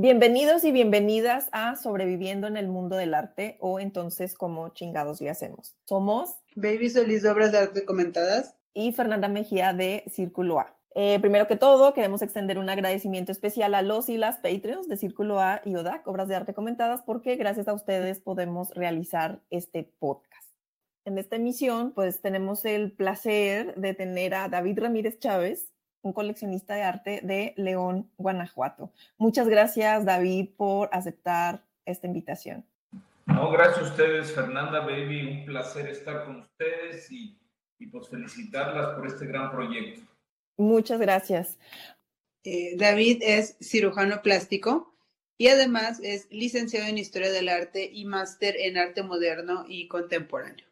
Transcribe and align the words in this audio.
Bienvenidos 0.00 0.62
y 0.62 0.70
bienvenidas 0.70 1.48
a 1.50 1.74
Sobreviviendo 1.74 2.46
en 2.46 2.56
el 2.56 2.68
Mundo 2.68 2.94
del 2.94 3.14
Arte 3.14 3.56
o 3.58 3.80
entonces 3.80 4.32
como 4.36 4.68
chingados 4.68 5.20
le 5.20 5.28
hacemos. 5.28 5.74
Somos 5.86 6.36
Baby 6.54 6.88
Solís 6.88 7.24
de 7.24 7.30
Obras 7.30 7.50
de 7.50 7.58
Arte 7.58 7.84
Comentadas 7.84 8.54
y 8.74 8.92
Fernanda 8.92 9.26
Mejía 9.26 9.72
de 9.72 10.04
Círculo 10.06 10.60
A. 10.60 10.72
Eh, 10.94 11.18
primero 11.18 11.48
que 11.48 11.56
todo, 11.56 11.94
queremos 11.94 12.22
extender 12.22 12.60
un 12.60 12.70
agradecimiento 12.70 13.32
especial 13.32 13.74
a 13.74 13.82
los 13.82 14.08
y 14.08 14.18
las 14.18 14.36
Patreons 14.36 14.86
de 14.86 14.96
Círculo 14.96 15.40
A 15.40 15.62
y 15.64 15.74
ODAC, 15.74 16.06
Obras 16.06 16.28
de 16.28 16.36
Arte 16.36 16.54
Comentadas, 16.54 17.02
porque 17.02 17.34
gracias 17.34 17.66
a 17.66 17.74
ustedes 17.74 18.20
podemos 18.20 18.70
realizar 18.76 19.40
este 19.50 19.92
podcast. 19.98 20.48
En 21.06 21.18
esta 21.18 21.34
emisión, 21.34 21.90
pues 21.90 22.22
tenemos 22.22 22.64
el 22.64 22.92
placer 22.92 23.74
de 23.74 23.94
tener 23.94 24.36
a 24.36 24.48
David 24.48 24.78
Ramírez 24.78 25.18
Chávez, 25.18 25.72
un 26.02 26.12
coleccionista 26.12 26.74
de 26.74 26.82
arte 26.82 27.20
de 27.22 27.54
León, 27.56 28.10
Guanajuato. 28.16 28.92
Muchas 29.16 29.48
gracias, 29.48 30.04
David, 30.04 30.50
por 30.56 30.88
aceptar 30.92 31.64
esta 31.84 32.06
invitación. 32.06 32.64
No, 33.26 33.50
gracias 33.50 33.78
a 33.78 33.90
ustedes, 33.90 34.32
Fernanda 34.32 34.80
Baby. 34.80 35.40
Un 35.40 35.44
placer 35.46 35.88
estar 35.88 36.24
con 36.24 36.40
ustedes 36.40 37.10
y, 37.10 37.38
y 37.78 37.86
pues 37.86 38.08
felicitarlas 38.08 38.94
por 38.94 39.06
este 39.06 39.26
gran 39.26 39.50
proyecto. 39.50 40.00
Muchas 40.56 41.00
gracias. 41.00 41.58
Eh, 42.44 42.76
David 42.76 43.22
es 43.22 43.56
cirujano 43.60 44.22
plástico 44.22 44.96
y 45.36 45.48
además 45.48 46.00
es 46.02 46.26
licenciado 46.30 46.86
en 46.88 46.98
Historia 46.98 47.30
del 47.30 47.48
Arte 47.48 47.88
y 47.92 48.04
máster 48.04 48.56
en 48.58 48.76
Arte 48.76 49.02
Moderno 49.02 49.64
y 49.68 49.86
Contemporáneo. 49.86 50.66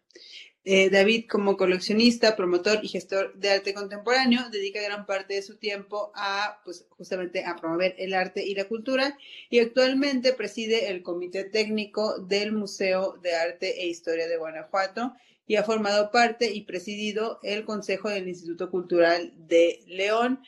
Eh, 0.69 0.91
David, 0.91 1.27
como 1.31 1.57
coleccionista, 1.57 2.35
promotor 2.35 2.81
y 2.83 2.89
gestor 2.89 3.33
de 3.37 3.51
arte 3.51 3.73
contemporáneo, 3.73 4.51
dedica 4.51 4.83
gran 4.83 5.07
parte 5.07 5.35
de 5.35 5.43
su 5.43 5.59
tiempo 5.59 6.11
a, 6.17 6.61
pues, 6.65 6.87
justamente 6.89 7.45
a 7.45 7.55
promover 7.55 7.95
el 7.99 8.13
arte 8.15 8.45
y 8.45 8.53
la 8.57 8.65
cultura 8.65 9.17
y 9.49 9.61
actualmente 9.61 10.33
preside 10.33 10.89
el 10.89 11.05
comité 11.05 11.45
técnico 11.45 12.19
del 12.19 12.51
Museo 12.51 13.17
de 13.23 13.37
Arte 13.37 13.81
e 13.81 13.87
Historia 13.87 14.27
de 14.27 14.39
Guanajuato 14.39 15.15
y 15.47 15.55
ha 15.55 15.63
formado 15.63 16.11
parte 16.11 16.51
y 16.53 16.63
presidido 16.63 17.39
el 17.45 17.65
Consejo 17.65 18.09
del 18.09 18.27
Instituto 18.27 18.69
Cultural 18.69 19.35
de 19.37 19.85
León. 19.87 20.43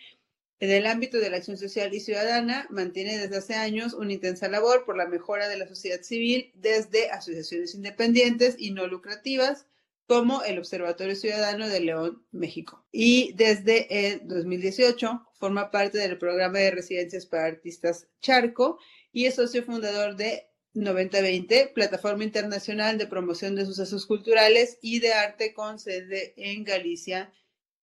En 0.59 0.73
el 0.73 0.87
ámbito 0.87 1.19
de 1.19 1.31
la 1.31 1.37
acción 1.37 1.57
social 1.57 1.95
y 1.95 2.01
ciudadana, 2.01 2.67
mantiene 2.71 3.17
desde 3.19 3.37
hace 3.37 3.55
años 3.55 3.95
una 3.95 4.15
intensa 4.15 4.49
labor 4.49 4.85
por 4.85 4.97
la 4.97 5.07
mejora 5.07 5.47
de 5.47 5.59
la 5.59 5.69
sociedad 5.69 6.03
civil 6.03 6.51
desde 6.57 7.09
asociaciones 7.09 7.77
independientes 7.77 8.57
y 8.59 8.73
no 8.73 8.89
lucrativas, 8.89 9.67
como 10.09 10.43
el 10.43 10.59
Observatorio 10.59 11.15
Ciudadano 11.15 11.69
de 11.69 11.81
León, 11.81 12.25
México. 12.33 12.83
Y 12.91 13.35
desde 13.35 14.09
el 14.09 14.27
2018 14.27 15.23
forma 15.35 15.71
parte 15.71 15.99
del 15.99 16.17
programa 16.17 16.61
de 16.61 16.71
residencias 16.71 17.27
para 17.27 17.45
artistas 17.45 18.09
Charco 18.23 18.79
y 19.13 19.27
es 19.27 19.35
socio 19.35 19.63
fundador 19.63 20.17
de 20.17 20.49
9020, 20.73 21.73
plataforma 21.75 22.25
internacional 22.25 22.97
de 22.97 23.07
promoción 23.07 23.55
de 23.55 23.67
sucesos 23.67 24.07
culturales 24.07 24.79
y 24.81 25.01
de 25.01 25.13
arte 25.13 25.53
con 25.53 25.79
sede 25.79 26.33
en 26.39 26.65
Galicia, 26.65 27.31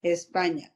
España. 0.02 0.74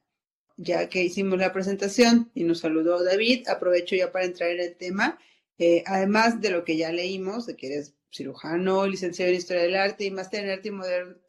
Ya 0.56 0.88
que 0.88 1.02
hicimos 1.02 1.36
la 1.40 1.52
presentación 1.52 2.30
y 2.32 2.44
nos 2.44 2.60
saludó 2.60 3.02
David, 3.02 3.48
aprovecho 3.48 3.96
ya 3.96 4.12
para 4.12 4.24
entrar 4.24 4.50
en 4.50 4.60
el 4.60 4.76
tema. 4.76 5.18
Eh, 5.58 5.82
además 5.86 6.40
de 6.40 6.50
lo 6.50 6.64
que 6.64 6.76
ya 6.76 6.92
leímos, 6.92 7.46
de 7.46 7.56
que 7.56 7.66
eres 7.66 7.94
cirujano, 8.12 8.86
licenciado 8.86 9.30
en 9.30 9.36
Historia 9.36 9.62
del 9.62 9.76
Arte 9.76 10.04
y 10.04 10.10
máster 10.10 10.44
en 10.44 10.50
arte, 10.50 10.72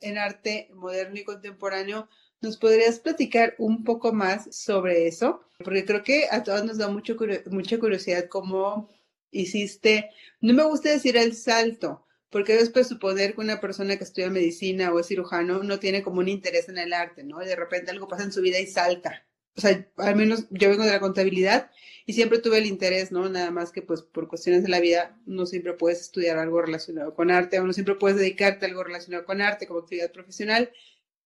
en 0.02 0.18
arte 0.18 0.70
moderno 0.74 1.20
y 1.20 1.24
contemporáneo. 1.24 2.08
¿Nos 2.42 2.58
podrías 2.58 3.00
platicar 3.00 3.56
un 3.60 3.84
poco 3.84 4.14
más 4.14 4.56
sobre 4.56 5.08
eso? 5.08 5.42
Porque 5.64 5.86
creo 5.86 6.04
que 6.04 6.28
a 6.32 6.44
todos 6.44 6.66
nos 6.66 6.78
da 6.78 6.88
mucho, 6.88 7.16
mucha 7.52 7.80
curiosidad 7.80 8.28
cómo 8.30 8.90
hiciste, 9.32 10.10
no 10.42 10.54
me 10.54 10.64
gusta 10.64 10.90
decir 10.90 11.18
el 11.18 11.36
salto, 11.36 12.06
porque 12.30 12.56
después 12.56 12.88
suponer 12.88 13.36
que 13.36 13.42
una 13.42 13.60
persona 13.62 13.98
que 13.98 14.04
estudia 14.04 14.30
medicina 14.30 14.92
o 14.92 15.00
es 15.00 15.08
cirujano 15.08 15.64
no 15.64 15.80
tiene 15.80 16.04
como 16.04 16.20
un 16.20 16.30
interés 16.30 16.70
en 16.70 16.78
el 16.78 16.94
arte, 16.94 17.24
¿no? 17.24 17.42
Y 17.44 17.46
de 17.46 17.56
repente 17.56 17.92
algo 17.92 18.08
pasa 18.08 18.24
en 18.24 18.32
su 18.32 18.42
vida 18.42 18.60
y 18.60 18.68
salta. 18.68 19.26
O 19.58 19.62
sea, 19.62 19.86
al 19.98 20.16
menos 20.16 20.48
yo 20.50 20.70
vengo 20.70 20.84
de 20.84 20.92
la 20.92 21.00
contabilidad 21.00 21.72
y 22.06 22.14
siempre 22.14 22.40
tuve 22.40 22.58
el 22.58 22.66
interés, 22.66 23.12
¿no? 23.12 23.30
Nada 23.30 23.52
más 23.52 23.72
que 23.72 23.82
pues 23.82 24.02
por 24.02 24.28
cuestiones 24.28 24.64
de 24.64 24.70
la 24.70 24.80
vida 24.80 25.18
no 25.26 25.46
siempre 25.46 25.74
puedes 25.74 26.02
estudiar 26.02 26.38
algo 26.38 26.62
relacionado 26.62 27.14
con 27.14 27.32
arte 27.32 27.60
o 27.60 27.64
no 27.66 27.74
siempre 27.74 27.96
puedes 27.96 28.18
dedicarte 28.18 28.66
a 28.66 28.70
algo 28.70 28.84
relacionado 28.84 29.26
con 29.26 29.42
arte 29.42 29.68
como 29.68 29.82
actividad 29.82 30.12
profesional, 30.12 30.72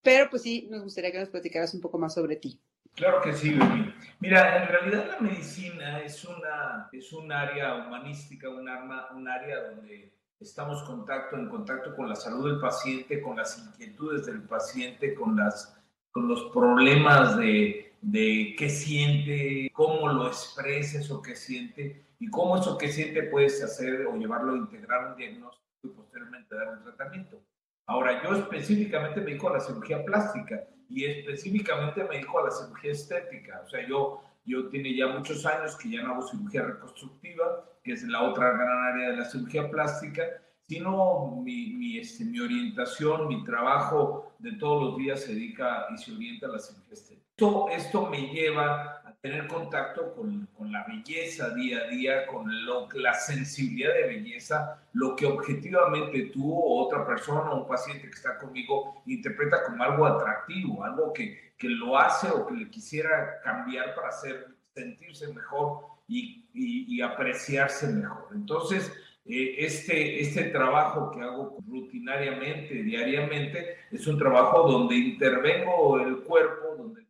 pero 0.02 0.30
pues 0.30 0.44
sí, 0.44 0.68
nos 0.70 0.84
gustaría 0.84 1.12
que 1.12 1.20
nos 1.20 1.30
platicaras 1.30 1.74
un 1.74 1.82
poco 1.82 1.98
más 1.98 2.14
sobre 2.14 2.36
ti. 2.36 2.60
Claro 2.96 3.22
que 3.22 3.34
sí, 3.34 3.54
Baby. 3.54 3.94
Mira, 4.20 4.64
en 4.64 4.70
realidad 4.70 5.08
la 5.08 5.20
medicina 5.20 6.02
es, 6.02 6.24
una, 6.24 6.90
es 6.94 7.12
un 7.12 7.32
área 7.32 7.76
humanística, 7.76 8.50
un, 8.50 8.70
arma, 8.70 9.10
un 9.14 9.28
área 9.28 9.70
donde 9.70 10.14
estamos 10.40 10.84
contacto, 10.84 11.36
en 11.36 11.50
contacto 11.50 11.96
con 11.96 12.08
la 12.08 12.16
salud 12.16 12.50
del 12.50 12.60
paciente, 12.60 13.22
con 13.22 13.36
las 13.36 13.58
inquietudes 13.60 14.26
del 14.26 14.44
paciente, 14.44 15.14
con, 15.14 15.36
las, 15.36 15.78
con 16.12 16.28
los 16.28 16.46
problemas 16.54 17.38
de, 17.38 17.85
de 18.02 18.56
qué 18.58 18.70
siente, 18.70 19.70
cómo 19.74 20.08
lo 20.08 20.28
expresa 20.28 21.00
eso 21.00 21.22
que 21.22 21.36
siente 21.36 22.06
y 22.20 22.30
cómo 22.30 22.58
eso 22.58 22.78
que 22.78 22.92
siente 22.92 23.24
puedes 23.24 23.64
hacer 23.64 24.06
o 24.08 24.16
llevarlo 24.16 24.54
a 24.54 24.58
integrar 24.58 25.12
un 25.12 25.18
diagnóstico 25.18 25.66
y 25.84 25.88
posteriormente 25.90 26.56
dar 26.56 26.78
un 26.78 26.84
tratamiento. 26.84 27.42
Ahora, 27.88 28.24
yo 28.24 28.36
específicamente 28.36 29.20
me 29.20 29.28
dedico 29.28 29.50
a 29.50 29.54
la 29.54 29.60
cirugía 29.60 30.04
plástica 30.04 30.64
y 30.90 31.06
específicamente 31.06 32.04
me 32.04 32.16
dedico 32.16 32.40
a 32.40 32.46
la 32.46 32.52
cirugía 32.52 32.92
estética. 32.92 33.62
O 33.64 33.70
sea, 33.70 33.88
yo, 33.88 34.24
yo 34.46 34.70
tiene 34.70 34.96
ya 34.96 35.08
muchos 35.08 35.46
años 35.46 35.76
que 35.76 35.90
ya 35.90 36.02
no 36.02 36.14
hago 36.14 36.28
cirugía 36.28 36.64
reconstructiva, 36.64 37.70
que 37.84 37.94
es 37.94 38.04
la 38.04 38.24
otra 38.24 38.52
gran 38.52 38.94
área 38.94 39.10
de 39.12 39.18
la 39.18 39.26
cirugía 39.26 39.70
plástica, 39.70 40.24
sino 40.62 41.42
mi, 41.44 41.74
mi, 41.74 42.00
este, 42.00 42.26
mi 42.26 42.40
orientación, 42.40 43.28
mi 43.28 43.44
trabajo 43.44 44.34
de 44.40 44.54
todos 44.54 44.84
los 44.84 44.98
días 44.98 45.22
se 45.22 45.34
dedica 45.34 45.86
y 45.94 45.98
se 45.98 46.12
orienta 46.12 46.48
a 46.48 46.50
la 46.50 46.60
cirugía 46.60 46.94
estética. 46.94 47.25
Esto, 47.38 47.68
esto 47.68 48.06
me 48.06 48.30
lleva 48.30 49.02
a 49.04 49.14
tener 49.20 49.46
contacto 49.48 50.16
con, 50.16 50.46
con 50.58 50.72
la 50.72 50.86
belleza 50.86 51.50
día 51.50 51.80
a 51.80 51.88
día, 51.90 52.28
con 52.28 52.66
lo, 52.66 52.88
la 52.94 53.14
sensibilidad 53.14 53.94
de 53.94 54.08
belleza, 54.08 54.82
lo 54.94 55.18
que 55.18 55.26
objetivamente 55.26 56.32
tú 56.32 56.58
o 56.58 56.86
otra 56.86 57.06
persona 57.06 57.52
o 57.52 57.64
un 57.64 57.68
paciente 57.68 58.04
que 58.04 58.16
está 58.16 58.38
conmigo 58.38 59.04
interpreta 59.08 59.66
como 59.66 59.84
algo 59.84 60.06
atractivo, 60.06 60.82
algo 60.86 61.12
que, 61.12 61.52
que 61.58 61.68
lo 61.68 61.98
hace 61.98 62.30
o 62.30 62.48
que 62.48 62.54
le 62.54 62.70
quisiera 62.70 63.42
cambiar 63.44 63.94
para 63.96 64.08
hacer 64.08 64.56
sentirse 64.74 65.28
mejor 65.34 65.82
y, 66.08 66.48
y, 66.54 66.96
y 66.96 67.02
apreciarse 67.02 67.88
mejor. 67.88 68.30
Entonces, 68.34 68.94
eh, 69.26 69.56
este, 69.58 70.22
este 70.22 70.46
trabajo 70.52 71.12
que 71.12 71.20
hago 71.20 71.58
rutinariamente, 71.68 72.76
diariamente, 72.76 73.76
es 73.92 74.08
un 74.08 74.18
trabajo 74.18 74.72
donde 74.72 74.96
intervengo 74.96 76.00
el 76.00 76.24
cuerpo, 76.24 76.76
donde 76.78 77.04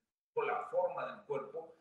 la 0.44 0.68
forma 0.70 1.06
del 1.08 1.22
cuerpo 1.26 1.76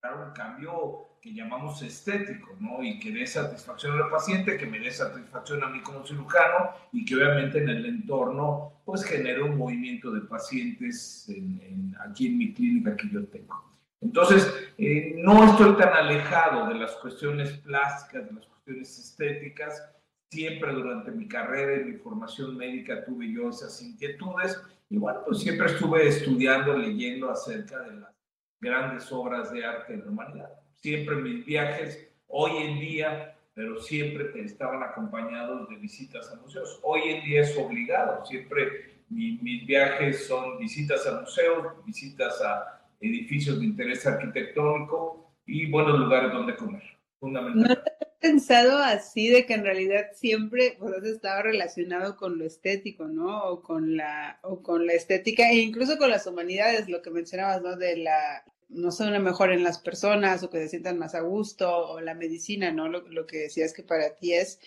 para 0.00 0.14
un 0.28 0.34
cambio 0.34 1.08
que 1.20 1.34
llamamos 1.34 1.82
estético, 1.82 2.56
¿no? 2.60 2.82
Y 2.82 2.98
que 3.00 3.10
dé 3.10 3.26
satisfacción 3.26 4.00
al 4.00 4.08
paciente, 4.10 4.56
que 4.56 4.66
me 4.66 4.78
dé 4.78 4.90
satisfacción 4.90 5.62
a 5.64 5.68
mí 5.68 5.80
como 5.82 6.06
cirujano 6.06 6.70
y 6.92 7.04
que 7.04 7.16
obviamente 7.16 7.58
en 7.58 7.68
el 7.68 7.86
entorno 7.86 8.72
pues 8.84 9.04
genere 9.04 9.42
un 9.42 9.58
movimiento 9.58 10.10
de 10.12 10.20
pacientes 10.22 11.28
en, 11.28 11.94
aquí 12.00 12.28
en 12.28 12.38
mi 12.38 12.54
clínica 12.54 12.96
que 12.96 13.08
yo 13.10 13.26
tengo. 13.26 13.64
Entonces, 14.00 14.72
eh, 14.78 15.14
no 15.16 15.50
estoy 15.50 15.76
tan 15.76 15.92
alejado 15.92 16.68
de 16.68 16.76
las 16.76 16.92
cuestiones 16.96 17.50
plásticas, 17.58 18.26
de 18.26 18.32
las 18.32 18.46
cuestiones 18.46 18.98
estéticas. 18.98 19.90
Siempre 20.30 20.72
durante 20.72 21.10
mi 21.10 21.26
carrera 21.26 21.82
y 21.82 21.92
mi 21.92 21.96
formación 21.96 22.56
médica 22.56 23.04
tuve 23.04 23.32
yo 23.32 23.48
esas 23.48 23.82
inquietudes 23.82 24.60
y 24.90 24.98
bueno, 24.98 25.20
pues 25.26 25.40
siempre 25.40 25.66
estuve 25.66 26.06
estudiando, 26.06 26.76
leyendo 26.76 27.30
acerca 27.30 27.80
de 27.82 27.96
las 27.96 28.17
grandes 28.60 29.10
obras 29.12 29.52
de 29.52 29.64
arte 29.64 29.96
de 29.96 30.04
la 30.04 30.10
humanidad. 30.10 30.50
Siempre 30.74 31.16
mis 31.16 31.44
viajes, 31.44 32.08
hoy 32.28 32.62
en 32.62 32.80
día, 32.80 33.36
pero 33.54 33.80
siempre 33.80 34.30
estaban 34.42 34.82
acompañados 34.82 35.68
de 35.68 35.76
visitas 35.76 36.30
a 36.32 36.36
museos. 36.36 36.78
Hoy 36.82 37.00
en 37.04 37.24
día 37.24 37.42
es 37.42 37.56
obligado, 37.58 38.24
siempre 38.24 38.98
mis 39.08 39.66
viajes 39.66 40.26
son 40.26 40.58
visitas 40.58 41.06
a 41.06 41.20
museos, 41.20 41.84
visitas 41.84 42.40
a 42.42 42.80
edificios 43.00 43.58
de 43.58 43.66
interés 43.66 44.06
arquitectónico 44.06 45.32
y 45.46 45.70
buenos 45.70 45.98
lugares 45.98 46.32
donde 46.32 46.56
comer, 46.56 46.82
fundamentalmente 47.18 47.97
pensado 48.20 48.78
así 48.78 49.28
de 49.28 49.46
que 49.46 49.54
en 49.54 49.64
realidad 49.64 50.06
siempre 50.14 50.76
pues, 50.78 50.94
has 50.94 51.04
estado 51.04 51.42
relacionado 51.42 52.16
con 52.16 52.38
lo 52.38 52.44
estético, 52.44 53.06
¿no? 53.06 53.44
O 53.44 53.62
con 53.62 53.96
la, 53.96 54.40
o 54.42 54.62
con 54.62 54.86
la 54.86 54.94
estética 54.94 55.50
e 55.50 55.56
incluso 55.58 55.98
con 55.98 56.10
las 56.10 56.26
humanidades, 56.26 56.88
lo 56.88 57.02
que 57.02 57.10
mencionabas, 57.10 57.62
¿no? 57.62 57.76
De 57.76 57.96
la, 57.96 58.44
no 58.68 58.90
sé, 58.90 59.04
una 59.04 59.18
mejor 59.20 59.52
en 59.52 59.62
las 59.62 59.78
personas 59.78 60.42
o 60.42 60.50
que 60.50 60.58
se 60.58 60.68
sientan 60.68 60.98
más 60.98 61.14
a 61.14 61.20
gusto 61.20 61.70
o 61.90 62.00
la 62.00 62.14
medicina, 62.14 62.72
¿no? 62.72 62.88
Lo, 62.88 63.00
lo 63.08 63.26
que 63.26 63.38
decías 63.38 63.72
que 63.72 63.82
para 63.82 64.14
ti 64.16 64.34
es. 64.34 64.60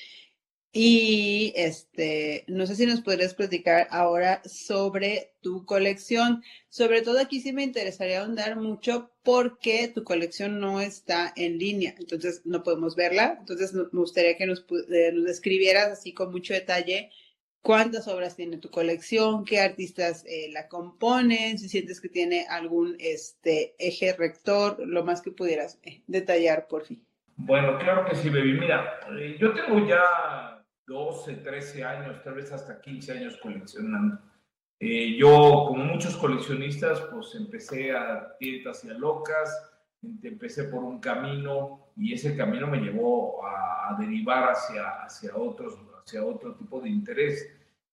Y 0.73 1.51
este, 1.57 2.45
no 2.47 2.65
sé 2.65 2.75
si 2.75 2.85
nos 2.85 3.01
podrías 3.01 3.33
platicar 3.33 3.87
ahora 3.91 4.41
sobre 4.45 5.33
tu 5.41 5.65
colección. 5.65 6.43
Sobre 6.69 7.01
todo 7.01 7.19
aquí 7.19 7.41
sí 7.41 7.51
me 7.51 7.63
interesaría 7.63 8.21
ahondar 8.21 8.55
mucho 8.55 9.11
porque 9.21 9.89
tu 9.93 10.05
colección 10.05 10.61
no 10.61 10.79
está 10.79 11.33
en 11.35 11.57
línea, 11.57 11.93
entonces 11.99 12.41
no 12.45 12.63
podemos 12.63 12.95
verla. 12.95 13.35
Entonces 13.39 13.73
me 13.73 13.83
gustaría 13.91 14.37
que 14.37 14.45
nos, 14.45 14.65
eh, 14.93 15.11
nos 15.13 15.25
describieras 15.25 15.91
así 15.91 16.13
con 16.13 16.31
mucho 16.31 16.53
detalle 16.53 17.09
cuántas 17.61 18.07
obras 18.07 18.35
tiene 18.35 18.57
tu 18.57 18.69
colección, 18.69 19.43
qué 19.43 19.59
artistas 19.59 20.25
eh, 20.25 20.49
la 20.51 20.67
componen, 20.67 21.57
si 21.59 21.69
sientes 21.69 22.01
que 22.01 22.09
tiene 22.09 22.45
algún 22.49 22.95
este, 22.99 23.75
eje 23.77 24.13
rector, 24.13 24.77
lo 24.87 25.03
más 25.03 25.21
que 25.21 25.31
pudieras 25.31 25.79
eh, 25.83 26.01
detallar 26.07 26.67
por 26.67 26.85
fin. 26.85 27.05
Bueno, 27.35 27.77
claro 27.79 28.05
que 28.05 28.15
sí, 28.15 28.29
baby. 28.29 28.53
Mira, 28.59 28.99
yo 29.39 29.53
tengo 29.53 29.87
ya 29.87 30.60
12, 30.87 31.35
13 31.35 31.83
años, 31.83 32.23
tal 32.23 32.35
vez 32.35 32.51
hasta 32.51 32.81
15 32.81 33.11
años 33.11 33.37
coleccionando. 33.41 34.19
Eh, 34.79 35.15
yo, 35.15 35.65
como 35.67 35.83
muchos 35.83 36.17
coleccionistas, 36.17 37.01
pues 37.01 37.35
empecé 37.35 37.95
a 37.95 38.35
tiendas 38.39 38.83
y 38.83 38.89
a 38.89 38.93
locas, 38.93 39.71
empecé 40.23 40.63
por 40.65 40.83
un 40.83 40.99
camino 40.99 41.91
y 41.95 42.13
ese 42.13 42.35
camino 42.35 42.65
me 42.67 42.79
llevó 42.79 43.45
a, 43.45 43.95
derivar 43.99 44.51
hacia, 44.51 45.03
hacia, 45.03 45.35
otros, 45.35 45.77
hacia 46.03 46.25
otro 46.25 46.55
tipo 46.55 46.79
de 46.79 46.89
interés. 46.89 47.47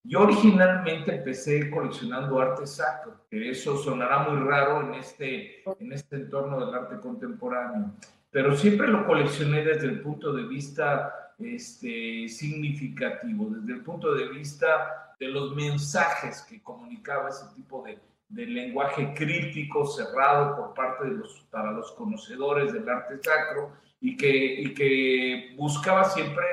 Yo 0.05 0.21
originalmente 0.21 1.17
empecé 1.17 1.69
coleccionando 1.71 2.41
arte 2.41 2.67
sacro, 2.67 3.27
que 3.29 3.51
eso 3.51 3.77
sonará 3.77 4.21
muy 4.21 4.39
raro 4.49 4.81
en 4.81 4.95
este, 4.95 5.63
en 5.81 5.93
este 5.93 6.17
entorno 6.17 6.65
del 6.65 6.75
arte 6.75 7.01
contemporáneo, 7.01 7.93
pero 8.31 8.57
siempre 8.57 8.89
lo 8.89 9.07
coleccioné 9.07 9.65
desde 9.65 9.87
el 9.89 10.01
punto 10.01 10.33
de 10.33 10.45
vista 10.45 11.28
este, 11.39 12.29
significativo 12.29 13.51
desde 13.51 13.73
el 13.73 13.83
punto 13.83 14.15
de 14.15 14.29
vista 14.29 15.15
de 15.19 15.29
los 15.29 15.55
mensajes 15.55 16.43
que 16.43 16.63
comunicaba 16.63 17.29
ese 17.29 17.47
tipo 17.55 17.83
de, 17.83 17.99
de 18.29 18.47
lenguaje 18.47 19.15
crítico 19.15 19.87
cerrado 19.87 20.57
por 20.57 20.75
parte 20.75 21.05
de 21.07 21.13
los, 21.13 21.47
para 21.51 21.73
los 21.73 21.93
conocedores 21.93 22.73
del 22.73 22.89
arte 22.89 23.19
sacro 23.23 23.73
y 24.01 24.17
que, 24.17 24.61
y 24.61 24.75
que 24.75 25.55
buscaba 25.57 26.05
siempre 26.05 26.45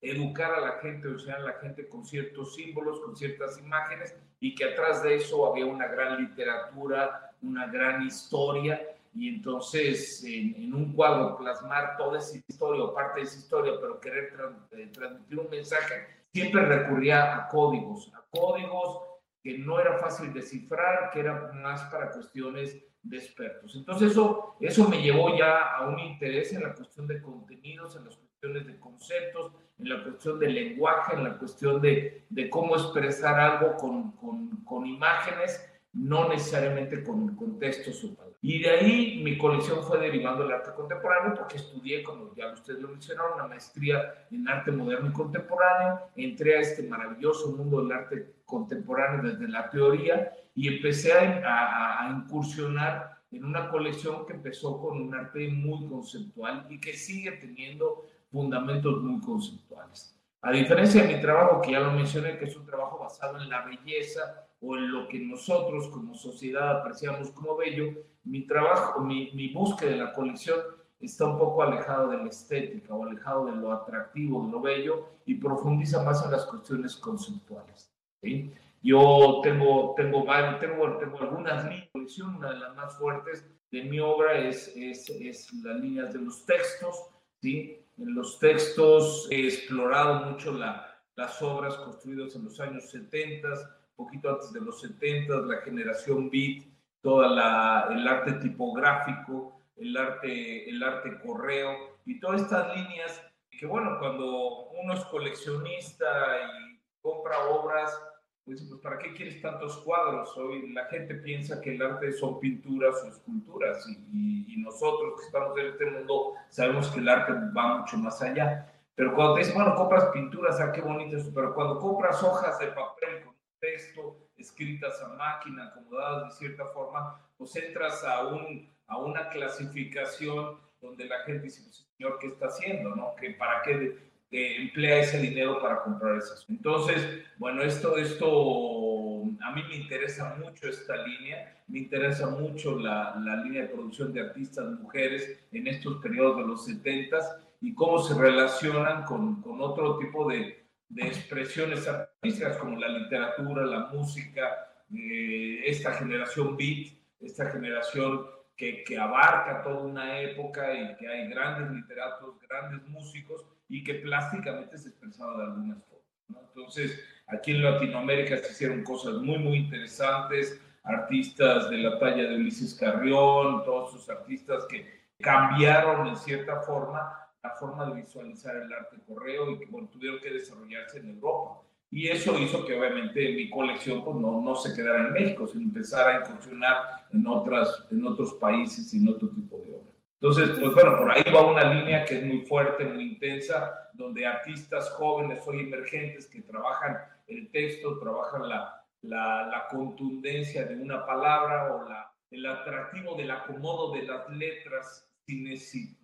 educar 0.00 0.52
a 0.52 0.60
la 0.60 0.72
gente, 0.80 1.08
o 1.08 1.18
sea, 1.18 1.36
a 1.36 1.40
la 1.40 1.52
gente 1.54 1.88
con 1.88 2.04
ciertos 2.04 2.54
símbolos, 2.54 3.00
con 3.00 3.16
ciertas 3.16 3.58
imágenes, 3.58 4.14
y 4.40 4.54
que 4.54 4.64
atrás 4.64 5.02
de 5.02 5.16
eso 5.16 5.50
había 5.50 5.66
una 5.66 5.86
gran 5.88 6.20
literatura, 6.22 7.32
una 7.42 7.66
gran 7.66 8.02
historia, 8.02 8.80
y 9.16 9.30
entonces 9.30 10.22
en, 10.24 10.74
un 10.74 10.92
cuadro 10.92 11.38
plasmar 11.38 11.96
toda 11.96 12.18
esa 12.18 12.36
historia 12.36 12.84
o 12.84 12.94
parte 12.94 13.20
de 13.20 13.26
esa 13.26 13.38
historia, 13.38 13.72
pero 13.80 13.98
querer 13.98 14.34
eh, 14.72 14.90
transmitir 14.92 15.38
un 15.38 15.48
mensaje, 15.48 16.06
siempre 16.32 16.66
recurría 16.66 17.34
a 17.34 17.48
códigos, 17.48 18.12
a 18.14 18.22
códigos 18.30 19.00
que 19.42 19.56
no 19.56 19.80
era 19.80 19.96
fácil 19.96 20.34
descifrar, 20.34 21.10
que 21.10 21.20
era 21.20 21.50
más 21.54 21.84
para 21.84 22.10
cuestiones 22.10 22.76
de 23.02 23.16
expertos. 23.16 23.74
Entonces 23.74 24.10
eso, 24.10 24.56
eso 24.60 24.86
me 24.86 25.00
llevó 25.00 25.34
ya 25.34 25.62
a 25.62 25.88
un 25.88 25.98
interés 25.98 26.52
en 26.52 26.64
la 26.64 26.74
cuestión 26.74 27.06
de 27.06 27.22
contenidos, 27.22 27.96
en 27.96 28.04
las 28.04 28.16
cuestiones 28.16 28.66
de 28.66 28.78
conceptos, 28.78 29.52
en 29.78 29.88
la 29.88 30.02
cuestión 30.02 30.38
del 30.38 30.54
lenguaje, 30.54 31.14
en 31.14 31.24
la 31.24 31.38
cuestión 31.38 31.80
de, 31.80 32.26
de 32.28 32.50
cómo 32.50 32.76
expresar 32.76 33.40
algo 33.40 33.76
con, 33.76 34.12
con, 34.12 34.62
con 34.64 34.84
imágenes, 34.84 35.72
no 35.94 36.28
necesariamente 36.28 37.02
con, 37.02 37.34
con 37.34 37.58
textos 37.58 38.04
o. 38.04 38.25
Y 38.42 38.62
de 38.62 38.70
ahí 38.70 39.20
mi 39.24 39.38
colección 39.38 39.82
fue 39.82 39.98
derivando 39.98 40.44
del 40.44 40.52
arte 40.52 40.70
contemporáneo 40.74 41.34
porque 41.34 41.56
estudié, 41.56 42.02
como 42.02 42.34
ya 42.34 42.52
ustedes 42.52 42.80
lo 42.80 42.88
mencionaron, 42.88 43.34
una 43.34 43.48
maestría 43.48 44.26
en 44.30 44.48
arte 44.48 44.70
moderno 44.70 45.10
y 45.10 45.12
contemporáneo. 45.12 46.00
Entré 46.14 46.56
a 46.56 46.60
este 46.60 46.82
maravilloso 46.82 47.52
mundo 47.52 47.82
del 47.82 47.92
arte 47.92 48.36
contemporáneo 48.44 49.32
desde 49.32 49.48
la 49.48 49.68
teoría 49.70 50.32
y 50.54 50.68
empecé 50.68 51.12
a, 51.12 52.06
a, 52.06 52.10
incursionar 52.10 53.16
en 53.30 53.44
una 53.44 53.68
colección 53.68 54.24
que 54.26 54.34
empezó 54.34 54.80
con 54.80 55.00
un 55.00 55.14
arte 55.14 55.48
muy 55.48 55.88
conceptual 55.88 56.66
y 56.70 56.80
que 56.80 56.94
sigue 56.94 57.32
teniendo 57.32 58.06
fundamentos 58.30 59.02
muy 59.02 59.20
conceptuales. 59.20 60.16
A 60.42 60.52
diferencia 60.52 61.02
de 61.02 61.16
mi 61.16 61.20
trabajo, 61.20 61.60
que 61.60 61.72
ya 61.72 61.80
lo 61.80 61.90
mencioné, 61.90 62.38
que 62.38 62.44
es 62.44 62.56
un 62.56 62.64
trabajo 62.64 62.98
basado 62.98 63.40
en 63.42 63.48
la 63.48 63.62
belleza 63.62 64.45
o 64.60 64.76
en 64.76 64.90
lo 64.90 65.08
que 65.08 65.18
nosotros 65.18 65.88
como 65.88 66.14
sociedad 66.14 66.80
apreciamos 66.80 67.30
como 67.30 67.56
bello, 67.56 67.92
mi 68.24 68.46
trabajo, 68.46 69.00
mi, 69.00 69.30
mi 69.32 69.52
búsqueda 69.52 69.90
de 69.90 69.96
la 69.96 70.12
colección 70.12 70.58
está 71.00 71.26
un 71.26 71.38
poco 71.38 71.62
alejado 71.62 72.08
de 72.08 72.18
la 72.18 72.28
estética 72.28 72.94
o 72.94 73.04
alejado 73.04 73.46
de 73.46 73.56
lo 73.56 73.72
atractivo, 73.72 74.44
de 74.46 74.52
lo 74.52 74.60
bello 74.60 75.08
y 75.24 75.34
profundiza 75.34 76.02
más 76.02 76.24
en 76.24 76.32
las 76.32 76.46
cuestiones 76.46 76.96
conceptuales. 76.96 77.92
¿sí? 78.22 78.52
Yo 78.82 79.40
tengo, 79.42 79.94
tengo, 79.96 80.24
tengo, 80.58 80.96
tengo 80.98 81.18
algunas 81.20 81.64
líneas 81.64 81.86
una 82.18 82.50
de 82.50 82.58
las 82.58 82.76
más 82.76 82.96
fuertes 82.98 83.44
de 83.70 83.82
mi 83.82 83.98
obra 83.98 84.38
es, 84.38 84.72
es, 84.76 85.10
es 85.10 85.52
las 85.54 85.76
líneas 85.80 86.12
de 86.12 86.20
los 86.20 86.46
textos. 86.46 87.08
¿sí? 87.42 87.84
En 87.98 88.14
los 88.14 88.38
textos 88.38 89.28
he 89.30 89.46
explorado 89.46 90.30
mucho 90.30 90.52
la, 90.52 91.02
las 91.16 91.40
obras 91.42 91.76
construidas 91.76 92.34
en 92.36 92.44
los 92.44 92.60
años 92.60 92.90
70, 92.90 93.48
poquito 93.96 94.30
antes 94.30 94.52
de 94.52 94.60
los 94.60 94.80
70, 94.80 95.34
la 95.38 95.56
generación 95.62 96.30
beat, 96.30 96.64
toda 97.00 97.28
la, 97.28 97.88
el 97.90 98.06
arte 98.06 98.32
tipográfico, 98.34 99.60
el 99.76 99.96
arte, 99.96 100.68
el 100.68 100.82
arte 100.82 101.18
correo 101.20 101.98
y 102.04 102.20
todas 102.20 102.42
estas 102.42 102.76
líneas 102.76 103.22
que 103.58 103.66
bueno, 103.66 103.98
cuando 103.98 104.68
uno 104.68 104.94
es 104.94 105.04
coleccionista 105.06 106.06
y 106.06 106.80
compra 107.00 107.48
obras, 107.48 107.98
pues, 108.44 108.62
pues 108.68 108.80
¿para 108.80 108.98
qué 108.98 109.14
quieres 109.14 109.40
tantos 109.40 109.78
cuadros? 109.78 110.36
Hoy 110.36 110.72
la 110.72 110.84
gente 110.86 111.14
piensa 111.16 111.60
que 111.60 111.74
el 111.74 111.82
arte 111.82 112.12
son 112.12 112.38
pinturas 112.38 113.02
o 113.02 113.08
esculturas 113.08 113.88
y, 113.88 114.54
y, 114.54 114.56
nosotros 114.58 115.20
que 115.20 115.26
estamos 115.26 115.58
en 115.58 115.66
este 115.66 115.86
mundo 115.86 116.34
sabemos 116.48 116.88
que 116.90 117.00
el 117.00 117.08
arte 117.08 117.32
va 117.56 117.78
mucho 117.78 117.96
más 117.98 118.20
allá. 118.20 118.72
Pero 118.94 119.14
cuando 119.14 119.34
te 119.34 119.40
dicen, 119.40 119.54
bueno, 119.54 119.74
compras 119.74 120.06
pinturas, 120.06 120.60
ah, 120.60 120.72
qué 120.72 120.80
bonito 120.80 121.16
eso, 121.16 121.30
pero 121.34 121.54
cuando 121.54 121.78
compras 121.78 122.22
hojas 122.22 122.58
de 122.58 122.68
papel 122.68 123.24
con 123.24 123.35
texto, 123.76 124.16
escritas 124.36 125.02
a 125.02 125.08
máquina, 125.08 125.66
acomodadas 125.66 126.30
de 126.30 126.46
cierta 126.46 126.66
forma, 126.66 127.20
pues 127.36 127.54
entras 127.56 128.02
a, 128.04 128.26
un, 128.26 128.70
a 128.86 128.98
una 128.98 129.28
clasificación 129.28 130.58
donde 130.80 131.04
la 131.06 131.20
gente 131.20 131.44
dice, 131.44 131.62
pues, 131.62 131.86
señor, 131.96 132.18
¿qué 132.20 132.28
está 132.28 132.46
haciendo? 132.46 132.94
¿no? 132.94 133.14
¿Que 133.16 133.30
¿Para 133.30 133.62
qué 133.62 133.98
emplea 134.30 135.00
ese 135.00 135.18
dinero 135.18 135.60
para 135.60 135.82
comprar 135.82 136.16
esas? 136.16 136.44
Entonces, 136.48 137.22
bueno, 137.38 137.62
esto, 137.62 137.96
esto, 137.96 139.22
a 139.42 139.52
mí 139.54 139.62
me 139.68 139.76
interesa 139.76 140.34
mucho 140.36 140.68
esta 140.68 140.96
línea, 141.06 141.62
me 141.68 141.80
interesa 141.80 142.30
mucho 142.30 142.78
la, 142.78 143.16
la 143.16 143.36
línea 143.36 143.62
de 143.62 143.68
producción 143.68 144.12
de 144.12 144.20
artistas 144.20 144.66
mujeres 144.80 145.46
en 145.52 145.66
estos 145.66 146.02
periodos 146.02 146.38
de 146.38 146.46
los 146.46 146.64
70 146.64 147.18
y 147.60 147.74
cómo 147.74 147.98
se 147.98 148.14
relacionan 148.14 149.04
con, 149.04 149.42
con 149.42 149.60
otro 149.60 149.98
tipo 149.98 150.28
de 150.28 150.66
de 150.88 151.06
expresiones 151.06 151.86
artísticas 151.88 152.15
como 152.60 152.78
la 152.78 152.88
literatura, 152.88 153.64
la 153.66 153.86
música, 153.86 154.68
eh, 154.94 155.62
esta 155.64 155.92
generación 155.94 156.56
beat, 156.56 156.92
esta 157.20 157.50
generación 157.50 158.26
que, 158.56 158.84
que, 158.84 158.98
abarca 158.98 159.62
toda 159.62 159.82
una 159.82 160.20
época 160.20 160.72
y 160.74 160.96
que 160.96 161.08
hay 161.08 161.28
grandes 161.28 161.70
literatos, 161.70 162.38
grandes 162.48 162.86
músicos 162.88 163.44
y 163.68 163.84
que 163.84 163.94
plásticamente 163.94 164.78
se 164.78 164.90
expresaba 164.90 165.36
de 165.36 165.44
algunas 165.44 165.78
formas. 165.84 166.48
Entonces, 166.48 167.00
aquí 167.26 167.52
en 167.52 167.62
Latinoamérica 167.62 168.38
se 168.38 168.52
hicieron 168.52 168.82
cosas 168.82 169.14
muy, 169.14 169.38
muy 169.38 169.58
interesantes, 169.58 170.60
artistas 170.84 171.68
de 171.68 171.78
la 171.78 171.98
talla 171.98 172.28
de 172.28 172.36
Ulises 172.36 172.74
Carrión, 172.74 173.64
todos 173.64 173.94
esos 173.94 174.08
artistas 174.08 174.64
que 174.66 175.06
cambiaron 175.18 176.06
en 176.06 176.16
cierta 176.16 176.60
forma 176.60 177.26
forma 177.54 177.86
de 177.86 178.02
visualizar 178.02 178.56
el 178.56 178.72
arte 178.72 178.96
correo 179.06 179.50
y 179.50 179.58
que 179.58 179.66
bueno, 179.66 179.88
tuvieron 179.88 180.20
que 180.20 180.30
desarrollarse 180.30 180.98
en 180.98 181.10
Europa. 181.10 181.62
Y 181.90 182.08
eso 182.08 182.38
hizo 182.38 182.64
que 182.64 182.78
obviamente 182.78 183.32
mi 183.32 183.48
colección 183.48 184.04
pues, 184.04 184.16
no, 184.16 184.40
no 184.40 184.54
se 184.56 184.74
quedara 184.74 185.06
en 185.06 185.12
México, 185.12 185.46
sino 185.46 185.64
empezara 185.64 186.16
a 186.16 186.20
incursionar 186.20 186.76
en, 187.12 187.26
otras, 187.26 187.86
en 187.90 188.06
otros 188.06 188.34
países 188.34 188.92
y 188.92 188.98
en 188.98 189.08
otro 189.08 189.28
tipo 189.30 189.58
de 189.58 189.74
obras. 189.74 189.94
Entonces, 190.20 190.58
pues 190.58 190.74
bueno, 190.74 190.96
por 190.98 191.10
ahí 191.10 191.22
va 191.32 191.46
una 191.46 191.72
línea 191.74 192.04
que 192.04 192.18
es 192.18 192.24
muy 192.24 192.40
fuerte, 192.40 192.84
muy 192.84 193.12
intensa, 193.12 193.90
donde 193.92 194.26
artistas 194.26 194.90
jóvenes 194.90 195.42
o 195.46 195.52
emergentes 195.52 196.26
que 196.26 196.42
trabajan 196.42 196.98
el 197.28 197.50
texto, 197.50 197.98
trabajan 197.98 198.48
la, 198.48 198.82
la, 199.02 199.46
la 199.46 199.66
contundencia 199.68 200.64
de 200.64 200.76
una 200.76 201.06
palabra 201.06 201.74
o 201.74 201.88
la, 201.88 202.12
el 202.30 202.46
atractivo 202.46 203.14
del 203.14 203.30
acomodo 203.30 203.92
de 203.92 204.02
las 204.02 204.28
letras 204.30 205.08
sin 205.26 205.44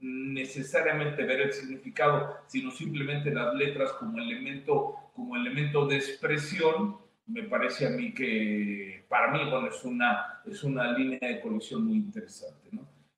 necesariamente 0.00 1.22
ver 1.22 1.42
el 1.42 1.52
significado, 1.52 2.38
sino 2.46 2.72
simplemente 2.72 3.30
las 3.30 3.54
letras 3.54 3.92
como 3.92 4.18
elemento, 4.18 4.96
como 5.14 5.36
elemento 5.36 5.86
de 5.86 5.96
expresión, 5.96 6.96
me 7.26 7.44
parece 7.44 7.86
a 7.86 7.90
mí 7.90 8.12
que 8.12 9.04
para 9.08 9.30
mí 9.30 9.38
bueno, 9.50 9.68
es, 9.68 9.84
una, 9.84 10.40
es 10.46 10.64
una 10.64 10.92
línea 10.92 11.18
de 11.20 11.40
colección 11.40 11.86
muy 11.86 11.96
interesante. 11.96 12.70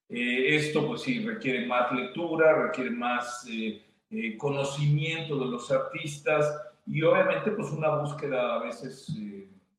Eh, 0.08 0.56
esto 0.56 0.86
pues 0.86 1.02
sí 1.02 1.24
requiere 1.24 1.66
más 1.66 1.90
lectura, 1.92 2.66
requiere 2.66 2.90
más 2.90 3.46
eh, 3.50 3.82
eh, 4.10 4.36
conocimiento 4.36 5.38
de 5.38 5.46
los 5.46 5.70
artistas 5.70 6.52
y 6.86 7.02
obviamente 7.02 7.50
pues 7.52 7.70
una 7.70 7.96
búsqueda 7.96 8.56
a 8.56 8.58
veces 8.58 9.08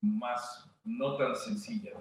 más 0.02 0.68
no 0.84 1.16
tan 1.16 1.36
sencilla. 1.36 1.92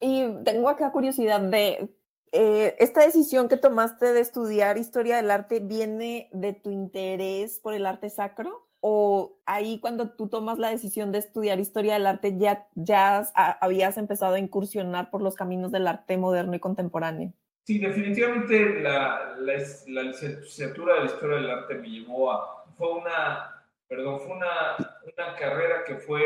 Y 0.00 0.26
tengo 0.44 0.68
acá 0.68 0.92
curiosidad 0.92 1.40
de, 1.40 1.88
¿esta 2.32 3.04
decisión 3.04 3.48
que 3.48 3.56
tomaste 3.56 4.12
de 4.12 4.20
estudiar 4.20 4.76
historia 4.76 5.16
del 5.16 5.30
arte 5.30 5.60
viene 5.60 6.28
de 6.32 6.52
tu 6.52 6.70
interés 6.70 7.58
por 7.58 7.74
el 7.74 7.86
arte 7.86 8.10
sacro? 8.10 8.68
¿O 8.84 9.38
ahí 9.46 9.78
cuando 9.78 10.10
tú 10.10 10.28
tomas 10.28 10.58
la 10.58 10.70
decisión 10.70 11.12
de 11.12 11.18
estudiar 11.18 11.60
historia 11.60 11.92
del 11.92 12.04
arte 12.04 12.36
ya, 12.36 12.66
ya 12.74 13.28
habías 13.60 13.96
empezado 13.96 14.34
a 14.34 14.40
incursionar 14.40 15.08
por 15.08 15.22
los 15.22 15.36
caminos 15.36 15.70
del 15.70 15.86
arte 15.86 16.16
moderno 16.16 16.56
y 16.56 16.58
contemporáneo? 16.58 17.32
Sí, 17.64 17.78
definitivamente 17.78 18.80
la, 18.80 19.36
la, 19.38 19.54
la 19.86 20.02
licenciatura 20.02 20.94
de 20.94 21.00
la 21.00 21.06
historia 21.06 21.36
del 21.36 21.50
arte 21.50 21.74
me 21.76 21.90
llevó 21.90 22.32
a, 22.32 22.64
fue 22.76 22.92
una, 22.92 23.64
perdón, 23.86 24.18
fue 24.18 24.36
una, 24.36 24.76
una 24.76 25.36
carrera 25.36 25.84
que 25.86 25.94
fue 25.94 26.24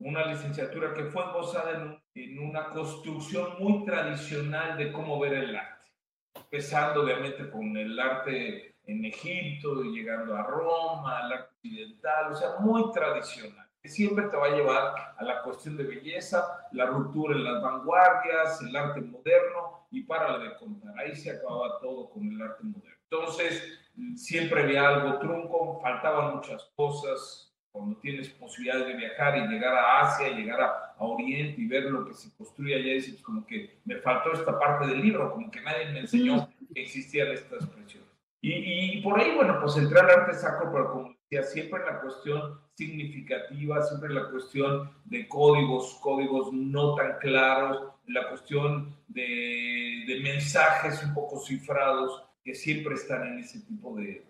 una 0.00 0.26
licenciatura 0.26 0.92
que 0.92 1.04
fue 1.04 1.22
esbozada 1.22 1.70
en, 2.14 2.22
en, 2.22 2.38
una 2.38 2.68
construcción 2.68 3.54
muy 3.60 3.86
tradicional 3.86 4.76
de 4.76 4.92
cómo 4.92 5.18
ver 5.18 5.32
el 5.32 5.56
arte, 5.56 5.90
empezando 6.34 7.02
obviamente 7.02 7.48
con 7.48 7.74
el 7.78 7.98
arte 7.98 8.76
en 8.88 9.04
Egipto, 9.04 9.84
y 9.84 9.92
llegando 9.92 10.34
a 10.34 10.42
Roma, 10.42 11.18
al 11.18 11.32
arte 11.32 11.50
occidental, 11.56 12.32
o 12.32 12.36
sea, 12.36 12.56
muy 12.58 12.90
tradicional 12.90 13.68
que 13.80 13.88
siempre 13.88 14.24
te 14.26 14.36
va 14.36 14.46
a 14.46 14.56
llevar 14.56 15.14
a 15.16 15.24
la 15.24 15.42
cuestión 15.42 15.76
de 15.76 15.84
belleza, 15.84 16.68
la 16.72 16.86
ruptura 16.86 17.36
en 17.36 17.44
las 17.44 17.62
vanguardias, 17.62 18.60
el 18.62 18.74
arte 18.74 19.00
moderno 19.00 19.86
y 19.90 20.02
para 20.02 20.38
de 20.38 20.56
contar. 20.56 20.98
Ahí 20.98 21.14
se 21.14 21.30
acababa 21.30 21.78
todo 21.80 22.10
con 22.10 22.26
el 22.26 22.42
arte 22.42 22.64
moderno. 22.64 22.96
Entonces, 23.10 23.78
siempre 24.16 24.62
había 24.62 24.88
algo 24.88 25.18
trunco, 25.18 25.80
faltaban 25.80 26.36
muchas 26.36 26.64
cosas. 26.74 27.44
Cuando 27.70 27.96
tienes 28.00 28.30
posibilidades 28.30 28.88
de 28.88 28.94
viajar 28.94 29.38
y 29.38 29.46
llegar 29.46 29.74
a 29.74 30.00
Asia, 30.00 30.30
llegar 30.30 30.60
a, 30.60 30.84
Oriente 31.00 31.60
y 31.60 31.68
ver 31.68 31.84
lo 31.84 32.04
que 32.04 32.12
se 32.12 32.36
construye 32.36 32.74
allá, 32.74 32.94
dices 32.94 33.22
como 33.22 33.46
que 33.46 33.78
me 33.84 33.98
faltó 33.98 34.32
esta 34.32 34.58
parte 34.58 34.88
del 34.88 35.00
libro, 35.00 35.30
como 35.30 35.48
que 35.48 35.60
nadie 35.60 35.92
me 35.92 36.00
enseñó 36.00 36.48
que 36.74 36.82
existían 36.82 37.28
estas 37.28 37.62
expresiones. 37.62 38.07
Y, 38.40 38.98
y 38.98 39.02
por 39.02 39.18
ahí, 39.18 39.34
bueno, 39.34 39.58
pues 39.60 39.76
entré 39.76 39.98
al 39.98 40.10
arte 40.10 40.34
sacro, 40.34 40.70
pero 40.72 40.92
como 40.92 41.18
siempre 41.42 41.84
la 41.84 42.00
cuestión 42.00 42.60
significativa, 42.74 43.82
siempre 43.82 44.10
la 44.10 44.30
cuestión 44.30 44.90
de 45.04 45.28
códigos, 45.28 45.98
códigos 46.02 46.52
no 46.52 46.94
tan 46.94 47.18
claros, 47.18 47.92
la 48.06 48.28
cuestión 48.28 48.96
de, 49.08 50.04
de 50.06 50.20
mensajes 50.22 51.02
un 51.04 51.14
poco 51.14 51.38
cifrados 51.40 52.24
que 52.42 52.54
siempre 52.54 52.94
están 52.94 53.26
en 53.26 53.38
ese 53.40 53.60
tipo 53.60 53.94
de, 53.96 54.24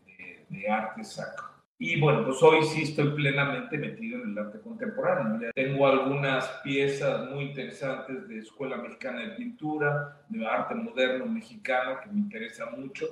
de, 0.48 0.68
arte 0.68 1.04
sacro. 1.04 1.46
Y 1.78 2.00
bueno, 2.00 2.24
pues 2.24 2.42
hoy 2.42 2.64
sí 2.64 2.82
estoy 2.82 3.10
plenamente 3.12 3.78
metido 3.78 4.20
en 4.20 4.30
el 4.32 4.38
arte 4.38 4.60
contemporáneo. 4.60 5.52
tengo 5.54 5.86
algunas 5.86 6.48
piezas 6.64 7.30
muy 7.30 7.44
interesantes 7.44 8.26
de 8.26 8.38
Escuela 8.38 8.78
Mexicana 8.78 9.20
de 9.20 9.36
Pintura, 9.36 10.24
de 10.28 10.44
arte 10.44 10.74
moderno 10.74 11.26
mexicano, 11.26 12.00
que 12.02 12.10
me 12.10 12.18
interesa 12.18 12.68
mucho. 12.70 13.06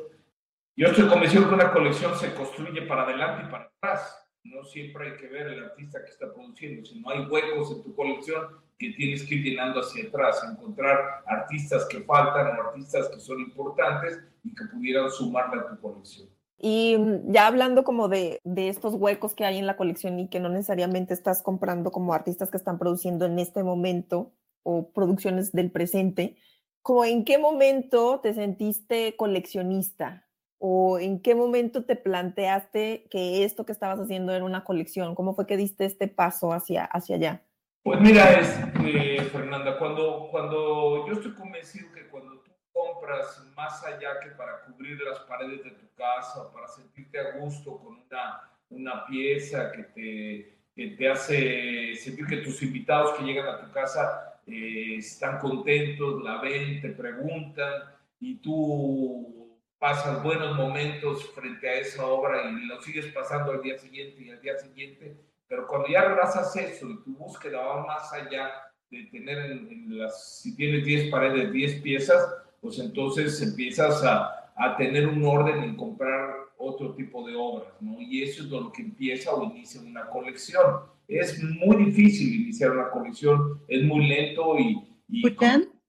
Yo 0.79 0.89
estoy 0.89 1.09
convencido 1.09 1.49
que 1.49 1.55
una 1.55 1.73
colección 1.73 2.15
se 2.19 2.35
construye 2.35 2.83
para 2.83 3.05
adelante 3.05 3.45
y 3.47 3.51
para 3.51 3.73
atrás. 3.79 4.15
No 4.45 4.63
siempre 4.63 5.09
hay 5.09 5.17
que 5.17 5.27
ver 5.27 5.47
el 5.47 5.65
artista 5.65 6.05
que 6.05 6.11
está 6.11 6.31
produciendo, 6.35 6.85
si 6.85 7.01
no 7.01 7.09
hay 7.09 7.21
huecos 7.25 7.73
en 7.73 7.83
tu 7.83 7.95
colección 7.95 8.47
que 8.79 8.91
tienes 8.91 9.25
que 9.25 9.37
ir 9.37 9.45
llenando 9.45 9.81
hacia 9.81 10.07
atrás, 10.07 10.47
encontrar 10.53 11.23
artistas 11.25 11.87
que 11.87 12.01
faltan 12.01 12.59
o 12.59 12.63
artistas 12.69 13.09
que 13.09 13.19
son 13.21 13.41
importantes 13.41 14.21
y 14.45 14.55
que 14.55 14.67
pudieran 14.67 15.11
sumarle 15.11 15.63
a 15.63 15.67
tu 15.67 15.81
colección. 15.81 16.29
Y 16.59 16.99
mm, 16.99 17.33
ya 17.33 17.47
hablando 17.47 17.83
como 17.83 18.11
de, 18.11 18.43
de, 18.45 18.69
estos 18.69 18.93
huecos 18.93 19.35
que 19.35 19.47
hay 19.47 19.57
en 19.57 19.67
la 19.67 19.79
colección 19.79 20.21
y 20.21 20.29
que 20.29 20.41
no 20.41 20.51
necesariamente 20.51 21.15
estás 21.15 21.43
comprando 21.43 21.91
como 21.91 22.13
artistas 22.13 22.51
que 22.51 22.59
están 22.59 22.79
produciendo 22.79 23.25
en 23.25 23.39
este 23.39 23.63
momento 23.63 24.35
o 24.63 24.93
producciones 24.93 25.53
del 25.53 25.71
presente, 25.71 26.37
como 26.83 27.07
en 27.07 27.25
qué 27.25 27.39
momento 27.39 28.21
te 28.21 28.35
sentiste 28.35 29.17
coleccionista? 29.17 30.26
¿O 30.59 30.99
en 30.99 31.21
qué 31.21 31.35
momento 31.35 31.85
te 31.85 31.97
planteaste 31.97 33.07
que 33.11 33.45
esto 33.45 33.67
que 33.67 33.73
estabas 33.73 34.01
haciendo 34.01 34.33
era 34.33 34.45
una 34.45 34.65
colección? 34.65 35.15
¿Cómo 35.15 35.35
fue 35.35 35.47
que 35.47 35.57
diste 35.57 35.85
este 35.85 36.09
paso 36.09 36.53
hacia, 36.53 36.85
hacia 36.85 37.17
allá? 37.17 37.43
Pues 37.83 38.01
mira, 38.01 38.41
este, 38.41 39.23
Fernanda, 39.31 39.79
cuando, 39.79 40.29
cuando 40.31 41.07
yo 41.07 41.13
estoy 41.13 41.35
convencido 41.35 41.93
que 41.93 42.09
cuando 42.09 42.41
tú 42.41 42.51
compras 42.73 43.47
más 43.55 43.85
allá 43.85 44.19
que 44.23 44.31
para 44.31 44.65
cubrir 44.65 44.99
las 45.03 45.21
paredes 45.21 45.63
de 45.63 45.71
tu 45.71 45.87
casa, 45.95 46.51
para 46.53 46.67
sentirte 46.69 47.19
a 47.19 47.39
gusto 47.39 47.79
con 47.79 47.95
una, 47.95 48.51
una 48.71 49.07
pieza 49.07 49.71
que 49.71 49.83
te, 49.85 50.59
que 50.75 50.97
te 50.97 51.09
hace 51.09 51.95
sentir 51.97 52.27
que 52.27 52.39
tus 52.39 52.63
invitados 52.63 53.13
que 53.13 53.25
llegan 53.25 53.47
a 53.47 53.61
tu 53.61 53.71
casa 53.73 54.41
eh, 54.47 54.97
están 54.97 55.39
contentos, 55.39 56.23
la 56.25 56.41
ven, 56.41 56.81
te 56.81 56.89
preguntan 56.89 57.85
y 58.19 58.37
tú 58.37 59.46
pasas 59.79 60.23
buenos 60.23 60.57
momentos 60.57 61.31
frente 61.31 61.69
a 61.69 61.75
esa 61.81 62.07
obra 62.07 62.51
y 62.51 62.67
lo 62.67 62.81
sigues 62.81 63.07
pasando 63.13 63.53
al 63.53 63.63
día 63.63 63.79
siguiente 63.79 64.23
y 64.23 64.31
al 64.31 64.41
día 64.41 64.59
siguiente, 64.59 65.17
pero 65.49 65.67
cuando 65.67 65.89
ya 65.89 66.03
abrazas 66.03 66.55
eso 66.57 66.89
y 66.89 67.03
tu 67.03 67.17
búsqueda 67.17 67.61
va 67.61 67.87
más 67.87 68.13
allá 68.13 68.51
de 68.91 69.05
tener 69.05 69.39
en, 69.51 69.99
las, 69.99 70.41
si 70.41 70.57
tienes 70.57 70.85
10 70.85 71.11
paredes, 71.11 71.53
10 71.53 71.83
piezas, 71.83 72.27
pues 72.61 72.79
entonces 72.79 73.41
empiezas 73.43 74.03
a, 74.03 74.51
a, 74.57 74.77
tener 74.77 75.07
un 75.07 75.25
orden 75.25 75.63
en 75.63 75.77
comprar 75.77 76.35
otro 76.57 76.95
tipo 76.95 77.27
de 77.27 77.35
obras, 77.37 77.73
¿no? 77.81 78.01
Y 78.01 78.23
eso 78.23 78.43
es 78.43 78.49
lo 78.49 78.73
que 78.73 78.83
empieza 78.83 79.33
o 79.35 79.45
inicia 79.45 79.81
una 79.81 80.07
colección. 80.07 80.65
Es 81.07 81.43
muy 81.43 81.85
difícil 81.85 82.43
iniciar 82.43 82.73
una 82.73 82.91
colección, 82.91 83.61
es 83.69 83.83
muy 83.83 84.09
lento 84.09 84.59
y 84.59 84.83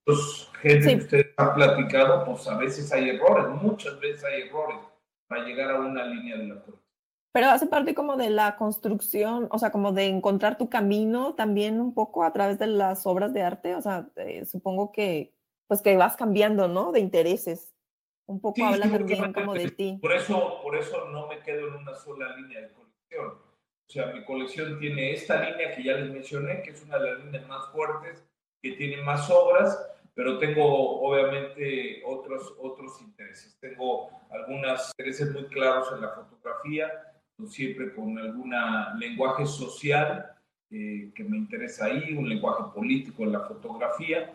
los 0.08 0.52
gente 0.62 0.88
que 0.88 1.04
ustedes 1.04 1.34
han 1.38 1.54
platicado, 1.54 2.26
pues 2.26 2.48
a 2.48 2.58
veces 2.58 2.92
hay 2.92 3.10
errores, 3.10 3.62
muchas 3.62 4.00
veces 4.00 4.24
hay 4.24 4.44
errores 4.44 4.80
para 5.28 5.44
llegar 5.44 5.72
a 5.72 5.80
una 5.80 6.06
línea 6.06 6.38
de 6.38 6.44
la 6.46 6.56
colección. 6.56 6.88
Pero 7.34 7.50
hace 7.50 7.68
parte 7.68 7.94
como 7.94 8.18
de 8.18 8.32
la 8.32 8.56
construcción, 8.56 9.48
o 9.52 9.60
sea, 9.60 9.72
como 9.72 9.92
de 9.92 10.06
encontrar 10.06 10.58
tu 10.58 10.70
camino 10.70 11.36
también 11.36 11.80
un 11.80 11.94
poco 11.94 12.24
a 12.24 12.34
través 12.34 12.58
de 12.58 12.68
las 12.68 13.06
obras 13.06 13.34
de 13.34 13.44
arte, 13.44 13.76
o 13.76 13.82
sea, 13.82 14.10
eh, 14.16 14.46
supongo 14.46 14.92
que 14.92 15.34
pues 15.68 15.82
que 15.82 15.98
vas 15.98 16.16
cambiando, 16.16 16.68
¿no? 16.68 16.92
De 16.92 17.00
intereses. 17.00 17.74
Un 18.26 18.42
poco 18.42 18.66
habla 18.66 18.90
también 18.90 19.34
como 19.34 19.54
de 19.54 19.70
ti. 19.72 20.00
Por 20.02 20.14
eso, 20.14 20.60
por 20.62 20.76
eso 20.76 21.10
no 21.10 21.28
me 21.28 21.40
quedo 21.40 21.68
en 21.68 21.76
una 21.76 21.94
sola 21.96 22.36
línea 22.36 22.62
de 22.62 22.72
colección. 22.74 23.28
O 23.28 23.90
sea, 23.90 24.08
mi 24.08 24.24
colección 24.26 24.80
tiene 24.80 25.14
esta 25.14 25.42
línea 25.42 25.76
que 25.76 25.84
ya 25.84 25.94
les 25.94 26.12
mencioné, 26.12 26.62
que 26.62 26.72
es 26.72 26.84
una 26.84 26.98
de 27.00 27.12
las 27.12 27.24
líneas 27.24 27.48
más 27.48 27.70
fuertes, 27.72 28.26
que 28.62 28.72
tiene 28.72 29.02
más 29.04 29.30
obras, 29.30 29.97
pero 30.18 30.40
tengo 30.40 31.00
obviamente 31.02 32.02
otros, 32.04 32.56
otros 32.60 33.00
intereses. 33.04 33.56
Tengo 33.62 34.10
algunos 34.32 34.90
intereses 34.98 35.32
muy 35.32 35.46
claros 35.46 35.90
en 35.94 36.02
la 36.02 36.10
fotografía, 36.10 36.92
siempre 37.48 37.94
con 37.94 38.18
algún 38.18 38.52
lenguaje 38.98 39.46
social 39.46 40.26
eh, 40.72 41.12
que 41.14 41.24
me 41.24 41.38
interesa 41.38 41.86
ahí, 41.86 42.16
un 42.18 42.28
lenguaje 42.28 42.64
político 42.74 43.26
en 43.26 43.34
la 43.34 43.42
fotografía 43.42 44.34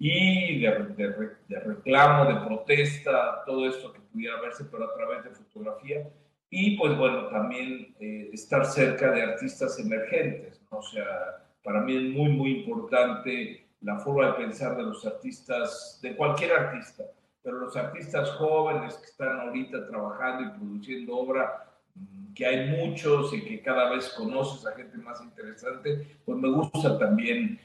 y 0.00 0.60
de, 0.62 0.68
de, 0.96 1.60
reclamo, 1.60 2.24
de 2.24 2.44
protesta, 2.44 3.44
todo 3.46 3.68
esto 3.68 3.92
que 3.92 4.00
pudiera 4.00 4.40
verse, 4.40 4.64
pero 4.64 4.86
a 4.86 4.94
través 4.96 5.22
de 5.22 5.30
fotografía. 5.30 6.10
Y 6.50 6.76
pues 6.76 6.98
bueno, 6.98 7.28
también 7.28 7.94
eh, 8.00 8.30
estar 8.32 8.66
cerca 8.66 9.12
de 9.12 9.22
artistas 9.22 9.78
emergentes, 9.78 10.60
o 10.70 10.82
sea, 10.82 11.46
para 11.62 11.82
mí 11.82 11.96
es 11.96 12.02
muy, 12.16 12.30
muy 12.30 12.50
importante 12.62 13.69
la 13.80 13.98
forma 13.98 14.26
de 14.26 14.44
pensar 14.44 14.76
de 14.76 14.82
los 14.82 15.04
artistas, 15.06 15.98
de 16.02 16.16
cualquier 16.16 16.52
artista, 16.52 17.04
pero 17.42 17.58
los 17.58 17.76
artistas 17.76 18.30
jóvenes 18.32 18.94
que 18.94 19.06
están 19.06 19.40
ahorita 19.40 19.86
trabajando 19.88 20.48
y 20.48 20.58
produciendo 20.58 21.16
obra, 21.16 21.66
mm, 21.94 22.34
que 22.34 22.46
hay 22.46 22.68
muchos 22.68 23.32
y 23.32 23.42
que 23.42 23.62
cada 23.62 23.90
vez 23.90 24.10
conoces 24.10 24.66
a 24.66 24.76
gente 24.76 24.98
más 24.98 25.22
interesante, 25.22 26.18
pues 26.24 26.38
me 26.38 26.50
gusta 26.50 26.98
también 26.98 27.58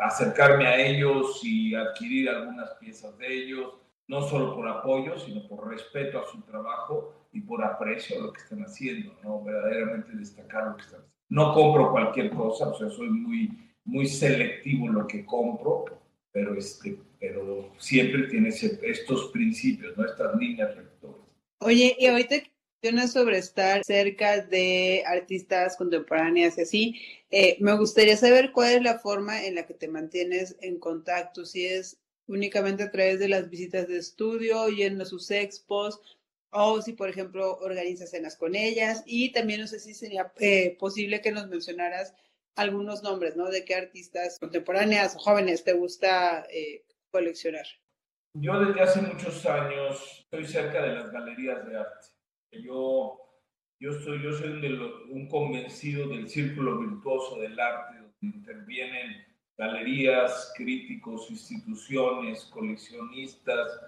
acercarme 0.00 0.66
a 0.66 0.76
ellos 0.76 1.40
y 1.44 1.74
adquirir 1.74 2.28
algunas 2.28 2.70
piezas 2.74 3.16
de 3.18 3.32
ellos, 3.32 3.74
no 4.08 4.22
solo 4.22 4.56
por 4.56 4.68
apoyo, 4.68 5.16
sino 5.18 5.46
por 5.46 5.68
respeto 5.68 6.18
a 6.18 6.26
su 6.26 6.40
trabajo 6.42 7.14
y 7.32 7.40
por 7.40 7.64
aprecio 7.64 8.18
a 8.18 8.22
lo 8.24 8.32
que 8.32 8.40
están 8.40 8.62
haciendo, 8.62 9.14
¿no? 9.22 9.42
Verdaderamente 9.42 10.12
destacar 10.16 10.66
lo 10.66 10.76
que 10.76 10.82
están 10.82 11.00
haciendo. 11.00 11.12
No 11.28 11.54
compro 11.54 11.92
cualquier 11.92 12.30
cosa, 12.30 12.68
o 12.68 12.74
sea, 12.74 12.90
soy 12.90 13.08
muy 13.08 13.71
muy 13.84 14.06
selectivo 14.06 14.88
lo 14.88 15.06
que 15.06 15.24
compro, 15.24 15.84
pero, 16.30 16.56
este, 16.56 16.96
pero 17.18 17.72
siempre 17.78 18.28
tiene 18.28 18.48
estos 18.48 19.30
principios, 19.30 19.96
¿no? 19.96 20.04
estas 20.04 20.34
líneas 20.36 20.74
rectoras. 20.74 21.16
Oye, 21.58 21.96
y 21.98 22.06
ahorita 22.06 22.36
sobre 23.08 23.38
estar 23.38 23.84
cerca 23.84 24.40
de 24.40 25.04
artistas 25.06 25.76
contemporáneas 25.76 26.58
y 26.58 26.62
así, 26.62 27.00
eh, 27.30 27.56
me 27.60 27.76
gustaría 27.76 28.16
saber 28.16 28.50
cuál 28.50 28.72
es 28.72 28.82
la 28.82 28.98
forma 28.98 29.44
en 29.44 29.54
la 29.54 29.66
que 29.66 29.74
te 29.74 29.86
mantienes 29.86 30.56
en 30.60 30.80
contacto, 30.80 31.44
si 31.44 31.64
es 31.64 31.98
únicamente 32.26 32.82
a 32.82 32.90
través 32.90 33.20
de 33.20 33.28
las 33.28 33.48
visitas 33.48 33.86
de 33.86 33.98
estudio, 33.98 34.68
yendo 34.68 35.04
a 35.04 35.06
sus 35.06 35.30
expos, 35.30 36.00
o 36.50 36.82
si, 36.82 36.92
por 36.92 37.08
ejemplo, 37.08 37.56
organizas 37.58 38.10
cenas 38.10 38.36
con 38.36 38.56
ellas. 38.56 39.04
Y 39.06 39.32
también 39.32 39.60
no 39.60 39.66
sé 39.68 39.78
si 39.78 39.94
sería 39.94 40.32
eh, 40.38 40.76
posible 40.78 41.20
que 41.20 41.32
nos 41.32 41.48
mencionaras 41.48 42.14
algunos 42.56 43.02
nombres, 43.02 43.36
¿no? 43.36 43.48
De 43.48 43.64
qué 43.64 43.74
artistas 43.74 44.38
contemporáneas 44.38 45.16
o 45.16 45.18
jóvenes 45.18 45.64
te 45.64 45.72
gusta 45.72 46.46
eh, 46.50 46.84
coleccionar. 47.10 47.66
Yo 48.34 48.58
desde 48.60 48.80
hace 48.80 49.02
muchos 49.02 49.44
años 49.46 50.20
estoy 50.20 50.46
cerca 50.46 50.82
de 50.82 50.94
las 50.94 51.12
galerías 51.12 51.66
de 51.66 51.76
arte. 51.78 52.08
Yo, 52.52 53.18
yo, 53.78 53.92
soy, 54.00 54.22
yo 54.22 54.32
soy 54.32 54.48
un 55.10 55.28
convencido 55.28 56.08
del 56.08 56.28
círculo 56.28 56.78
virtuoso 56.78 57.38
del 57.40 57.58
arte, 57.58 57.98
donde 57.98 58.36
intervienen 58.36 59.24
galerías, 59.56 60.52
críticos, 60.56 61.30
instituciones, 61.30 62.44
coleccionistas, 62.46 63.80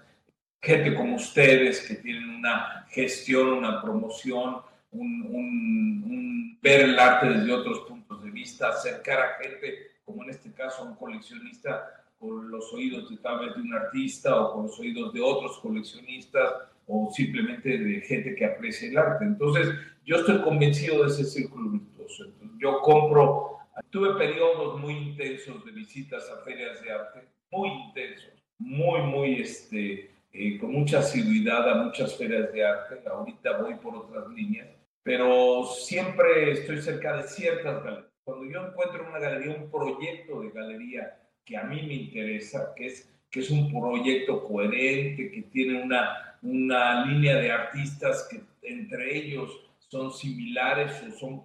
gente 0.61 0.95
como 0.95 1.15
ustedes 1.15 1.87
que 1.87 1.95
tienen 1.95 2.29
una 2.29 2.85
gestión, 2.89 3.49
una 3.49 3.81
promoción, 3.81 4.61
un, 4.91 6.57
ver 6.61 6.81
el 6.81 6.99
arte 6.99 7.29
desde 7.29 7.51
otros 7.51 7.81
de 8.25 8.31
vista, 8.31 8.69
acercar 8.69 9.19
a 9.19 9.43
gente, 9.43 9.91
como 10.03 10.23
en 10.23 10.31
este 10.31 10.51
caso 10.51 10.81
a 10.81 10.85
un 10.85 10.95
coleccionista, 10.95 12.03
con 12.19 12.49
los 12.49 12.73
oídos 12.73 13.09
de 13.09 13.17
tal 13.17 13.45
vez 13.45 13.55
de 13.55 13.61
un 13.61 13.73
artista 13.73 14.39
o 14.41 14.53
con 14.53 14.63
los 14.63 14.79
oídos 14.79 15.13
de 15.13 15.21
otros 15.21 15.59
coleccionistas 15.59 16.53
o 16.87 17.11
simplemente 17.13 17.77
de 17.77 18.01
gente 18.01 18.35
que 18.35 18.45
aprecia 18.45 18.89
el 18.89 18.97
arte. 18.97 19.25
Entonces, 19.25 19.69
yo 20.05 20.17
estoy 20.17 20.41
convencido 20.41 21.03
de 21.03 21.09
ese 21.09 21.23
círculo 21.25 21.71
virtuoso. 21.71 22.25
yo 22.59 22.81
compro, 22.81 23.57
tuve 23.89 24.15
periodos 24.17 24.79
muy 24.79 24.93
intensos 24.93 25.65
de 25.65 25.71
visitas 25.71 26.29
a 26.29 26.43
ferias 26.43 26.81
de 26.81 26.91
arte, 26.91 27.27
muy 27.51 27.69
intensos, 27.69 28.33
muy, 28.59 29.01
muy, 29.01 29.41
este, 29.41 30.11
eh, 30.31 30.57
con 30.59 30.71
mucha 30.71 30.99
asiduidad 30.99 31.69
a 31.69 31.83
muchas 31.83 32.15
ferias 32.17 32.51
de 32.53 32.65
arte. 32.65 33.01
Ahorita 33.07 33.57
voy 33.57 33.75
por 33.75 33.95
otras 33.95 34.27
líneas, 34.29 34.69
pero 35.03 35.65
siempre 35.65 36.51
estoy 36.51 36.81
cerca 36.81 37.17
de 37.17 37.23
ciertas 37.23 37.83
galerías. 37.83 38.14
Cuando 38.25 38.51
yo 38.51 38.67
encuentro 38.67 39.07
una 39.07 39.19
galería, 39.19 39.55
un 39.55 39.69
proyecto 39.69 40.41
de 40.41 40.49
galería 40.49 41.15
que 41.45 41.55
a 41.55 41.63
mí 41.63 41.83
me 41.83 41.93
interesa, 41.93 42.73
que 42.75 42.87
es, 42.87 43.07
que 43.29 43.41
es 43.41 43.51
un 43.51 43.71
proyecto 43.71 44.43
coherente, 44.43 45.29
que 45.29 45.43
tiene 45.43 45.83
una, 45.83 46.35
una 46.41 47.05
línea 47.05 47.35
de 47.35 47.51
artistas 47.51 48.27
que 48.29 48.41
entre 48.63 49.15
ellos 49.15 49.51
son 49.77 50.11
similares 50.11 51.03
o 51.03 51.11
son, 51.11 51.43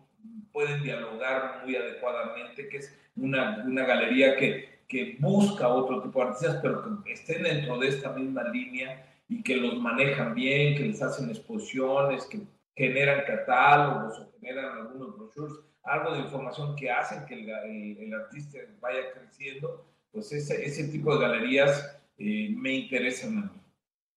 pueden 0.52 0.82
dialogar 0.82 1.60
muy 1.62 1.76
adecuadamente, 1.76 2.66
que 2.70 2.78
es 2.78 2.98
una, 3.14 3.62
una 3.66 3.84
galería 3.84 4.36
que, 4.36 4.80
que 4.88 5.18
busca 5.20 5.68
otro 5.68 6.00
tipo 6.00 6.18
de 6.20 6.28
artistas, 6.28 6.60
pero 6.62 7.04
que 7.04 7.12
estén 7.12 7.42
dentro 7.42 7.76
de 7.78 7.88
esta 7.88 8.10
misma 8.12 8.44
línea 8.44 9.06
y 9.28 9.42
que 9.42 9.58
los 9.58 9.76
manejan 9.76 10.34
bien, 10.34 10.78
que 10.78 10.84
les 10.84 11.02
hacen 11.02 11.28
exposiciones, 11.28 12.24
que 12.24 12.40
generan 12.74 13.26
catálogos 13.26 14.18
o 14.18 14.32
generan 14.40 14.78
algunos 14.78 15.14
brochures, 15.18 15.69
algo 15.84 16.12
de 16.14 16.20
información 16.20 16.76
que 16.76 16.90
hacen 16.90 17.24
que 17.26 17.34
el, 17.34 18.14
artista 18.14 18.58
vaya 18.80 19.12
creciendo, 19.12 19.86
pues 20.12 20.32
ese, 20.32 20.64
ese 20.64 20.88
tipo 20.88 21.14
de 21.14 21.26
galerías 21.26 21.98
eh, 22.18 22.50
me 22.56 22.72
interesan 22.72 23.38
a 23.38 23.40
mí. 23.42 23.60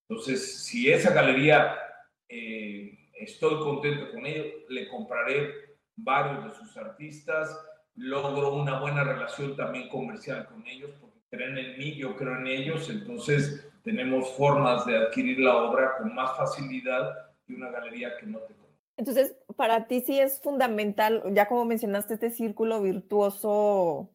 Entonces, 0.10 0.66
si 0.66 0.92
esa 0.92 1.14
galería 1.14 1.78
eh, 2.28 3.10
estoy 3.14 3.60
contento 3.60 4.12
con 4.12 4.26
ello, 4.26 4.44
le 4.70 4.90
compraré 4.90 5.54
varios 5.96 6.44
de 6.46 6.56
sus 6.56 6.76
artistas, 6.78 7.58
logro 7.96 8.56
una 8.56 8.80
buena 8.80 9.04
relación 9.04 9.56
también 9.56 9.88
comercial 9.90 10.48
con 10.48 10.66
ellos, 10.68 10.92
porque 11.00 11.20
creen 11.30 11.58
en 11.58 11.78
mí, 11.78 11.96
yo 11.96 12.16
creo 12.18 12.38
en 12.38 12.48
ellos, 12.48 12.90
entonces 12.90 13.72
tenemos 13.84 14.30
formas 14.36 14.86
de 14.86 14.98
adquirir 14.98 15.40
la 15.40 15.56
obra 15.58 15.98
con 15.98 16.14
más 16.14 16.36
facilidad 16.36 17.32
que 17.46 17.54
una 17.54 17.70
galería 17.70 18.18
que 18.18 18.26
no 18.26 18.40
te. 18.40 18.63
Entonces, 18.98 19.36
para 19.56 19.88
ti 19.88 20.02
sí 20.02 20.20
es 20.20 20.40
fundamental, 20.42 21.24
ya 21.34 21.48
como 21.48 21.66
mencionaste, 21.66 22.14
este 22.14 22.30
círculo 22.30 22.82
virtuoso 22.82 24.12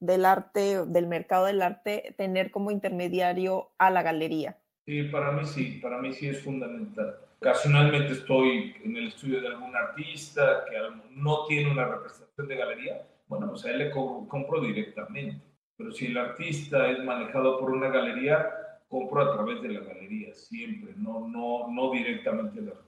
del 0.00 0.24
arte, 0.24 0.84
del 0.86 1.06
mercado 1.06 1.46
del 1.46 1.62
arte, 1.62 2.14
tener 2.16 2.50
como 2.50 2.70
intermediario 2.70 3.70
a 3.78 3.90
la 3.90 4.02
galería. 4.02 4.58
Sí, 4.86 5.04
para 5.04 5.32
mí 5.32 5.44
sí, 5.46 5.78
para 5.82 5.98
mí 5.98 6.12
sí 6.12 6.28
es 6.28 6.42
fundamental. 6.42 7.16
Ocasionalmente 7.38 8.12
estoy 8.12 8.74
en 8.84 8.96
el 8.96 9.08
estudio 9.08 9.40
de 9.40 9.48
algún 9.48 9.74
artista 9.74 10.64
que 10.68 10.76
no 11.10 11.46
tiene 11.46 11.70
una 11.70 11.86
representación 11.86 12.48
de 12.48 12.56
galería, 12.56 13.06
bueno, 13.26 13.48
pues 13.50 13.64
a 13.64 13.70
él 13.70 13.78
le 13.78 13.90
compro, 13.90 14.60
directamente. 14.60 15.44
Pero 15.76 15.90
si 15.90 16.06
el 16.06 16.16
artista 16.16 16.90
es 16.90 17.02
manejado 17.02 17.58
por 17.58 17.70
una 17.70 17.88
galería, 17.88 18.48
compro 18.88 19.22
a 19.22 19.34
través 19.34 19.60
de 19.62 19.68
la 19.70 19.80
galería, 19.80 20.32
siempre, 20.34 20.94
no, 20.96 21.26
no, 21.28 21.68
no 21.68 21.90
directamente 21.90 22.60
el 22.60 22.68
artista. 22.68 22.83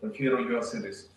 Prefiero 0.00 0.48
yo 0.48 0.58
hacer 0.58 0.86
eso. 0.86 1.08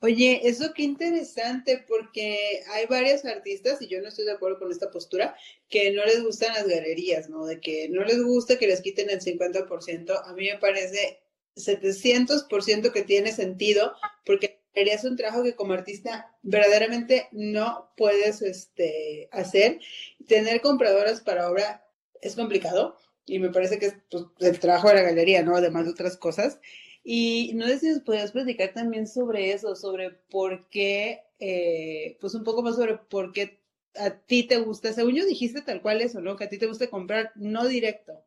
Oye, 0.00 0.40
eso 0.44 0.72
qué 0.74 0.82
interesante, 0.82 1.84
porque 1.86 2.62
hay 2.72 2.86
varios 2.86 3.24
artistas, 3.24 3.82
y 3.82 3.88
yo 3.88 4.00
no 4.00 4.08
estoy 4.08 4.24
de 4.24 4.32
acuerdo 4.32 4.58
con 4.58 4.70
esta 4.70 4.90
postura, 4.90 5.36
que 5.68 5.90
no 5.90 6.04
les 6.06 6.22
gustan 6.22 6.54
las 6.54 6.66
galerías, 6.66 7.28
¿no? 7.28 7.44
De 7.44 7.60
que 7.60 7.88
no 7.90 8.02
les 8.02 8.22
gusta 8.22 8.58
que 8.58 8.66
les 8.66 8.80
quiten 8.80 9.10
el 9.10 9.20
50%. 9.20 10.22
A 10.24 10.32
mí 10.32 10.48
me 10.50 10.58
parece 10.58 11.20
700% 11.56 12.92
que 12.92 13.02
tiene 13.02 13.32
sentido, 13.32 13.92
porque 14.24 14.58
es 14.72 15.04
un 15.04 15.16
trabajo 15.16 15.42
que 15.42 15.54
como 15.54 15.72
artista 15.72 16.34
verdaderamente 16.42 17.28
no 17.32 17.92
puedes 17.96 18.42
este, 18.42 19.28
hacer. 19.32 19.80
Tener 20.26 20.60
compradoras 20.60 21.20
para 21.20 21.50
obra 21.50 21.84
es 22.20 22.36
complicado 22.36 22.96
y 23.26 23.38
me 23.38 23.50
parece 23.50 23.78
que 23.78 23.86
es 23.86 23.94
pues, 24.10 24.24
el 24.40 24.58
trabajo 24.60 24.88
de 24.88 24.94
la 24.94 25.02
galería, 25.02 25.42
¿no? 25.42 25.56
Además 25.56 25.84
de 25.84 25.92
otras 25.92 26.16
cosas. 26.16 26.60
Y 27.04 27.52
no 27.54 27.66
sé 27.66 27.78
si 27.78 27.88
nos 27.88 28.00
podías 28.00 28.32
platicar 28.32 28.72
también 28.74 29.06
sobre 29.06 29.52
eso, 29.52 29.74
sobre 29.74 30.10
por 30.10 30.68
qué, 30.68 31.22
eh, 31.38 32.18
pues 32.20 32.34
un 32.34 32.44
poco 32.44 32.62
más 32.62 32.76
sobre 32.76 32.98
por 32.98 33.32
qué 33.32 33.60
a 33.96 34.10
ti 34.10 34.46
te 34.46 34.58
gusta, 34.58 34.92
según 34.92 35.14
yo 35.14 35.24
dijiste 35.26 35.62
tal 35.62 35.82
cual 35.82 36.00
eso, 36.00 36.20
¿no? 36.20 36.36
Que 36.36 36.44
a 36.44 36.48
ti 36.48 36.58
te 36.58 36.66
gusta 36.66 36.88
comprar 36.88 37.32
no 37.34 37.66
directo 37.66 38.24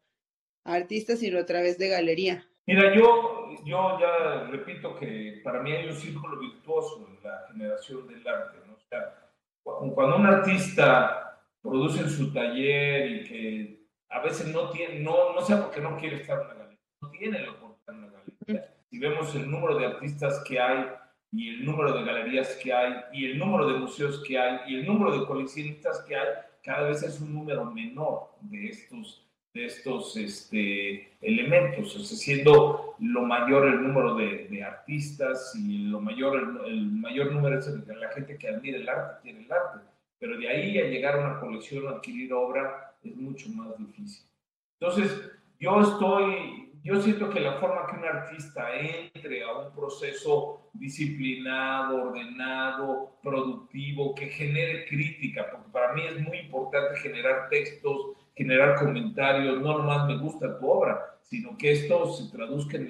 a 0.64 0.74
artistas, 0.74 1.20
sino 1.20 1.40
a 1.40 1.46
través 1.46 1.78
de 1.78 1.90
galería. 1.90 2.48
Mira, 2.68 2.94
yo, 2.96 3.50
yo 3.66 4.00
ya 4.00 4.44
repito 4.50 4.96
que 4.96 5.42
para 5.44 5.62
mí 5.62 5.72
hay 5.72 5.88
un 5.88 5.96
círculo 5.96 6.40
virtuoso 6.40 7.08
en 7.08 7.24
la 7.24 7.48
generación 7.52 8.08
del 8.08 8.28
arte. 8.28 8.58
¿no? 8.68 8.74
O 8.74 8.80
sea, 8.90 9.32
cuando 9.64 10.16
un 10.18 10.26
artista 10.26 11.42
produce 11.62 12.02
en 12.02 12.10
su 12.10 12.32
taller 12.32 13.12
y 13.12 13.24
que 13.24 13.88
a 14.10 14.22
veces 14.22 14.48
no 14.48 14.70
tiene, 14.70 15.00
no, 15.00 15.34
no 15.34 15.42
sé 15.42 15.56
por 15.56 15.72
qué 15.72 15.82
no 15.82 15.98
quiere 15.98 16.18
estar 16.18 16.40
en 16.40 16.46
una 16.46 16.54
galería, 16.54 16.80
no 17.02 17.10
tiene 17.10 17.40
la 17.40 17.52
oportunidad. 17.52 17.71
Si 18.90 19.00
vemos 19.00 19.34
el 19.36 19.50
número 19.50 19.78
de 19.78 19.86
artistas 19.86 20.44
que 20.48 20.60
hay 20.60 20.86
y 21.32 21.50
el 21.50 21.66
número 21.66 21.94
de 21.94 22.04
galerías 22.04 22.60
que 22.62 22.74
hay 22.74 22.94
y 23.14 23.26
el 23.26 23.40
número 23.40 23.68
de 23.68 23.80
museos 23.80 24.24
que 24.28 24.38
hay 24.38 24.60
y 24.68 24.80
el 24.80 24.86
número 24.86 25.18
de 25.18 25.26
coleccionistas 25.26 26.02
que 26.02 26.16
hay, 26.16 26.28
cada 26.64 26.90
vez 26.90 27.04
es 27.04 27.20
un 27.22 27.34
número 27.34 27.66
menor 27.66 28.32
de 28.42 28.70
estos 28.70 29.26
de 29.54 29.66
estos 29.66 30.16
este, 30.16 31.12
elementos, 31.22 31.96
o 31.96 32.00
siendo 32.00 32.96
lo 33.00 33.22
mayor 33.24 33.68
el 33.68 33.84
número 33.84 34.16
de, 34.16 34.64
artistas 34.64 35.54
y 35.56 35.90
lo 35.90 36.00
mayor 36.00 36.64
el, 36.68 36.92
mayor 36.92 37.32
número 37.32 37.60
de 37.60 37.96
la 37.96 38.10
gente 38.10 38.38
que 38.38 38.48
admira 38.48 38.78
el 38.78 38.88
arte, 38.88 39.22
tiene 39.24 39.44
el 39.44 39.52
arte, 39.52 39.80
pero 40.20 40.38
de 40.38 40.48
ahí 40.48 40.78
a 40.78 40.86
llegar 40.86 41.16
a 41.16 41.28
una 41.28 41.40
colección, 41.40 41.88
adquirir 41.88 42.32
obra, 42.32 42.96
es 43.04 43.16
mucho 43.16 43.50
más 43.50 43.78
difícil. 43.78 44.26
Entonces, 44.80 45.32
yo 45.60 45.82
estoy, 45.82 46.71
yo 46.84 47.00
siento 47.02 47.30
que 47.30 47.40
la 47.40 47.54
forma 47.54 47.86
que 47.88 47.98
un 47.98 48.06
artista 48.06 48.74
entre 48.76 49.44
a 49.44 49.54
un 49.54 49.74
proceso 49.74 50.70
disciplinado, 50.74 52.08
ordenado, 52.08 53.18
productivo, 53.22 54.16
que 54.16 54.28
genere 54.28 54.86
crítica, 54.88 55.48
porque 55.52 55.70
para 55.72 55.94
mí 55.94 56.02
es 56.08 56.20
muy 56.22 56.40
importante 56.40 57.00
generar 57.00 57.50
textos, 57.50 58.18
generar 58.36 58.80
comentarios, 58.80 59.62
no 59.62 59.78
nomás 59.78 60.08
me 60.08 60.18
gusta 60.18 60.58
tu 60.58 60.68
obra, 60.68 61.20
sino 61.22 61.56
que 61.58 61.72
esto 61.72 62.12
se 62.14 62.32
traduzca 62.36 62.78
en, 62.78 62.90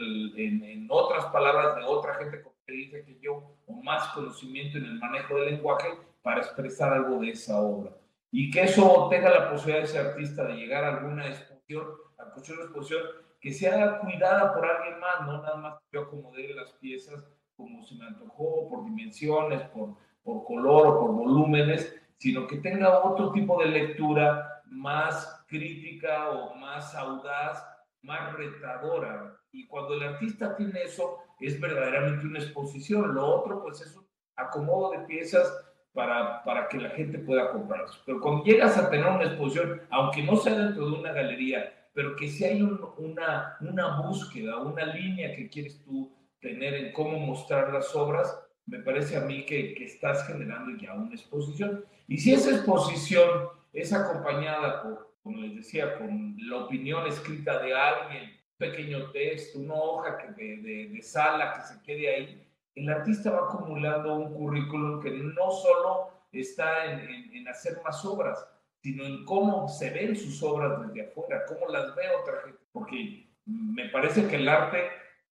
en, 0.64 0.88
otras 0.90 1.26
palabras 1.26 1.76
de 1.76 1.84
otra 1.84 2.16
gente 2.16 2.42
con 2.42 2.54
experiencia 2.54 3.04
que 3.04 3.20
yo 3.20 3.56
o 3.68 3.74
más 3.84 4.08
conocimiento 4.10 4.78
en 4.78 4.86
el 4.86 5.00
manejo 5.00 5.36
del 5.36 5.56
lenguaje 5.56 5.90
para 6.22 6.42
expresar 6.42 6.94
algo 6.94 7.20
de 7.20 7.32
esa 7.32 7.60
obra. 7.60 7.92
Y 8.32 8.50
que 8.50 8.62
eso 8.64 9.08
tenga 9.10 9.30
la 9.30 9.52
posibilidad 9.52 9.80
de 9.80 9.86
ese 9.86 10.00
artista 10.00 10.46
de 10.46 10.56
llegar 10.56 10.86
a 10.86 10.98
alguna 10.98 11.28
exposición, 11.28 11.88
a 12.18 12.26
cualquier 12.32 12.60
exposición, 12.60 13.02
que 13.42 13.52
sea 13.52 14.00
cuidada 14.00 14.54
por 14.54 14.66
alguien 14.66 15.00
más, 15.00 15.26
no 15.26 15.42
nada 15.42 15.56
más 15.58 15.80
yo 15.92 16.04
acomodé 16.04 16.54
las 16.54 16.72
piezas 16.74 17.24
como 17.62 17.84
se 17.84 17.96
me 17.96 18.06
antojó, 18.06 18.68
por 18.70 18.86
dimensiones, 18.86 19.62
por, 19.70 19.96
por 20.24 20.44
color 20.46 20.88
o 20.88 21.00
por 21.00 21.12
volúmenes, 21.12 21.96
sino 22.18 22.48
que 22.48 22.58
tenga 22.58 23.04
otro 23.04 23.32
tipo 23.32 23.62
de 23.62 23.68
lectura 23.68 24.62
más 24.66 25.44
crítica 25.48 26.30
o 26.30 26.56
más 26.56 26.96
audaz, 26.96 27.64
más 28.02 28.34
retadora. 28.34 29.38
Y 29.52 29.68
cuando 29.68 29.94
el 29.94 30.04
artista 30.04 30.56
tiene 30.56 30.84
eso, 30.84 31.20
es 31.40 31.60
verdaderamente 31.60 32.26
una 32.26 32.40
exposición. 32.40 33.14
Lo 33.14 33.26
otro, 33.26 33.62
pues, 33.62 33.82
es 33.82 33.96
un 33.96 34.08
acomodo 34.36 34.92
de 34.92 35.00
piezas 35.00 35.52
para, 35.94 36.44
para 36.44 36.68
que 36.68 36.80
la 36.80 36.90
gente 36.92 37.20
pueda 37.20 37.52
comprarlas. 37.52 38.02
Pero 38.06 38.22
cuando 38.22 38.44
llegas 38.44 38.78
a 38.78 38.90
tener 38.90 39.08
una 39.08 39.26
exposición, 39.26 39.82
aunque 39.90 40.24
no 40.24 40.36
sea 40.38 40.58
dentro 40.58 40.90
de 40.90 41.00
una 41.00 41.12
galería, 41.12 41.81
pero 41.94 42.16
que 42.16 42.30
si 42.30 42.44
hay 42.46 42.62
una, 42.62 43.58
una 43.60 44.02
búsqueda, 44.02 44.58
una 44.58 44.86
línea 44.86 45.36
que 45.36 45.50
quieres 45.50 45.82
tú 45.84 46.12
tener 46.40 46.74
en 46.74 46.94
cómo 46.94 47.20
mostrar 47.20 47.72
las 47.74 47.96
obras, 47.96 48.38
me 48.66 48.80
parece 48.80 49.18
a 49.18 49.22
mí 49.22 49.46
que, 49.46 49.74
que 49.74 49.86
estás 49.86 50.26
generando 50.28 50.78
ya 50.78 50.94
una 50.94 51.14
exposición. 51.14 51.84
Y 52.08 52.18
si 52.18 52.34
esa 52.34 52.52
exposición 52.52 53.50
es 53.74 53.94
acompañada 53.94 54.82
por, 54.84 55.14
como 55.24 55.42
les 55.42 55.56
decía, 55.56 55.98
con 55.98 56.36
la 56.40 56.58
opinión 56.58 57.06
escrita 57.08 57.60
de 57.60 57.74
alguien, 57.74 58.32
pequeño 58.58 59.12
texto, 59.12 59.60
una 59.60 59.74
hoja 59.74 60.18
que 60.18 60.32
de, 60.34 60.90
de, 60.90 61.02
sala 61.02 61.54
que 61.54 61.62
se 61.62 61.82
quede 61.82 62.16
ahí, 62.16 62.48
el 62.76 62.90
artista 62.90 63.32
va 63.32 63.48
acumulando 63.48 64.16
un 64.16 64.34
currículum 64.34 65.02
que 65.02 65.12
no 65.12 65.52
solo 65.52 66.12
está 66.32 66.86
en, 66.86 67.34
en, 67.34 67.48
hacer 67.48 67.82
más 67.84 68.06
obras, 68.06 68.48
sino 68.82 69.06
en 69.06 69.26
cómo 69.26 69.68
se 69.68 69.90
ven 69.92 70.16
sus 70.16 70.42
obras 70.44 70.88
desde 70.88 71.10
afuera, 71.10 71.44
cómo 71.48 71.68
las 71.68 71.96
ve 71.96 72.04
otra 72.22 72.42
gente. 72.44 72.60
Porque 72.72 73.30
me 73.46 73.90
parece 73.90 74.28
que 74.28 74.38
el 74.38 74.50
arte 74.50 74.90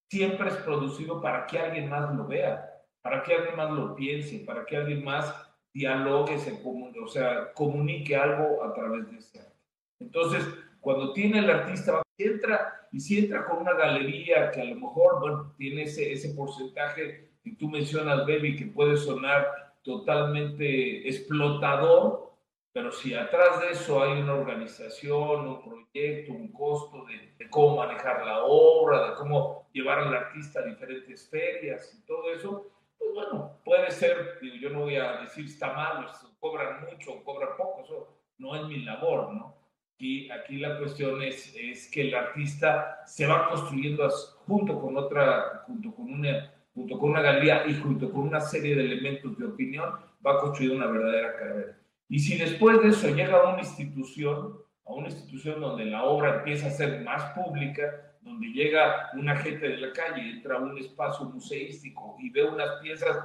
siempre 0.08 0.48
es 0.48 0.56
producido 0.56 1.20
para 1.20 1.46
que 1.46 1.58
alguien 1.58 1.88
más 1.88 2.14
lo 2.14 2.26
vea, 2.26 2.70
para 3.02 3.22
que 3.22 3.34
alguien 3.34 3.56
más 3.56 3.70
lo 3.70 3.94
piense, 3.94 4.40
para 4.40 4.64
que 4.64 4.76
alguien 4.76 5.04
más 5.04 5.34
dialogue, 5.72 6.38
se 6.38 6.60
o 6.62 7.06
sea, 7.08 7.52
comunique 7.52 8.16
algo 8.16 8.62
a 8.64 8.74
través 8.74 9.10
de 9.10 9.18
ese 9.18 9.38
arte. 9.40 9.56
Entonces, 10.00 10.44
cuando 10.80 11.12
tiene 11.12 11.38
el 11.40 11.50
artista, 11.50 12.02
entra 12.18 12.88
y 12.92 13.00
si 13.00 13.18
entra 13.18 13.44
con 13.44 13.58
una 13.58 13.74
galería 13.74 14.50
que 14.50 14.60
a 14.60 14.64
lo 14.64 14.74
mejor, 14.76 15.20
bueno, 15.20 15.54
tiene 15.56 15.82
ese, 15.82 16.12
ese 16.12 16.34
porcentaje 16.34 17.30
que 17.42 17.52
tú 17.52 17.68
mencionas, 17.68 18.26
Baby, 18.26 18.56
que 18.56 18.66
puede 18.66 18.96
sonar 18.96 19.46
totalmente 19.82 21.08
explotador, 21.08 22.29
pero 22.72 22.92
si 22.92 23.14
atrás 23.14 23.61
de 23.61 23.70
eso 23.70 24.02
hay 24.02 24.20
una 24.20 24.35
organización, 24.35 25.48
un 25.48 25.62
proyecto, 25.62 26.33
un 26.33 26.52
costo 26.52 27.04
de, 27.06 27.48
cómo 27.50 27.76
manejar 27.76 28.24
la 28.24 28.44
obra, 28.44 29.11
de 29.11 29.14
cómo 29.16 29.68
llevar 29.72 29.98
al 29.98 30.14
artista 30.14 30.61
a 30.61 30.64
diferentes 30.64 31.28
ferias 31.28 31.92
y 31.98 32.06
todo 32.06 32.33
eso, 32.33 32.70
pues 32.96 33.11
bueno, 33.12 33.61
puede 33.64 33.90
ser, 33.90 34.38
yo 34.61 34.70
no 34.70 34.80
voy 34.80 34.96
a 34.96 35.22
decir 35.22 35.46
está 35.46 35.72
mal, 35.72 36.06
cobran 36.38 36.85
mucho 36.85 37.14
o 37.14 37.24
cobran 37.24 37.56
poco, 37.56 37.83
eso 37.83 38.09
no 38.38 38.54
es 38.54 38.64
mi 38.66 38.85
labor, 38.85 39.33
¿no? 39.33 39.56
Y 39.98 40.30
aquí 40.30 40.56
la 40.56 40.78
cuestión 40.78 41.20
es, 41.22 41.54
es 41.56 41.90
que 41.90 42.02
el 42.02 42.14
artista 42.14 43.02
se 43.04 43.26
va 43.26 43.48
construyendo 43.50 44.09
junto 44.46 44.80
con 44.80 44.96
otra, 44.96 45.64
junto 45.66 45.94
con 45.94 46.11
una 46.12 46.54
junto 46.74 46.98
con 46.98 47.11
una 47.11 47.20
galería 47.20 47.66
y 47.66 47.74
junto 47.74 48.11
con 48.11 48.22
una 48.22 48.40
serie 48.40 48.76
de 48.76 48.85
elementos 48.85 49.37
de 49.37 49.46
opinión, 49.46 49.90
va 50.24 50.35
a 50.35 50.38
construir 50.38 50.72
una 50.72 50.87
verdadera 50.87 51.37
carrera. 51.37 51.79
Y 52.11 52.18
si 52.18 52.37
después 52.37 52.83
de 52.83 52.88
eso 52.88 53.09
llega 53.14 53.38
a 53.38 53.53
una 53.53 53.61
institución, 53.61 54.59
a 54.85 54.92
una 54.92 55.09
institución 55.09 55.61
donde 55.61 55.85
la 55.85 56.03
obra 56.03 56.38
empieza 56.38 56.66
a 56.66 56.70
ser 56.70 57.03
más 57.03 57.33
pública, 57.33 57.85
donde 58.20 58.49
llega 58.49 59.11
una 59.14 59.37
gente 59.37 59.68
de 59.68 59.77
la 59.77 59.92
calle, 59.92 60.29
entra 60.29 60.57
a 60.57 60.59
un 60.59 60.77
espacio 60.77 61.27
museístico 61.27 62.16
y 62.18 62.31
ve 62.31 62.44
unas 62.44 62.81
piezas 62.83 63.16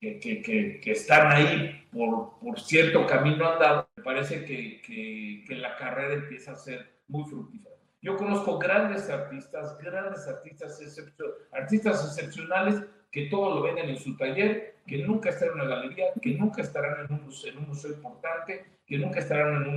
que, 0.00 0.20
que, 0.20 0.80
que, 0.80 0.92
están 0.92 1.32
ahí 1.32 1.84
por, 1.90 2.38
por, 2.38 2.60
cierto 2.60 3.04
camino 3.08 3.50
andado, 3.50 3.88
me 3.96 4.04
parece 4.04 4.44
que, 4.44 4.80
que 5.44 5.54
la 5.56 5.74
carrera 5.74 6.14
empieza 6.14 6.52
a 6.52 6.56
ser 6.56 7.00
muy 7.08 7.24
fructífera. 7.28 7.74
Yo 8.00 8.16
conozco 8.16 8.58
grandes 8.58 9.10
artistas, 9.10 9.76
grandes 9.78 10.28
artistas, 10.28 10.80
artistas 11.50 12.04
excepcionales 12.06 12.84
que 13.10 13.26
todo 13.26 13.56
lo 13.56 13.62
venden 13.62 13.90
en 13.90 13.98
su 13.98 14.16
taller, 14.16 14.76
que 14.88 15.06
nunca 15.06 15.30
estarán 15.30 15.54
en 15.54 15.60
una 15.60 15.76
galería, 15.76 16.06
que 16.20 16.34
nunca 16.34 16.62
estarán 16.62 17.04
en 17.04 17.14
un 17.14 17.30
en 17.44 17.58
un 17.58 17.68
museo 17.68 17.92
importante, 17.92 18.64
que 18.86 18.98
nunca 18.98 19.20
estarán 19.20 19.62
en 19.62 19.68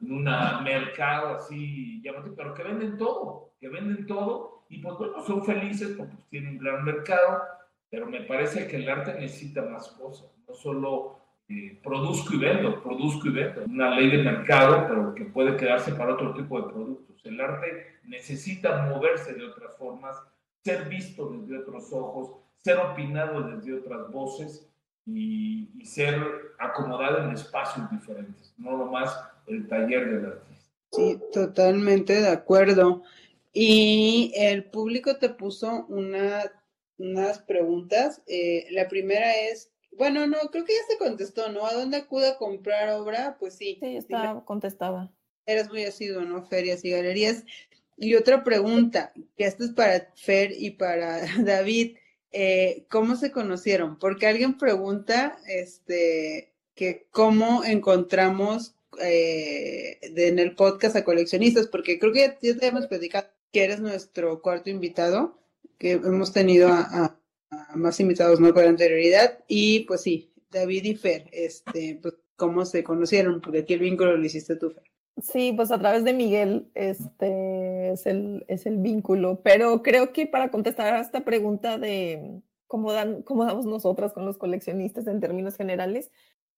en 0.00 0.12
una 0.12 0.60
mercado 0.62 1.36
así 1.36 2.02
pero 2.36 2.54
que 2.54 2.62
venden 2.62 2.96
todo, 2.96 3.52
que 3.58 3.68
venden 3.68 4.06
todo 4.06 4.64
y 4.68 4.78
pues 4.78 4.96
bueno, 4.98 5.22
son 5.24 5.44
felices 5.44 5.94
porque 5.96 6.16
tienen 6.28 6.52
un 6.52 6.58
gran 6.58 6.84
mercado, 6.84 7.42
pero 7.90 8.06
me 8.06 8.22
parece 8.22 8.66
que 8.66 8.76
el 8.76 8.88
arte 8.88 9.14
necesita 9.14 9.62
más 9.62 9.88
cosas, 9.88 10.30
no 10.46 10.54
solo 10.54 11.20
eh, 11.48 11.78
produzco 11.82 12.34
y 12.34 12.38
vendo, 12.38 12.82
produzco 12.82 13.28
y 13.28 13.32
vendo, 13.32 13.64
una 13.64 13.90
ley 13.90 14.10
de 14.10 14.22
mercado, 14.22 14.86
pero 14.88 15.14
que 15.14 15.24
puede 15.26 15.56
quedarse 15.56 15.92
para 15.92 16.14
otro 16.14 16.34
tipo 16.34 16.60
de 16.60 16.72
productos. 16.72 17.24
El 17.24 17.40
arte 17.40 17.98
necesita 18.04 18.82
moverse 18.82 19.34
de 19.34 19.44
otras 19.44 19.76
formas, 19.76 20.20
ser 20.64 20.88
visto 20.88 21.30
desde 21.30 21.58
otros 21.58 21.92
ojos, 21.92 22.45
ser 22.62 22.78
opinado 22.78 23.42
desde 23.42 23.74
otras 23.74 24.10
voces 24.10 24.66
y, 25.06 25.68
ser 25.84 26.20
acomodado 26.58 27.22
en 27.22 27.30
espacios 27.30 27.88
diferentes, 27.90 28.52
no 28.58 28.76
nomás 28.76 29.16
el 29.46 29.68
taller 29.68 30.10
del 30.10 30.26
artista. 30.32 30.66
Sí, 30.92 31.20
totalmente 31.32 32.20
de 32.20 32.28
acuerdo. 32.28 33.02
Y 33.52 34.32
el 34.36 34.64
público 34.64 35.16
te 35.16 35.30
puso 35.30 35.86
una, 35.88 36.52
unas 36.98 37.38
preguntas. 37.38 38.20
Eh, 38.26 38.66
la 38.70 38.88
primera 38.88 39.32
es, 39.34 39.70
bueno, 39.92 40.26
no, 40.26 40.38
creo 40.50 40.64
que 40.64 40.74
ya 40.74 40.82
se 40.88 40.98
contestó, 40.98 41.50
¿no? 41.50 41.66
¿A 41.66 41.72
dónde 41.72 41.98
acude 41.98 42.28
a 42.28 42.36
comprar 42.36 42.88
obra? 42.90 43.36
Pues 43.38 43.54
sí. 43.54 43.78
Sí, 43.80 43.96
está 43.96 44.42
contestada. 44.44 45.12
Eres 45.46 45.68
muy 45.68 45.84
asiduo, 45.84 46.22
¿no? 46.22 46.44
Ferias 46.44 46.84
y 46.84 46.90
galerías. 46.90 47.44
Y 47.96 48.14
otra 48.14 48.44
pregunta, 48.44 49.12
que 49.36 49.44
esto 49.44 49.64
es 49.64 49.70
para 49.70 50.12
Fer 50.16 50.52
y 50.52 50.72
para 50.72 51.20
David. 51.44 51.96
Eh, 52.32 52.86
¿cómo 52.90 53.16
se 53.16 53.30
conocieron? 53.30 53.98
Porque 53.98 54.26
alguien 54.26 54.58
pregunta, 54.58 55.38
este, 55.48 56.52
que 56.74 57.06
cómo 57.10 57.64
encontramos 57.64 58.74
eh, 59.00 59.98
en 60.02 60.38
el 60.38 60.54
podcast 60.54 60.96
a 60.96 61.04
coleccionistas, 61.04 61.66
porque 61.66 61.98
creo 61.98 62.12
que 62.12 62.36
ya, 62.40 62.56
te 62.56 62.66
hemos 62.66 62.86
platicado 62.86 63.28
que 63.52 63.64
eres 63.64 63.80
nuestro 63.80 64.42
cuarto 64.42 64.70
invitado, 64.70 65.38
que 65.78 65.92
hemos 65.92 66.32
tenido 66.32 66.68
a, 66.70 67.18
más 67.74 68.00
invitados 68.00 68.40
no 68.40 68.52
con 68.52 68.64
anterioridad, 68.64 69.38
y 69.48 69.80
pues 69.80 70.02
sí, 70.02 70.32
David 70.50 70.84
y 70.84 70.94
Fer, 70.94 71.28
este, 71.32 71.98
pues, 72.02 72.14
¿cómo 72.36 72.64
se 72.64 72.84
conocieron? 72.84 73.40
Porque 73.40 73.60
aquí 73.60 73.74
el 73.74 73.80
vínculo 73.80 74.16
lo 74.16 74.24
hiciste 74.24 74.56
tú, 74.56 74.70
Fer. 74.70 74.84
Sí, 75.22 75.52
pues 75.56 75.70
a 75.70 75.78
través 75.78 76.04
de 76.04 76.12
Miguel 76.12 76.70
este, 76.74 77.90
es, 77.90 78.04
el, 78.06 78.44
es 78.48 78.66
el 78.66 78.76
vínculo, 78.78 79.40
pero 79.42 79.82
creo 79.82 80.12
que 80.12 80.26
para 80.26 80.50
contestar 80.50 80.92
a 80.92 81.00
esta 81.00 81.24
pregunta 81.24 81.78
de 81.78 82.42
cómo, 82.66 82.92
dan, 82.92 83.22
cómo 83.22 83.46
damos 83.46 83.64
nosotras 83.64 84.12
con 84.12 84.26
los 84.26 84.36
coleccionistas 84.36 85.06
en 85.06 85.20
términos 85.20 85.56
generales, 85.56 86.10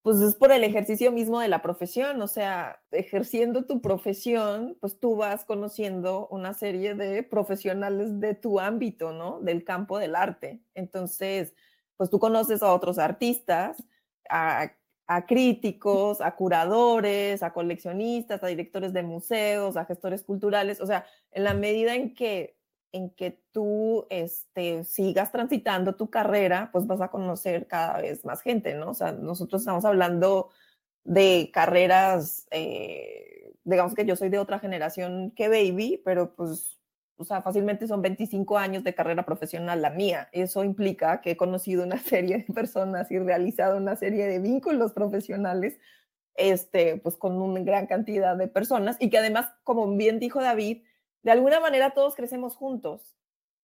pues 0.02 0.20
es 0.20 0.34
por 0.34 0.50
el 0.50 0.64
ejercicio 0.64 1.12
mismo 1.12 1.38
de 1.38 1.46
la 1.46 1.62
profesión, 1.62 2.20
o 2.20 2.26
sea, 2.26 2.82
ejerciendo 2.90 3.64
tu 3.64 3.80
profesión, 3.80 4.76
pues 4.80 4.98
tú 4.98 5.14
vas 5.14 5.44
conociendo 5.44 6.26
una 6.28 6.52
serie 6.52 6.94
de 6.96 7.22
profesionales 7.22 8.18
de 8.18 8.34
tu 8.34 8.58
ámbito, 8.58 9.12
¿no? 9.12 9.38
Del 9.40 9.62
campo 9.64 9.98
del 10.00 10.16
arte. 10.16 10.60
Entonces, 10.74 11.54
pues 11.96 12.10
tú 12.10 12.18
conoces 12.18 12.62
a 12.64 12.72
otros 12.72 12.98
artistas, 12.98 13.84
a 14.28 14.72
a 15.08 15.24
críticos, 15.24 16.20
a 16.20 16.36
curadores, 16.36 17.42
a 17.42 17.52
coleccionistas, 17.54 18.44
a 18.44 18.46
directores 18.46 18.92
de 18.92 19.02
museos, 19.02 19.78
a 19.78 19.86
gestores 19.86 20.22
culturales, 20.22 20.82
o 20.82 20.86
sea, 20.86 21.06
en 21.32 21.44
la 21.44 21.54
medida 21.54 21.94
en 21.94 22.14
que, 22.14 22.58
en 22.92 23.10
que 23.10 23.40
tú 23.50 24.06
este, 24.10 24.84
sigas 24.84 25.32
transitando 25.32 25.96
tu 25.96 26.10
carrera, 26.10 26.68
pues 26.72 26.86
vas 26.86 27.00
a 27.00 27.08
conocer 27.08 27.66
cada 27.66 28.00
vez 28.02 28.24
más 28.26 28.42
gente, 28.42 28.74
¿no? 28.74 28.90
O 28.90 28.94
sea, 28.94 29.12
nosotros 29.12 29.62
estamos 29.62 29.86
hablando 29.86 30.50
de 31.04 31.50
carreras, 31.54 32.46
eh, 32.50 33.54
digamos 33.64 33.94
que 33.94 34.04
yo 34.04 34.14
soy 34.14 34.28
de 34.28 34.38
otra 34.38 34.58
generación 34.58 35.30
que 35.30 35.48
Baby, 35.48 36.02
pero 36.04 36.34
pues 36.34 36.77
o 37.18 37.24
sea, 37.24 37.42
fácilmente 37.42 37.88
son 37.88 38.00
25 38.00 38.56
años 38.58 38.84
de 38.84 38.94
carrera 38.94 39.24
profesional 39.24 39.82
la 39.82 39.90
mía. 39.90 40.28
Eso 40.32 40.62
implica 40.62 41.20
que 41.20 41.32
he 41.32 41.36
conocido 41.36 41.82
una 41.82 41.98
serie 41.98 42.38
de 42.46 42.54
personas 42.54 43.10
y 43.10 43.18
realizado 43.18 43.76
una 43.76 43.96
serie 43.96 44.26
de 44.26 44.38
vínculos 44.38 44.92
profesionales, 44.92 45.78
este, 46.34 46.98
pues 46.98 47.16
con 47.16 47.42
una 47.42 47.60
gran 47.60 47.86
cantidad 47.86 48.36
de 48.36 48.46
personas 48.46 48.96
y 49.00 49.10
que 49.10 49.18
además, 49.18 49.50
como 49.64 49.94
bien 49.96 50.20
dijo 50.20 50.40
David, 50.40 50.84
de 51.24 51.30
alguna 51.32 51.58
manera 51.58 51.90
todos 51.90 52.14
crecemos 52.14 52.54
juntos, 52.54 53.16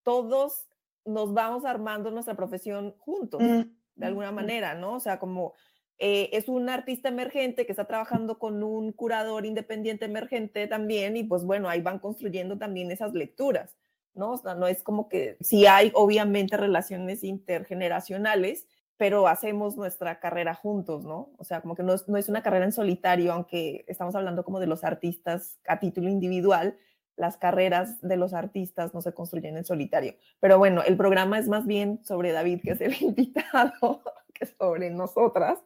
todos 0.03 0.67
nos 1.05 1.33
vamos 1.33 1.63
armando 1.63 2.11
nuestra 2.11 2.35
profesión 2.35 2.95
juntos, 2.99 3.41
mm, 3.41 3.61
de 3.95 4.05
alguna 4.05 4.33
manera, 4.33 4.75
¿no? 4.75 4.95
O 4.95 4.99
sea, 4.99 5.19
como 5.19 5.53
eh, 5.97 6.29
es 6.33 6.49
un 6.49 6.69
artista 6.69 7.09
emergente 7.09 7.65
que 7.65 7.71
está 7.71 7.85
trabajando 7.85 8.37
con 8.37 8.63
un 8.63 8.91
curador 8.91 9.45
independiente 9.45 10.05
emergente 10.05 10.67
también 10.67 11.15
y 11.15 11.23
pues 11.23 11.45
bueno, 11.45 11.69
ahí 11.69 11.81
van 11.81 11.99
construyendo 11.99 12.57
también 12.57 12.91
esas 12.91 13.13
lecturas, 13.13 13.75
¿no? 14.13 14.31
O 14.33 14.37
sea, 14.37 14.55
no 14.55 14.67
es 14.67 14.83
como 14.83 15.07
que 15.07 15.37
sí 15.39 15.65
hay 15.65 15.91
obviamente 15.93 16.57
relaciones 16.57 17.23
intergeneracionales, 17.23 18.67
pero 18.97 19.27
hacemos 19.27 19.77
nuestra 19.77 20.19
carrera 20.19 20.53
juntos, 20.53 21.05
¿no? 21.05 21.31
O 21.37 21.43
sea, 21.45 21.61
como 21.61 21.75
que 21.75 21.83
no 21.83 21.93
es, 21.93 22.07
no 22.09 22.17
es 22.17 22.27
una 22.27 22.43
carrera 22.43 22.65
en 22.65 22.71
solitario, 22.73 23.31
aunque 23.31 23.85
estamos 23.87 24.15
hablando 24.15 24.43
como 24.43 24.59
de 24.59 24.67
los 24.67 24.83
artistas 24.83 25.59
a 25.67 25.79
título 25.79 26.09
individual, 26.09 26.77
las 27.15 27.37
carreras 27.37 28.01
de 28.01 28.17
los 28.17 28.33
artistas 28.33 28.93
no 28.93 29.01
se 29.01 29.13
construyen 29.13 29.55
en 29.57 29.63
solitario. 29.63 30.15
Pero 30.41 30.57
bueno, 30.57 30.83
el 30.83 30.97
programa 30.97 31.39
es 31.39 31.47
más 31.47 31.65
bien 31.65 32.03
sobre 32.03 32.33
David, 32.33 32.61
que 32.63 32.71
es 32.71 32.81
el 32.81 32.93
invitado, 33.01 34.01
que 34.33 34.45
sobre 34.45 34.89
nosotras. 34.89 35.59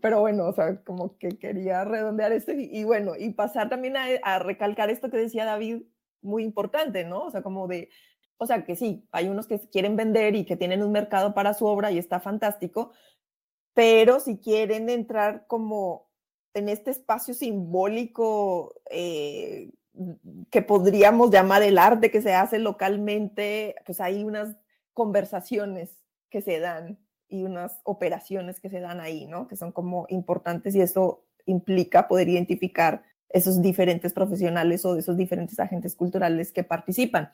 Pero 0.00 0.20
bueno, 0.20 0.46
o 0.46 0.52
sea, 0.52 0.82
como 0.84 1.16
que 1.18 1.38
quería 1.38 1.84
redondear 1.84 2.32
esto 2.32 2.52
y, 2.52 2.84
bueno, 2.84 3.14
y 3.18 3.30
pasar 3.30 3.68
también 3.68 3.96
a, 3.96 4.38
recalcar 4.38 4.90
esto 4.90 5.10
que 5.10 5.16
decía 5.16 5.44
David, 5.44 5.82
muy 6.20 6.44
importante, 6.44 7.04
¿no? 7.04 7.24
O 7.24 7.30
sea, 7.30 7.42
como 7.42 7.68
de, 7.68 7.90
o 8.36 8.46
sea, 8.46 8.64
que 8.64 8.76
sí, 8.76 9.06
hay 9.12 9.28
unos 9.28 9.46
que 9.46 9.58
quieren 9.70 9.96
vender 9.96 10.36
y 10.36 10.44
que 10.44 10.56
tienen 10.56 10.82
un 10.82 10.92
mercado 10.92 11.34
para 11.34 11.54
su 11.54 11.66
obra 11.66 11.90
y 11.90 11.98
está 11.98 12.20
fantástico, 12.20 12.92
pero 13.74 14.20
si 14.20 14.38
quieren 14.38 14.88
entrar 14.90 15.46
como 15.46 16.08
en 16.54 16.68
este 16.68 16.90
espacio 16.90 17.34
simbólico 17.34 18.74
eh, 18.90 19.70
que 20.50 20.62
podríamos 20.62 21.30
llamar 21.30 21.62
el 21.62 21.78
arte 21.78 22.10
que 22.10 22.22
se 22.22 22.34
hace 22.34 22.58
localmente, 22.58 23.76
pues 23.86 24.00
hay 24.00 24.24
unas 24.24 24.56
conversaciones 24.92 25.96
que 26.30 26.42
se 26.42 26.58
dan 26.58 26.98
y 27.28 27.44
unas 27.44 27.80
operaciones 27.84 28.60
que 28.60 28.70
se 28.70 28.80
dan 28.80 29.00
ahí, 29.00 29.26
¿no? 29.26 29.48
Que 29.48 29.56
son 29.56 29.72
como 29.72 30.06
importantes 30.08 30.74
y 30.74 30.80
eso 30.80 31.24
implica 31.46 32.08
poder 32.08 32.28
identificar 32.28 33.02
esos 33.28 33.60
diferentes 33.60 34.12
profesionales 34.12 34.84
o 34.84 34.96
esos 34.96 35.16
diferentes 35.16 35.58
agentes 35.60 35.94
culturales 35.94 36.52
que 36.52 36.64
participan. 36.64 37.30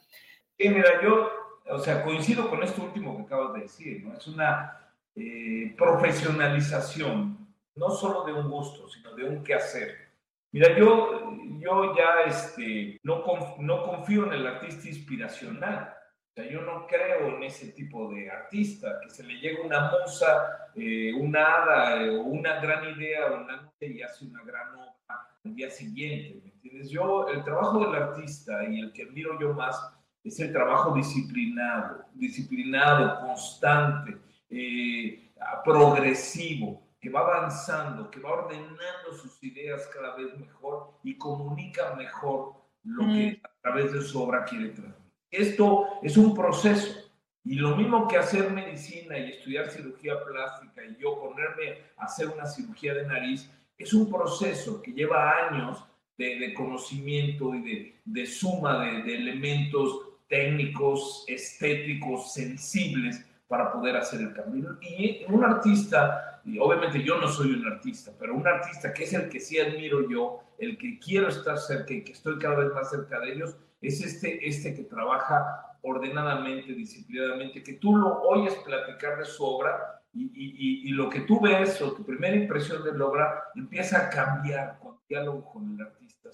Sí, 0.59 0.69
mira, 0.69 1.03
yo, 1.03 1.29
o 1.71 1.79
sea, 1.79 2.03
coincido 2.03 2.51
con 2.51 2.63
esto 2.63 2.83
último 2.83 3.17
que 3.17 3.23
acabas 3.23 3.55
de 3.55 3.61
decir, 3.61 4.05
¿no? 4.05 4.15
Es 4.15 4.27
una 4.27 4.93
eh, 5.17 5.75
profesionalización, 5.77 7.47
no 7.77 7.91
solo 7.91 8.25
de 8.25 8.33
un 8.33 8.51
gusto, 8.51 8.89
sino 8.89 9.15
de 9.15 9.25
un 9.25 9.45
quehacer. 9.45 10.05
Mira, 10.53 10.77
yo, 10.79 11.37
yo 11.59 11.97
ya 11.97 12.29
este, 12.29 13.01
no, 13.03 13.25
no 13.59 13.83
confío 13.85 14.27
en 14.27 14.35
el 14.35 14.47
artista 14.47 14.89
inspiracional. 14.89 15.93
O 16.37 16.43
sea, 16.43 16.51
yo 16.51 16.63
no 16.63 16.85
creo 16.89 17.37
en 17.37 17.45
ese 17.45 17.69
tipo 17.69 18.13
de 18.13 18.29
artista, 18.29 18.99
que 19.01 19.09
se 19.09 19.23
le 19.23 19.35
llega 19.35 19.65
una 19.65 19.93
musa, 19.93 20.69
eh, 20.75 21.13
una 21.15 21.45
hada 21.45 22.03
eh, 22.03 22.11
o 22.11 22.23
una 22.23 22.61
gran 22.61 22.83
idea 22.97 23.27
una 23.31 23.73
y 23.79 24.03
hace 24.03 24.25
una 24.25 24.43
gran 24.43 24.75
obra 24.75 25.29
al 25.45 25.55
día 25.55 25.71
siguiente, 25.71 26.41
¿me 26.43 26.51
entiendes? 26.51 26.91
Yo, 26.91 27.29
el 27.29 27.45
trabajo 27.45 27.79
del 27.87 28.03
artista 28.03 28.69
y 28.69 28.81
el 28.81 28.93
que 28.93 29.05
admiro 29.05 29.39
yo 29.39 29.55
más 29.55 29.81
es 30.25 30.41
el 30.41 30.53
trabajo 30.53 30.93
disciplinado, 30.93 32.07
disciplinado, 32.15 33.21
constante, 33.21 34.19
eh, 34.51 35.31
progresivo, 35.65 36.83
que 37.01 37.11
va 37.11 37.21
avanzando, 37.21 38.11
que 38.11 38.19
va 38.19 38.33
ordenando 38.33 39.13
sus 39.23 39.41
ideas 39.45 39.89
cada 39.95 40.17
vez 40.17 40.37
mejor 40.37 40.99
y 41.05 41.17
comunica 41.17 41.95
mejor 41.95 42.55
lo 42.83 43.07
que 43.07 43.41
a 43.41 43.51
través 43.63 43.93
de 43.93 44.01
su 44.03 44.21
obra 44.21 44.45
quiere 44.45 44.71
transmitir. 44.71 45.04
Esto 45.35 45.87
es 46.03 46.17
un 46.17 46.35
proceso. 46.35 47.11
Y 47.45 47.57
lo 47.57 47.77
mismo 47.77 48.09
que 48.09 48.17
hacer 48.17 48.51
medicina 48.51 49.19
y 49.19 49.33
estudiar 49.33 49.69
cirugía 49.71 50.15
plástica 50.25 50.83
y 50.85 50.97
yo 51.01 51.21
ponerme 51.21 51.79
a 51.99 52.05
hacer 52.05 52.29
una 52.29 52.47
cirugía 52.47 52.95
de 52.95 53.07
nariz, 53.07 53.51
es 53.77 53.93
un 53.93 54.11
proceso 54.11 54.81
que 54.81 54.93
lleva 54.93 55.49
años 55.49 55.85
de, 56.17 56.55
conocimiento 56.55 57.55
y 57.55 57.63
de, 57.63 58.01
de 58.05 58.27
suma 58.27 58.85
de, 58.85 59.03
de, 59.03 59.17
elementos 59.17 60.01
técnicos, 60.29 61.25
estéticos, 61.27 62.33
sensibles 62.33 63.27
para 63.49 63.73
poder 63.73 63.97
hacer 63.97 64.21
el 64.21 64.33
cambio. 64.33 64.79
Y 64.81 65.25
un 65.29 65.45
artista, 65.45 66.41
y 66.45 66.59
obviamente 66.59 67.03
yo 67.03 67.19
no 67.19 67.29
soy 67.29 67.53
un 67.53 67.67
artista, 67.67 68.13
pero 68.19 68.35
un 68.35 68.47
artista 68.47 68.95
que 68.95 69.05
es 69.05 69.13
el 69.13 69.29
que 69.29 69.41
sí 69.41 69.59
admiro 69.59 70.09
yo, 70.09 70.41
el 70.59 70.79
que 70.79 70.99
quiero 70.99 71.29
estar 71.29 71.59
cerca 71.59 71.93
y 71.93 72.05
que 72.05 72.13
estoy 72.13 72.39
cada 72.39 72.57
vez 72.57 72.73
más 72.73 72.91
cerca 72.91 73.19
de 73.21 73.33
ellos, 73.33 73.57
es 73.87 74.01
este, 74.05 74.47
este 74.47 74.75
que 74.75 74.85
trabaja 74.85 75.77
ordenadamente, 75.83 76.73
disciplinadamente, 76.73 77.63
que 77.63 77.75
tú 77.75 77.97
lo 77.97 78.23
oyes 78.23 78.55
platicar 78.65 79.19
de 79.19 79.25
su 79.25 79.45
obra 79.45 80.01
y, 80.15 80.89
y, 80.89 80.91
lo 80.91 81.11
que 81.11 81.23
tú 81.23 81.41
ves 81.41 81.83
o 81.83 81.93
tu 81.93 82.05
primera 82.05 82.37
impresión 82.37 82.85
de 82.85 82.97
la 82.97 83.05
obra 83.05 83.45
empieza 83.57 83.99
a 83.99 84.11
cambiar 84.11 84.79
con 84.79 84.97
diálogo 85.09 85.45
con 85.53 85.75
el 85.75 85.87
artista. 85.87 86.31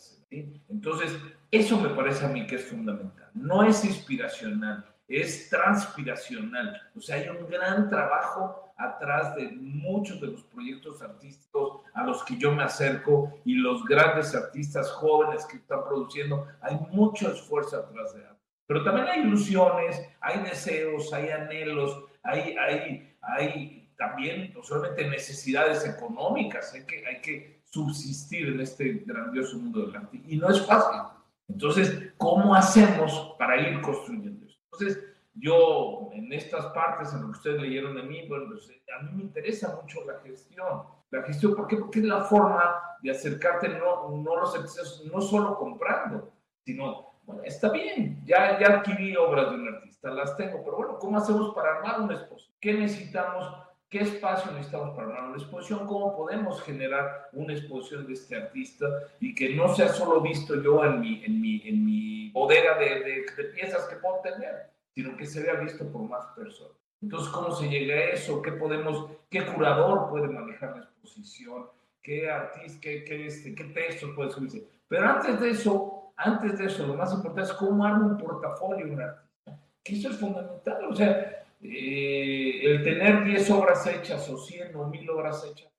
Entonces, 0.68 1.16
eso 1.50 1.80
me 1.80 1.88
parece 1.90 2.26
a 2.26 2.28
mí 2.28 2.46
que 2.46 2.56
es 2.56 2.64
fundamental. 2.66 3.30
No 3.34 3.64
es 3.64 3.84
inspiracional, 3.84 4.84
es 5.10 5.50
transpiracional. 5.50 6.80
O 6.96 7.00
sea, 7.00 7.16
hay 7.16 7.28
un 7.28 7.48
gran 7.48 7.90
trabajo 7.90 8.72
atrás 8.76 9.34
de 9.34 9.50
muchos 9.50 10.20
de 10.20 10.28
los 10.28 10.44
proyectos 10.44 11.02
artísticos 11.02 11.82
a 11.94 12.04
los 12.04 12.22
que 12.24 12.38
yo 12.38 12.52
me 12.52 12.62
acerco 12.62 13.40
y 13.44 13.54
los 13.54 13.84
grandes 13.84 14.34
artistas 14.34 14.90
jóvenes 14.92 15.44
que 15.46 15.56
están 15.56 15.84
produciendo. 15.84 16.46
Hay 16.62 16.78
mucho 16.92 17.30
esfuerzo 17.32 17.76
atrás 17.76 18.14
de 18.14 18.20
eso. 18.20 18.30
Pero 18.66 18.84
también 18.84 19.08
hay 19.08 19.20
ilusiones, 19.22 20.00
hay 20.20 20.44
deseos, 20.44 21.12
hay 21.12 21.30
anhelos, 21.30 22.04
hay, 22.22 22.56
hay, 22.56 23.16
hay 23.20 23.92
también 23.98 24.52
no 24.54 24.62
solamente 24.62 25.08
necesidades 25.08 25.84
económicas, 25.84 26.72
hay 26.72 26.86
que, 26.86 27.04
hay 27.04 27.20
que 27.20 27.62
subsistir 27.64 28.48
en 28.48 28.60
este 28.60 29.02
grandioso 29.04 29.58
mundo 29.58 29.86
del 29.86 29.96
arte. 29.96 30.22
Y 30.24 30.36
no 30.36 30.48
es 30.50 30.64
fácil. 30.64 31.00
Entonces, 31.48 32.12
¿cómo 32.16 32.54
hacemos 32.54 33.34
para 33.36 33.60
ir 33.60 33.80
construyendo? 33.80 34.40
Entonces, 34.72 35.04
yo 35.34 36.10
en 36.12 36.32
estas 36.32 36.66
partes, 36.66 37.12
en 37.12 37.22
lo 37.22 37.26
que 37.26 37.38
ustedes 37.38 37.62
leyeron 37.62 37.94
de 37.94 38.02
mí, 38.02 38.26
bueno, 38.28 38.46
pues, 38.48 38.70
a 38.98 39.02
mí 39.02 39.10
me 39.14 39.22
interesa 39.22 39.78
mucho 39.80 40.04
la 40.04 40.18
gestión. 40.20 40.82
La 41.10 41.22
gestión, 41.22 41.54
¿por 41.54 41.66
qué? 41.66 41.76
Porque 41.76 42.00
es 42.00 42.04
la 42.04 42.22
forma 42.22 42.80
de 43.02 43.10
acercarte, 43.10 43.68
no, 43.68 44.10
no 44.10 44.36
los 44.36 44.54
excesos, 44.56 45.04
no 45.12 45.20
solo 45.20 45.56
comprando, 45.56 46.32
sino, 46.64 47.14
bueno, 47.24 47.42
está 47.44 47.70
bien, 47.70 48.22
ya, 48.24 48.58
ya 48.60 48.78
adquirí 48.78 49.16
obras 49.16 49.50
de 49.50 49.56
un 49.56 49.74
artista, 49.74 50.10
las 50.10 50.36
tengo, 50.36 50.62
pero 50.64 50.76
bueno, 50.76 50.98
¿cómo 50.98 51.18
hacemos 51.18 51.54
para 51.54 51.76
armar 51.76 52.00
una 52.02 52.14
exposición? 52.14 52.56
¿Qué 52.60 52.74
necesitamos? 52.74 53.69
¿Qué 53.90 53.98
espacio 53.98 54.52
necesitamos 54.52 54.96
para 54.96 55.08
una 55.08 55.36
exposición? 55.36 55.86
¿Cómo 55.86 56.16
podemos 56.16 56.62
generar 56.62 57.28
una 57.32 57.52
exposición 57.52 58.06
de 58.06 58.14
este 58.14 58.36
artista 58.36 58.86
y 59.18 59.34
que 59.34 59.54
no 59.54 59.74
sea 59.74 59.88
solo 59.88 60.20
visto 60.20 60.62
yo 60.62 60.84
en 60.84 61.00
mi, 61.00 61.24
en 61.24 61.40
mi, 61.40 61.62
en 61.66 61.84
mi 61.84 62.30
bodega 62.30 62.78
de, 62.78 63.00
de, 63.00 63.26
de 63.36 63.44
piezas 63.52 63.86
que 63.88 63.96
puedo 63.96 64.20
tener? 64.20 64.70
sino 64.94 65.16
que 65.16 65.26
se 65.26 65.42
vea 65.42 65.54
visto 65.54 65.90
por 65.90 66.02
más 66.02 66.26
personas. 66.36 66.72
Entonces, 67.02 67.30
¿cómo 67.30 67.50
se 67.52 67.68
llega 67.68 67.94
a 67.94 68.04
eso? 68.10 68.42
¿Qué 68.42 68.52
podemos, 68.52 69.10
qué 69.30 69.44
curador 69.46 70.10
puede 70.10 70.28
manejar 70.28 70.76
la 70.76 70.82
exposición? 70.82 71.66
¿Qué 72.02 72.30
artista, 72.30 72.80
qué, 72.80 73.04
qué, 73.04 73.26
este, 73.26 73.54
qué 73.54 73.64
texto 73.64 74.14
puede 74.14 74.30
subirse? 74.30 74.66
Pero 74.88 75.08
antes 75.08 75.40
de 75.40 75.50
eso, 75.50 76.12
antes 76.16 76.58
de 76.58 76.66
eso, 76.66 76.86
lo 76.86 76.94
más 76.94 77.12
importante 77.12 77.50
es 77.50 77.56
cómo 77.56 77.84
arma 77.84 78.06
un 78.06 78.18
portafolio 78.18 78.92
un 78.92 79.00
artista. 79.00 79.58
Que 79.82 79.94
eso 79.94 80.10
es 80.10 80.18
fundamental. 80.18 80.84
O 80.84 80.94
sea, 80.94 81.39
eh, 81.62 82.60
el 82.64 82.82
tener 82.82 83.24
10 83.24 83.50
obras 83.50 83.86
hechas 83.86 84.28
o 84.30 84.38
100 84.38 84.74
o 84.76 84.86
1000 84.86 85.10
obras 85.10 85.44
hechas, 85.44 85.70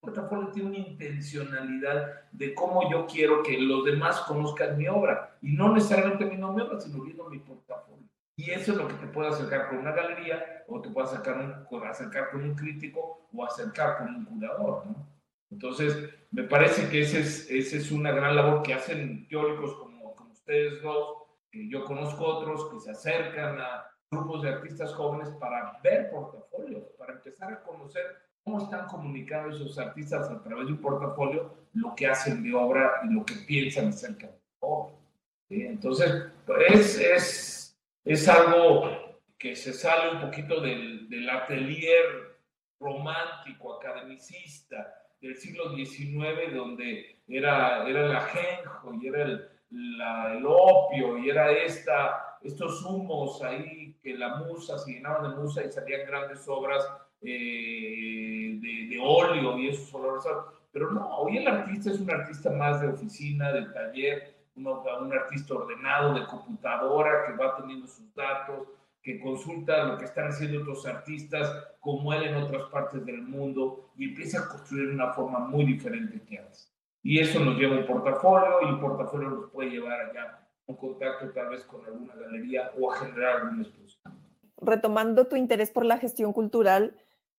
un 0.00 0.12
portafolio 0.12 0.48
tiene 0.50 0.68
una 0.68 0.78
intencionalidad 0.78 2.30
de 2.32 2.54
cómo 2.54 2.90
yo 2.90 3.06
quiero 3.06 3.42
que 3.42 3.58
los 3.58 3.84
demás 3.84 4.20
conozcan 4.20 4.78
mi 4.78 4.88
obra. 4.88 5.36
Y 5.42 5.52
no 5.52 5.72
necesariamente 5.74 6.24
mi 6.24 6.36
nombre, 6.36 6.64
sino 6.80 7.02
viendo 7.02 7.28
mi 7.28 7.38
portafolio. 7.38 8.04
Y 8.36 8.50
eso 8.50 8.72
es 8.72 8.78
lo 8.78 8.88
que 8.88 8.94
te 8.94 9.06
puede 9.06 9.28
acercar 9.28 9.68
con 9.68 9.78
una 9.78 9.92
galería, 9.92 10.64
o 10.68 10.80
te 10.80 10.90
puede 10.90 11.06
acercar, 11.08 11.66
un, 11.70 11.84
acercar 11.86 12.30
con 12.30 12.42
un 12.42 12.54
crítico, 12.54 13.28
o 13.32 13.44
acercar 13.44 13.98
con 13.98 14.14
un 14.14 14.24
curador, 14.24 14.86
¿no? 14.86 15.06
Entonces, 15.50 16.10
me 16.30 16.42
parece 16.42 16.88
que 16.90 17.02
esa 17.02 17.18
es, 17.18 17.50
ese 17.50 17.78
es 17.78 17.90
una 17.90 18.10
gran 18.10 18.36
labor 18.36 18.62
que 18.62 18.74
hacen 18.74 19.26
teóricos 19.28 19.74
como, 19.76 20.14
como 20.14 20.32
ustedes 20.32 20.82
dos, 20.82 21.22
que 21.50 21.68
yo 21.68 21.84
conozco 21.84 22.24
otros 22.24 22.70
que 22.70 22.80
se 22.80 22.90
acercan 22.90 23.60
a 23.60 23.86
grupos 24.10 24.42
de 24.42 24.50
artistas 24.50 24.94
jóvenes 24.94 25.30
para 25.40 25.78
ver 25.82 26.10
portafolios, 26.10 26.84
para 26.98 27.14
empezar 27.14 27.52
a 27.52 27.62
conocer 27.62 28.04
cómo 28.44 28.62
están 28.62 28.86
comunicados 28.86 29.56
esos 29.56 29.78
artistas 29.78 30.30
a 30.30 30.42
través 30.42 30.66
de 30.66 30.72
un 30.72 30.80
portafolio, 30.80 31.52
lo 31.74 31.94
que 31.94 32.06
hacen 32.06 32.42
de 32.42 32.54
obra 32.54 33.00
y 33.04 33.12
lo 33.12 33.24
que 33.24 33.34
piensan 33.46 33.88
acerca 33.88 34.26
de 34.28 34.38
obra. 34.60 34.94
Entonces, 35.48 36.26
es, 36.68 36.98
es 36.98 37.56
es 38.06 38.28
algo 38.28 39.18
que 39.36 39.56
se 39.56 39.72
sale 39.72 40.12
un 40.12 40.20
poquito 40.20 40.60
del, 40.60 41.08
del 41.08 41.28
atelier 41.28 42.38
romántico, 42.78 43.74
academicista 43.74 44.94
del 45.20 45.34
siglo 45.36 45.74
XIX, 45.74 46.54
donde 46.54 47.18
era, 47.26 47.86
era 47.88 48.06
el 48.06 48.14
ajenjo 48.14 48.94
y 48.94 49.08
era 49.08 49.22
el, 49.22 49.48
el 49.70 50.44
opio 50.46 51.18
y 51.18 51.30
era 51.30 51.50
esta, 51.50 52.38
estos 52.42 52.84
humos 52.84 53.42
ahí 53.42 53.94
que 54.02 54.16
la 54.16 54.36
musa 54.36 54.78
se 54.78 54.92
llenaban 54.92 55.30
de 55.30 55.36
musa 55.36 55.64
y 55.64 55.72
salían 55.72 56.06
grandes 56.06 56.46
obras 56.48 56.86
eh, 57.22 58.58
de, 58.60 58.86
de, 58.88 58.98
óleo 59.00 59.58
y 59.58 59.68
esos 59.68 59.92
olores. 59.94 60.24
Pero 60.72 60.92
no, 60.92 61.08
hoy 61.18 61.38
el 61.38 61.48
artista 61.48 61.90
es 61.90 62.00
un 62.00 62.10
artista 62.10 62.50
más 62.50 62.80
de 62.80 62.88
oficina, 62.88 63.52
de 63.52 63.66
taller, 63.66 64.36
un 64.56 65.12
artista 65.12 65.54
ordenado 65.54 66.14
de 66.14 66.26
computadora 66.26 67.26
que 67.26 67.32
va 67.32 67.56
teniendo 67.56 67.86
sus 67.86 68.14
datos, 68.14 68.68
que 69.02 69.20
consulta 69.20 69.84
lo 69.84 69.98
que 69.98 70.06
están 70.06 70.28
haciendo 70.28 70.60
otros 70.60 70.86
artistas 70.86 71.52
como 71.80 72.12
él 72.12 72.24
en 72.24 72.36
otras 72.36 72.68
partes 72.70 73.04
del 73.04 73.22
mundo 73.22 73.90
y 73.96 74.08
empieza 74.08 74.40
a 74.40 74.48
construir 74.48 74.90
una 74.90 75.12
forma 75.12 75.38
muy 75.38 75.64
diferente 75.64 76.20
que 76.22 76.38
antes. 76.38 76.75
Y 77.06 77.20
eso 77.20 77.38
nos 77.38 77.56
lleva 77.56 77.76
a 77.76 77.78
un 77.78 77.86
portafolio 77.86 78.48
y 78.62 78.64
un 78.66 78.80
portafolio 78.80 79.30
nos 79.30 79.50
puede 79.50 79.70
llevar 79.70 80.10
allá 80.10 80.22
a 80.22 80.48
un 80.66 80.76
contacto 80.76 81.30
tal 81.32 81.50
vez 81.50 81.64
con 81.64 81.84
alguna 81.84 82.14
galería 82.14 82.72
o 82.78 82.92
a 82.92 82.96
generar 82.96 83.36
alguna 83.36 83.62
exposición. 83.62 84.14
Retomando 84.60 85.26
tu 85.26 85.36
interés 85.36 85.70
por 85.70 85.84
la 85.84 85.98
gestión 85.98 86.32
cultural, 86.32 86.94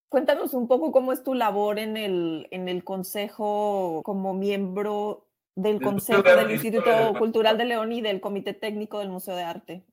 Cuéntanos 0.09 0.53
un 0.53 0.69
poco 0.69 0.93
cómo 0.93 1.11
es 1.11 1.21
tu 1.21 1.33
labor 1.33 1.79
en 1.79 1.97
el, 1.97 2.47
en 2.51 2.69
el 2.69 2.85
consejo 2.85 4.01
como 4.05 4.33
miembro 4.33 5.27
del 5.55 5.81
Consejo 5.81 6.21
del 6.21 6.51
Instituto 6.51 7.13
Cultural 7.17 7.57
de 7.57 7.65
León 7.65 7.91
y 7.91 8.01
del 8.01 8.21
Comité 8.21 8.53
Técnico 8.53 8.99
del 8.99 9.09
Museo 9.09 9.35
de 9.35 9.43
Arte. 9.43 9.83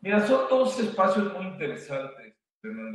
Mira, 0.00 0.26
son 0.26 0.48
dos 0.48 0.80
espacios 0.80 1.32
muy 1.34 1.46
interesantes, 1.46 2.34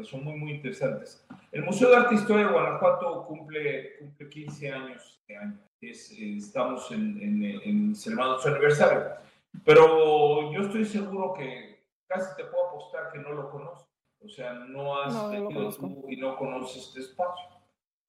son 0.03 0.23
muy, 0.23 0.35
muy 0.35 0.51
interesantes. 0.53 1.25
El 1.51 1.63
Museo 1.63 1.89
de 1.89 1.95
Arte 1.97 2.15
e 2.15 2.17
Historia 2.17 2.45
de 2.45 2.51
Guanajuato 2.51 3.25
cumple, 3.25 3.97
cumple 3.97 4.29
15 4.29 4.71
años 4.71 5.19
este 5.19 5.37
año. 5.37 5.59
Es, 5.81 6.11
estamos 6.11 6.91
en, 6.91 7.21
en, 7.21 7.43
en 7.63 7.95
celebrando 7.95 8.39
su 8.39 8.47
aniversario. 8.47 9.03
Pero 9.63 10.51
yo 10.51 10.61
estoy 10.61 10.85
seguro 10.85 11.33
que 11.33 11.83
casi 12.07 12.35
te 12.35 12.45
puedo 12.45 12.67
apostar 12.67 13.11
que 13.11 13.19
no 13.19 13.31
lo 13.31 13.49
conoces. 13.49 13.87
O 14.23 14.29
sea, 14.29 14.53
no 14.53 15.01
has 15.01 15.31
tenido 15.31 15.69
tú 15.71 16.05
y 16.09 16.17
no 16.17 16.35
conoces 16.37 16.87
este 16.87 17.01
espacio. 17.01 17.45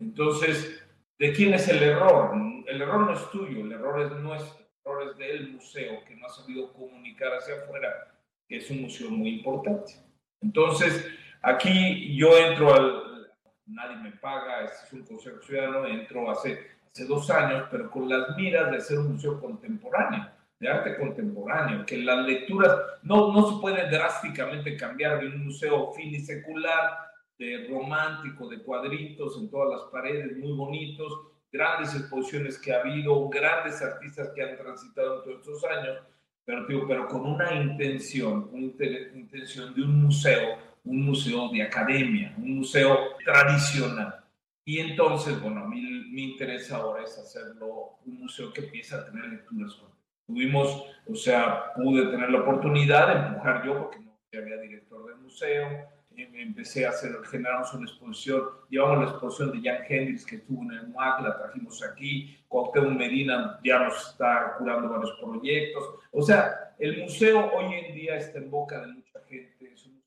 Entonces, 0.01 0.83
¿de 1.19 1.33
quién 1.33 1.55
es 1.55 1.69
el 1.69 1.83
error? 1.83 2.35
El 2.67 2.81
error 2.81 3.01
no 3.07 3.13
es 3.13 3.31
tuyo, 3.31 3.61
el 3.61 3.73
error 3.73 4.01
es 4.01 4.13
nuestro, 4.21 4.59
el 4.59 4.67
error 4.85 5.11
es 5.11 5.19
del 5.19 5.53
museo 5.53 6.05
que 6.05 6.17
no 6.17 6.27
ha 6.27 6.31
sabido 6.31 6.73
comunicar 6.73 7.35
hacia 7.35 7.57
afuera 7.57 8.13
que 8.49 8.59
es 8.59 8.71
un 8.71 8.83
museo 8.83 9.11
muy 9.11 9.31
importante. 9.31 9.95
Entonces, 10.41 11.07
aquí 11.47 12.17
yo 12.17 12.37
entro 12.37 12.75
al, 12.75 13.31
nadie 13.67 13.97
me 13.99 14.13
paga, 14.13 14.65
este 14.65 14.87
es 14.87 14.93
un 14.93 15.07
consejo 15.07 15.41
ciudadano, 15.43 15.87
entro 15.87 16.29
hace, 16.31 16.59
hace 16.91 17.05
dos 17.05 17.31
años, 17.31 17.69
pero 17.71 17.89
con 17.91 18.09
las 18.09 18.37
miras 18.37 18.71
de 18.73 18.81
ser 18.81 18.99
un 18.99 19.13
museo 19.13 19.41
contemporáneo, 19.41 20.27
de 20.59 20.69
arte 20.69 20.97
contemporáneo, 20.97 21.87
que 21.87 21.99
las 21.99 22.27
lecturas 22.27 22.75
no, 23.03 23.33
no 23.33 23.49
se 23.49 23.61
puede 23.61 23.89
drásticamente 23.89 24.77
cambiar 24.77 25.21
de 25.21 25.29
un 25.29 25.45
museo 25.45 25.93
finisecular, 25.93 27.07
de 27.39 27.67
romántico, 27.69 28.49
de 28.49 28.63
cuadritos 28.63 29.39
en 29.39 29.51
todas 29.51 29.79
las 29.79 29.91
paredes, 29.93 30.37
muy 30.39 30.53
bonitos, 30.53 31.13
grandes 31.53 31.95
exposiciones 31.95 32.59
que 32.59 32.73
ha 32.73 32.81
habido, 32.81 33.29
grandes 33.29 33.81
artistas 33.83 34.31
que 34.35 34.43
han 34.43 34.57
transitado 34.57 35.19
en 35.19 35.25
todos 35.25 35.41
estos 35.41 35.65
años, 35.71 35.99
pero, 36.45 36.67
pero 36.67 37.09
con 37.09 37.27
una 37.27 37.53
intención, 37.55 38.49
una 38.53 38.73
intención 39.15 39.75
de 39.75 39.83
un 39.83 40.03
museo, 40.03 40.57
un 40.87 41.05
museo 41.05 41.51
de 41.51 41.63
academia, 41.63 42.35
un 42.39 42.59
museo 42.59 43.17
tradicional. 43.25 44.25
Y 44.65 44.79
entonces, 44.79 45.41
bueno, 45.41 45.61
a 45.61 45.69
mi 45.69 46.23
interés 46.23 46.73
ahora 46.73 47.05
es 47.05 47.17
hacerlo 47.19 47.99
un 48.05 48.21
museo 48.21 48.53
que 48.53 48.63
empiece 48.63 48.95
a 48.95 49.05
tener 49.05 49.25
lecturas. 49.27 49.79
Tuvimos, 50.27 50.85
o 51.09 51.15
sea, 51.15 51.73
pude 51.75 52.07
tener 52.07 52.31
la 52.31 52.41
oportunidad 52.41 53.09
de 53.09 53.29
empujar 53.29 53.65
yo, 53.65 53.79
porque 53.79 54.01
no 54.01 54.13
había 54.33 54.57
director 54.57 55.07
del 55.07 55.17
museo, 55.19 55.89
empecé 56.17 56.87
a 56.87 56.91
hacer, 56.91 57.13
generamos 57.31 57.73
una 57.75 57.85
exposición, 57.85 58.43
llevamos 58.71 59.05
la 59.05 59.11
exposición 59.11 59.53
de 59.53 59.69
Jan 59.69 59.85
Hendrix 59.89 60.25
que 60.25 60.37
estuvo 60.37 60.63
en 60.63 60.71
el 60.73 60.89
MUAC, 60.89 61.21
la 61.23 61.37
trajimos 61.37 61.83
aquí, 61.83 62.37
Cuauhtémoc 62.49 62.93
Medina 62.93 63.61
ya 63.63 63.81
nos 63.81 64.11
está 64.11 64.55
curando 64.59 64.89
varios 64.89 65.13
proyectos, 65.21 65.85
o 66.13 66.23
sea, 66.23 66.75
el 66.79 67.03
museo 67.03 67.51
hoy 67.55 67.75
en 67.75 67.95
día 67.95 68.17
está 68.17 68.39
en 68.39 68.51
boca 68.51 68.81
de 68.81 68.93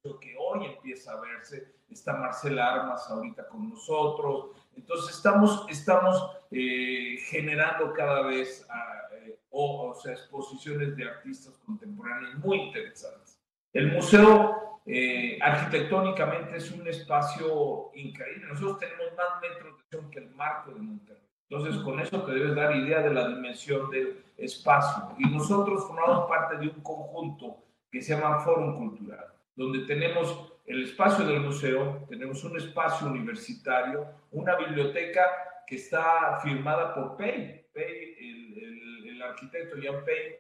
museo 0.04 0.20
que 0.20 0.36
hoy 0.38 0.66
empieza 0.66 1.14
a 1.14 1.22
verse, 1.22 1.74
está 1.90 2.14
Marcela 2.14 2.74
Armas 2.74 3.10
ahorita 3.10 3.48
con 3.48 3.70
nosotros, 3.70 4.52
entonces 4.76 5.16
estamos, 5.16 5.66
estamos 5.70 6.38
eh, 6.52 7.18
generando 7.28 7.94
cada 7.94 8.22
vez 8.24 8.68
eh, 9.14 9.40
o, 9.50 9.90
o 9.90 9.96
sea, 9.96 10.14
exposiciones 10.14 10.96
de 10.96 11.10
artistas 11.10 11.58
contemporáneos 11.66 12.36
muy 12.36 12.58
interesantes. 12.58 13.40
El 13.74 13.92
museo 13.92 14.82
eh, 14.86 15.38
arquitectónicamente 15.42 16.58
es 16.58 16.72
un 16.72 16.88
espacio 16.88 17.92
increíble. 17.94 18.48
Nosotros 18.48 18.80
tenemos 18.80 19.06
más 19.18 19.42
metros 19.42 19.76
de 19.92 20.10
que 20.10 20.20
el 20.20 20.30
marco 20.32 20.72
de 20.72 20.80
Monterrey. 20.80 21.22
Entonces, 21.50 21.82
con 21.82 22.00
eso 22.00 22.24
te 22.24 22.32
debes 22.32 22.56
dar 22.56 22.76
idea 22.76 23.02
de 23.02 23.14
la 23.14 23.28
dimensión 23.28 23.90
del 23.90 24.24
espacio. 24.38 25.16
Y 25.18 25.30
nosotros 25.30 25.86
formamos 25.88 26.28
parte 26.28 26.58
de 26.58 26.68
un 26.68 26.82
conjunto 26.82 27.58
que 27.92 28.02
se 28.02 28.16
llama 28.16 28.40
Fórum 28.40 28.78
Cultural, 28.78 29.34
donde 29.56 29.86
tenemos 29.86 30.54
el 30.66 30.84
espacio 30.84 31.26
del 31.26 31.42
museo, 31.42 32.06
tenemos 32.10 32.44
un 32.44 32.58
espacio 32.58 33.08
universitario, 33.08 34.06
una 34.32 34.56
biblioteca 34.56 35.22
que 35.66 35.76
está 35.76 36.40
firmada 36.42 36.94
por 36.94 37.18
Pei. 37.18 37.66
Pei 37.74 38.16
el, 38.20 39.22
arquitecto 39.22 39.76
Jan 39.82 40.04
Pei 40.06 40.38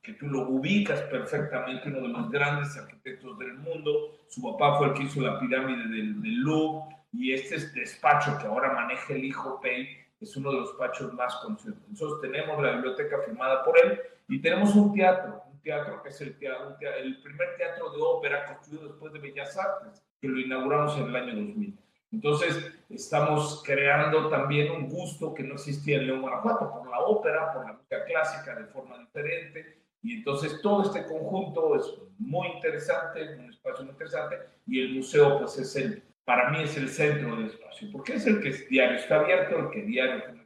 que 0.00 0.12
tú 0.12 0.26
lo 0.26 0.48
ubicas 0.48 1.00
perfectamente, 1.02 1.88
uno 1.88 2.02
de 2.02 2.08
los 2.08 2.30
grandes 2.30 2.76
arquitectos 2.76 3.38
del 3.38 3.54
mundo. 3.54 4.18
Su 4.28 4.42
papá 4.42 4.78
fue 4.78 4.88
el 4.88 4.94
que 4.94 5.02
hizo 5.04 5.20
la 5.20 5.40
pirámide 5.40 5.88
del, 5.88 6.22
del 6.22 6.40
Louvre 6.40 6.94
y 7.12 7.32
este 7.32 7.56
es 7.56 7.74
despacho 7.74 8.36
que 8.38 8.46
ahora 8.46 8.72
maneja 8.72 9.14
el 9.14 9.24
hijo 9.24 9.60
Pei 9.60 10.04
es 10.20 10.36
uno 10.36 10.50
de 10.50 10.58
los 10.58 10.68
despachos 10.70 11.12
más 11.14 11.34
conocidos. 11.36 11.78
Nosotros 11.88 12.20
tenemos 12.20 12.62
la 12.62 12.72
biblioteca 12.72 13.18
firmada 13.24 13.64
por 13.64 13.78
él 13.78 14.00
y 14.28 14.40
tenemos 14.40 14.74
un 14.74 14.92
teatro, 14.94 15.42
teatro 15.64 16.00
que 16.02 16.10
es 16.10 16.20
el, 16.20 16.38
teatro, 16.38 16.76
el 16.80 17.20
primer 17.22 17.56
teatro 17.56 17.90
de 17.90 18.00
ópera 18.00 18.46
construido 18.46 18.88
después 18.88 19.12
de 19.12 19.18
Bellas 19.18 19.56
Artes, 19.56 20.04
que 20.20 20.28
lo 20.28 20.38
inauguramos 20.38 20.96
en 20.98 21.06
el 21.06 21.16
año 21.16 21.34
2000. 21.34 21.78
Entonces, 22.12 22.72
estamos 22.90 23.62
creando 23.66 24.28
también 24.28 24.70
un 24.70 24.88
gusto 24.88 25.34
que 25.34 25.42
no 25.42 25.54
existía 25.54 25.96
en 25.96 26.06
León, 26.06 26.22
Guanajuato, 26.22 26.70
por 26.70 26.88
la 26.88 27.00
ópera, 27.00 27.52
por 27.52 27.66
la 27.66 27.72
música 27.72 28.04
clásica 28.04 28.54
de 28.54 28.66
forma 28.66 28.98
diferente, 28.98 29.82
y 30.00 30.18
entonces 30.18 30.60
todo 30.62 30.82
este 30.82 31.04
conjunto 31.06 31.74
es 31.74 31.92
muy 32.18 32.46
interesante, 32.48 33.34
un 33.36 33.50
espacio 33.50 33.84
muy 33.84 33.92
interesante, 33.92 34.36
y 34.66 34.80
el 34.80 34.94
museo 34.94 35.38
pues 35.38 35.58
es 35.58 35.74
el, 35.74 36.04
para 36.24 36.50
mí 36.50 36.62
es 36.62 36.76
el 36.76 36.88
centro 36.88 37.34
del 37.34 37.46
espacio, 37.46 37.88
porque 37.90 38.14
es 38.14 38.26
el 38.26 38.40
que 38.40 38.50
es 38.50 38.68
diario 38.68 38.96
está 38.96 39.20
abierto, 39.20 39.58
el 39.58 39.70
que 39.70 39.82
diario 39.82 40.22
tiene 40.22 40.44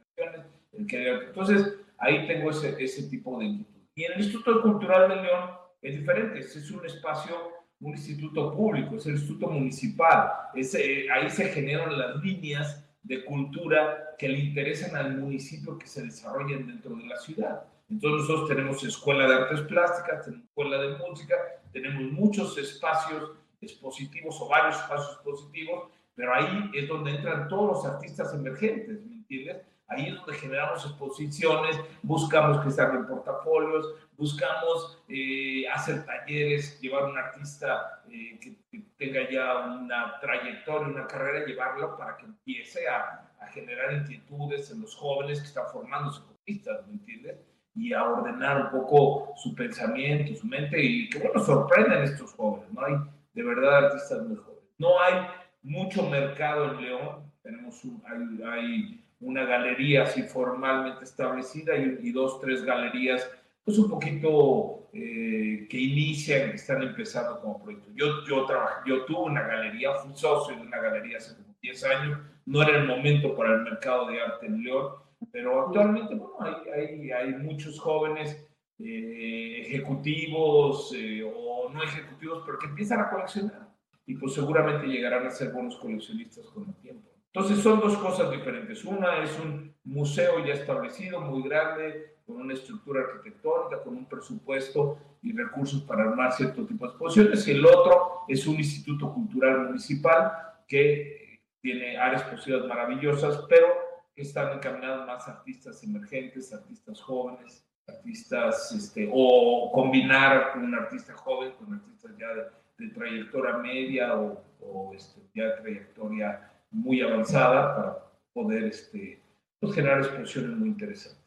el 0.73 0.87
que 0.87 0.97
diario... 0.97 1.21
Entonces 1.27 1.75
ahí 1.97 2.25
tengo 2.25 2.49
ese, 2.49 2.81
ese 2.83 3.03
tipo 3.09 3.37
de 3.37 3.45
inquietud. 3.45 3.78
Y 3.99 4.05
en 4.05 4.13
el 4.13 4.21
Instituto 4.21 4.61
Cultural 4.61 5.09
de 5.09 5.15
León 5.17 5.49
es 5.81 5.99
diferente, 5.99 6.39
es 6.39 6.71
un 6.71 6.85
espacio, 6.85 7.35
un 7.81 7.91
instituto 7.91 8.55
público, 8.55 8.95
es 8.95 9.05
el 9.07 9.15
instituto 9.15 9.49
municipal, 9.49 10.31
es, 10.55 10.73
eh, 10.73 11.07
ahí 11.11 11.29
se 11.29 11.49
generan 11.49 11.99
las 11.99 12.15
líneas 12.23 12.81
de 13.03 13.25
cultura 13.25 14.15
que 14.17 14.29
le 14.29 14.39
interesan 14.39 14.95
al 14.95 15.17
municipio 15.17 15.77
que 15.77 15.85
se 15.85 16.03
desarrollen 16.03 16.65
dentro 16.65 16.95
de 16.95 17.07
la 17.07 17.17
ciudad. 17.17 17.63
Entonces 17.89 18.21
nosotros 18.21 18.47
tenemos 18.47 18.81
escuela 18.85 19.27
de 19.27 19.35
artes 19.35 19.61
plásticas, 19.63 20.23
tenemos 20.23 20.45
escuela 20.45 20.77
de 20.77 20.97
música, 20.97 21.35
tenemos 21.73 22.01
muchos 22.13 22.57
espacios 22.57 23.31
expositivos 23.59 24.39
o 24.39 24.47
varios 24.47 24.77
espacios 24.77 25.11
expositivos, 25.15 25.89
pero 26.15 26.33
ahí 26.33 26.71
es 26.73 26.87
donde 26.87 27.15
entran 27.15 27.49
todos 27.49 27.83
los 27.83 27.85
artistas 27.85 28.33
emergentes, 28.33 29.05
¿me 29.05 29.15
entiendes? 29.15 29.57
Ahí 29.89 30.07
es 30.07 30.15
donde 30.15 30.33
generamos 30.33 30.85
exposiciones, 30.85 31.79
buscamos 32.03 32.63
que 32.63 32.71
salgan 32.71 33.07
portafolios, 33.07 33.95
buscamos 34.17 35.01
eh, 35.07 35.67
hacer 35.67 36.05
talleres, 36.05 36.79
llevar 36.79 37.05
un 37.05 37.17
artista 37.17 38.03
eh, 38.09 38.39
que, 38.39 38.59
tenga 38.97 39.29
ya 39.29 39.59
una 39.59 40.19
trayectoria, 40.19 40.89
una 40.89 41.07
carrera, 41.07 41.45
llevarlo 41.45 41.97
para 41.97 42.17
que 42.17 42.25
empiece 42.25 42.87
a, 42.87 43.25
generar 43.53 43.93
inquietudes 43.93 44.69
en 44.69 44.81
los 44.81 44.95
jóvenes 44.95 45.39
que 45.39 45.47
están 45.47 45.65
formándose 45.71 46.19
como 46.19 46.33
artistas, 46.33 46.85
¿me 46.85 46.93
entiendes? 46.93 47.37
y 47.73 47.93
a 47.93 48.03
ordenar 48.03 48.63
un 48.63 48.71
poco 48.71 49.33
su 49.37 49.55
pensamiento, 49.55 50.35
su 50.35 50.45
mente 50.45 50.81
y 50.83 51.09
que 51.09 51.19
bueno, 51.19 51.39
sorprenden 51.39 52.03
estos 52.03 52.33
jóvenes, 52.33 52.71
¿no? 52.73 52.81
Hay 52.83 52.95
de 53.33 53.43
verdad 53.43 53.85
artistas 53.85 54.21
mejores. 54.27 54.59
No 54.77 54.99
hay 55.01 55.25
mucho 55.61 56.03
mercado 56.09 56.71
en 56.71 56.81
León, 56.81 57.31
tenemos 57.41 57.83
un, 57.85 58.03
hay, 58.45 59.03
una 59.21 59.45
galería 59.45 60.03
así 60.03 60.23
formalmente 60.23 61.03
establecida 61.03 61.75
y, 61.75 61.99
y, 62.01 62.11
dos, 62.11 62.39
tres 62.39 62.63
galerías 62.63 63.29
pues 63.63 63.77
un 63.77 63.89
poquito 63.89 64.89
eh, 64.93 65.67
que 65.69 65.77
inician, 65.77 66.49
que 66.49 66.55
están 66.55 66.81
empezando 66.81 67.39
como 67.39 67.61
proyecto. 67.61 67.91
Yo, 67.93 68.25
yo, 68.25 68.45
trabajé, 68.45 68.89
yo 68.89 69.05
tuve 69.05 69.29
una 69.29 69.43
galería, 69.43 69.93
fui 69.95 70.11
socio 70.15 70.55
de 70.55 70.61
una 70.61 70.79
galería 70.79 71.17
hace 71.17 71.35
como 71.35 71.55
10 71.61 71.83
años, 71.83 72.19
no 72.45 72.63
era 72.63 72.79
el 72.79 72.87
momento 72.87 73.35
para 73.35 73.53
el 73.53 73.61
mercado 73.61 74.07
de 74.07 74.21
arte 74.21 74.47
en 74.47 74.63
León, 74.63 74.93
pero 75.31 75.67
actualmente, 75.67 76.15
bueno, 76.15 76.35
hay, 76.39 76.71
hay, 76.71 77.11
hay 77.11 77.33
muchos 77.35 77.79
jóvenes 77.79 78.43
eh, 78.79 79.63
ejecutivos 79.67 80.91
eh, 80.95 81.21
o 81.23 81.69
no 81.69 81.83
ejecutivos, 81.83 82.43
pero 82.45 82.57
que 82.57 82.67
empiezan 82.67 83.01
a 83.01 83.09
coleccionar 83.09 83.69
y 84.05 84.15
pues 84.15 84.33
seguramente 84.33 84.87
llegarán 84.87 85.27
a 85.27 85.29
ser 85.29 85.51
buenos 85.51 85.77
coleccionistas 85.77 86.47
con 86.47 86.67
el 86.67 86.73
tiempo. 86.75 87.07
Entonces 87.33 87.63
son 87.63 87.79
dos 87.79 87.97
cosas 87.97 88.31
diferentes. 88.31 88.83
Una 88.85 89.23
es 89.23 89.39
un 89.39 89.75
museo 89.83 90.43
ya 90.45 90.53
establecido, 90.53 91.21
muy 91.21 91.47
grande, 91.47 92.17
con 92.25 92.37
una 92.37 92.53
estructura 92.53 93.01
arquitectónica, 93.01 93.83
con 93.83 93.97
un 93.97 94.05
presupuesto 94.07 94.97
y 95.21 95.31
recursos 95.35 95.83
para 95.83 96.03
armar 96.03 96.31
cierto 96.31 96.65
tipo 96.65 96.85
de 96.85 96.91
exposiciones. 96.91 97.47
Y 97.47 97.51
el 97.51 97.65
otro 97.65 98.21
es 98.27 98.47
un 98.47 98.55
instituto 98.55 99.13
cultural 99.13 99.67
municipal 99.67 100.31
que 100.67 101.41
tiene 101.61 101.97
áreas 101.97 102.23
posibles 102.23 102.65
maravillosas, 102.65 103.45
pero 103.47 103.67
están 104.15 104.53
encaminados 104.53 105.05
más 105.05 105.27
artistas 105.27 105.83
emergentes, 105.83 106.53
artistas 106.53 107.01
jóvenes, 107.01 107.65
artistas, 107.87 108.71
este, 108.71 109.09
o 109.11 109.71
combinar 109.73 110.53
un 110.55 110.73
artista 110.75 111.13
joven 111.13 111.53
con 111.53 111.73
artistas 111.73 112.11
ya 112.17 112.27
de, 112.27 112.89
trayectoria 112.89 113.57
media 113.57 114.17
o, 114.17 114.41
o 114.61 114.93
este, 114.93 115.21
ya 115.35 115.45
de 115.45 115.61
trayectoria 115.61 116.48
muy 116.71 117.01
avanzada 117.01 117.75
para 117.75 118.11
poder 118.33 118.65
este, 118.65 119.21
pues, 119.59 119.73
generar 119.73 119.99
exposiciones 119.99 120.57
muy 120.57 120.69
interesantes. 120.69 121.19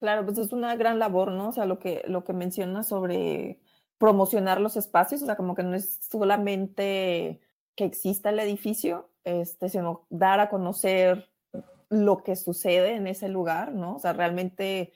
Claro, 0.00 0.24
pues 0.24 0.38
es 0.38 0.52
una 0.52 0.76
gran 0.76 0.98
labor, 0.98 1.32
¿no? 1.32 1.48
O 1.48 1.52
sea, 1.52 1.66
lo 1.66 1.78
que, 1.78 2.02
lo 2.06 2.24
que 2.24 2.32
menciona 2.32 2.82
sobre 2.82 3.60
promocionar 3.98 4.60
los 4.60 4.76
espacios, 4.76 5.22
o 5.22 5.26
sea, 5.26 5.36
como 5.36 5.54
que 5.54 5.64
no 5.64 5.74
es 5.74 5.98
solamente 6.08 7.40
que 7.74 7.84
exista 7.84 8.30
el 8.30 8.38
edificio, 8.38 9.10
este, 9.24 9.68
sino 9.68 10.06
dar 10.08 10.40
a 10.40 10.48
conocer 10.48 11.28
lo 11.90 12.22
que 12.22 12.36
sucede 12.36 12.94
en 12.94 13.06
ese 13.06 13.28
lugar, 13.28 13.72
¿no? 13.72 13.96
O 13.96 13.98
sea, 13.98 14.12
realmente 14.12 14.92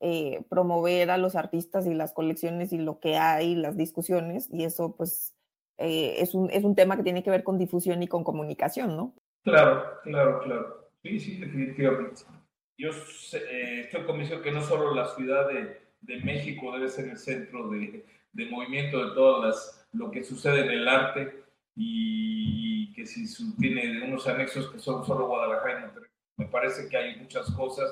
eh, 0.00 0.44
promover 0.48 1.10
a 1.10 1.18
los 1.18 1.36
artistas 1.36 1.86
y 1.86 1.94
las 1.94 2.12
colecciones 2.12 2.72
y 2.72 2.78
lo 2.78 3.00
que 3.00 3.16
hay, 3.16 3.54
las 3.54 3.76
discusiones, 3.76 4.48
y 4.52 4.64
eso 4.64 4.94
pues 4.96 5.34
eh, 5.78 6.16
es, 6.18 6.34
un, 6.34 6.50
es 6.50 6.64
un 6.64 6.74
tema 6.74 6.96
que 6.96 7.02
tiene 7.02 7.22
que 7.22 7.30
ver 7.30 7.44
con 7.44 7.58
difusión 7.58 8.02
y 8.02 8.08
con 8.08 8.24
comunicación, 8.24 8.96
¿no? 8.96 9.14
Claro, 9.46 10.00
claro, 10.02 10.40
claro. 10.40 10.90
Sí, 11.04 11.20
sí, 11.20 11.36
definitivamente. 11.36 12.22
Yo 12.76 12.90
eh, 12.90 13.82
estoy 13.84 14.02
convencido 14.02 14.42
que 14.42 14.50
no 14.50 14.60
solo 14.60 14.92
la 14.92 15.06
Ciudad 15.06 15.48
de, 15.48 15.86
México 16.24 16.72
debe 16.72 16.88
ser 16.88 17.10
el 17.10 17.16
centro 17.16 17.68
de, 17.68 18.04
movimiento 18.50 19.08
de 19.08 19.14
todo 19.14 19.46
las, 19.46 19.88
lo 19.92 20.10
que 20.10 20.24
sucede 20.24 20.64
en 20.64 20.70
el 20.72 20.88
arte 20.88 21.44
y 21.76 22.92
que 22.94 23.06
si 23.06 23.56
tiene 23.56 24.02
unos 24.02 24.26
anexos 24.26 24.68
que 24.68 24.80
son 24.80 25.06
solo 25.06 25.28
Guadalajara. 25.28 25.94
Me 26.38 26.46
parece 26.46 26.88
que 26.88 26.96
hay 26.96 27.16
muchas 27.16 27.48
cosas. 27.52 27.88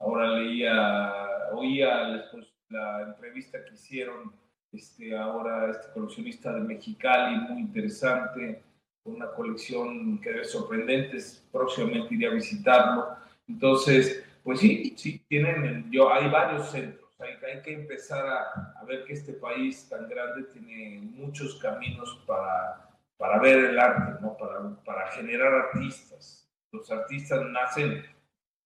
Ahora 0.00 0.32
leía 0.32 1.14
oía 1.52 2.26
la, 2.70 3.02
entrevista 3.02 3.64
que 3.64 3.74
hicieron 3.74 4.32
este, 4.72 5.16
ahora 5.16 5.70
este 5.70 5.92
coleccionista 5.92 6.52
de 6.54 6.60
Mexicali, 6.62 7.38
muy 7.38 7.60
interesante, 7.60 8.64
una 9.08 9.30
colección 9.32 10.20
que 10.20 10.40
es 10.40 10.52
sorprendente, 10.52 11.18
próximamente 11.50 12.14
iré 12.14 12.26
a 12.26 12.34
visitarlo. 12.34 13.08
Entonces, 13.48 14.24
pues 14.42 14.60
sí, 14.60 14.94
sí, 14.96 15.22
tienen, 15.28 15.90
yo, 15.90 16.12
hay 16.12 16.28
varios 16.28 16.70
centros, 16.70 17.10
hay, 17.18 17.34
hay 17.50 17.62
que 17.62 17.74
empezar 17.74 18.26
a, 18.26 18.72
a, 18.80 18.84
ver 18.84 19.04
que 19.04 19.14
este 19.14 19.32
país 19.34 19.88
tan 19.88 20.08
grande 20.08 20.44
tiene 20.52 21.00
muchos 21.02 21.56
caminos 21.56 22.22
para, 22.26 22.88
para 23.16 23.38
ver 23.40 23.58
el 23.58 23.78
arte, 23.78 24.20
¿no? 24.20 24.36
para, 24.36 24.74
para 24.84 25.08
generar 25.12 25.52
artistas. 25.52 26.48
Los 26.72 26.90
artistas 26.90 27.44
nacen 27.46 28.04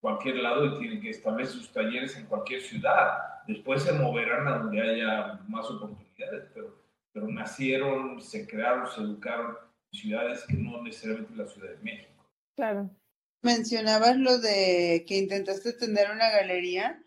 cualquier 0.00 0.36
lado 0.36 0.66
y 0.66 0.78
tienen 0.78 1.00
que 1.00 1.10
establecer 1.10 1.54
sus 1.54 1.72
talleres 1.72 2.16
en 2.16 2.26
cualquier 2.26 2.60
ciudad. 2.60 3.18
Después 3.46 3.82
se 3.82 3.92
moverán 3.92 4.46
a 4.48 4.58
donde 4.58 4.80
haya 4.80 5.40
más 5.48 5.70
oportunidades, 5.70 6.50
pero, 6.52 6.76
pero 7.12 7.28
nacieron, 7.28 8.20
se 8.20 8.46
crearon, 8.46 8.86
se 8.88 9.00
educaron 9.00 9.50
en 9.52 9.71
ciudades 9.92 10.44
que 10.48 10.54
no 10.54 10.82
necesariamente 10.82 11.34
la 11.34 11.46
Ciudad 11.46 11.70
de 11.70 11.82
México. 11.82 12.28
Claro. 12.56 12.90
Mencionabas 13.42 14.16
lo 14.16 14.38
de 14.38 15.04
que 15.06 15.18
intentaste 15.18 15.72
tener 15.72 16.10
una 16.10 16.30
galería. 16.30 17.02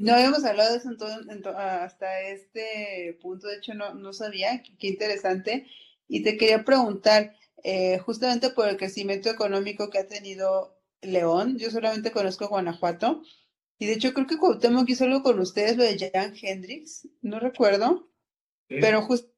no 0.00 0.14
habíamos 0.14 0.44
hablado 0.44 0.72
de 0.72 0.78
eso 0.78 0.90
en 0.90 1.46
hasta 1.56 2.20
este 2.22 3.18
punto, 3.20 3.48
de 3.48 3.56
hecho 3.56 3.74
no, 3.74 3.94
no 3.94 4.12
sabía, 4.12 4.62
qué, 4.78 4.88
interesante. 4.88 5.66
Y 6.06 6.22
te 6.22 6.36
quería 6.36 6.64
preguntar, 6.64 7.34
eh, 7.62 7.98
justamente 7.98 8.50
por 8.50 8.68
el 8.68 8.76
crecimiento 8.76 9.30
económico 9.30 9.90
que 9.90 9.98
ha 9.98 10.06
tenido 10.06 10.78
León, 11.00 11.58
yo 11.58 11.70
solamente 11.70 12.12
conozco 12.12 12.48
Guanajuato. 12.48 13.22
Y 13.78 13.86
de 13.86 13.94
hecho 13.94 14.14
creo 14.14 14.26
que 14.26 14.38
Cuauhtémoc 14.38 14.88
hizo 14.88 15.04
algo 15.04 15.22
con 15.22 15.40
ustedes, 15.40 15.76
lo 15.76 15.82
de 15.82 15.98
Jan 15.98 16.34
Hendrix, 16.40 17.08
no 17.22 17.40
recuerdo, 17.40 18.08
pero 18.68 19.02
justo 19.02 19.33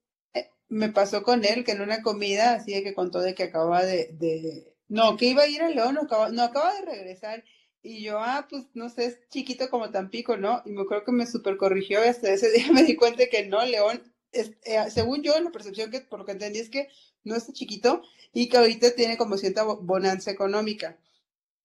me 0.69 0.91
pasó 0.91 1.23
con 1.23 1.45
él 1.45 1.65
que 1.65 1.73
en 1.73 1.81
una 1.81 2.03
comida, 2.03 2.55
así 2.55 2.73
de 2.75 2.83
que 2.83 2.95
contó 2.95 3.21
de 3.21 3.35
que 3.35 3.45
acababa 3.45 3.85
de, 3.85 4.75
no, 4.89 5.17
que 5.17 5.27
iba 5.27 5.43
a 5.43 5.49
ir 5.49 5.63
a 5.63 5.69
León, 5.71 5.95
no 5.95 6.03
acaba, 6.03 6.31
no 6.31 6.43
acaba 6.43 6.75
de 6.75 6.83
regresar. 6.83 7.45
Y 7.83 8.03
yo, 8.03 8.19
ah, 8.19 8.47
pues 8.51 8.65
no 8.75 8.89
sé, 8.89 9.07
es 9.07 9.19
chiquito 9.31 9.71
como 9.71 9.91
Tampico, 9.91 10.37
¿no? 10.37 10.63
Y 10.67 10.71
me 10.71 10.85
creo 10.87 11.05
que 11.05 11.13
me 11.13 11.27
super 11.27 11.57
corrigió 11.57 12.05
y 12.05 12.09
hasta 12.09 12.31
ese 12.31 12.51
día 12.53 12.73
me 12.73 12.83
di 12.83 12.97
cuenta 12.97 13.27
que 13.31 13.47
no, 13.47 13.65
León, 13.65 14.03
es, 14.33 14.53
eh, 14.65 14.91
según 14.91 15.23
yo, 15.23 15.39
la 15.41 15.51
percepción 15.51 15.91
que 15.91 16.01
por 16.01 16.21
lo 16.21 16.25
que 16.27 16.33
entendí 16.33 16.59
es 16.59 16.71
que 16.71 16.89
no 17.25 17.37
está 17.37 17.53
chiquito 17.53 18.03
y 18.33 18.49
que 18.49 18.57
ahorita 18.59 18.95
tiene 18.95 19.17
como 19.17 19.37
cierta 19.37 19.63
bonanza 19.65 20.31
económica. 20.31 20.99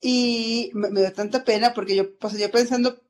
Y 0.02 0.72
me, 0.74 0.89
dio 0.89 1.14
tanta 1.14 1.43
pena 1.43 1.74
porque 1.74 1.95
yo, 1.95 2.18
pues 2.18 2.38
yo 2.38 2.49
pensando 2.52 3.02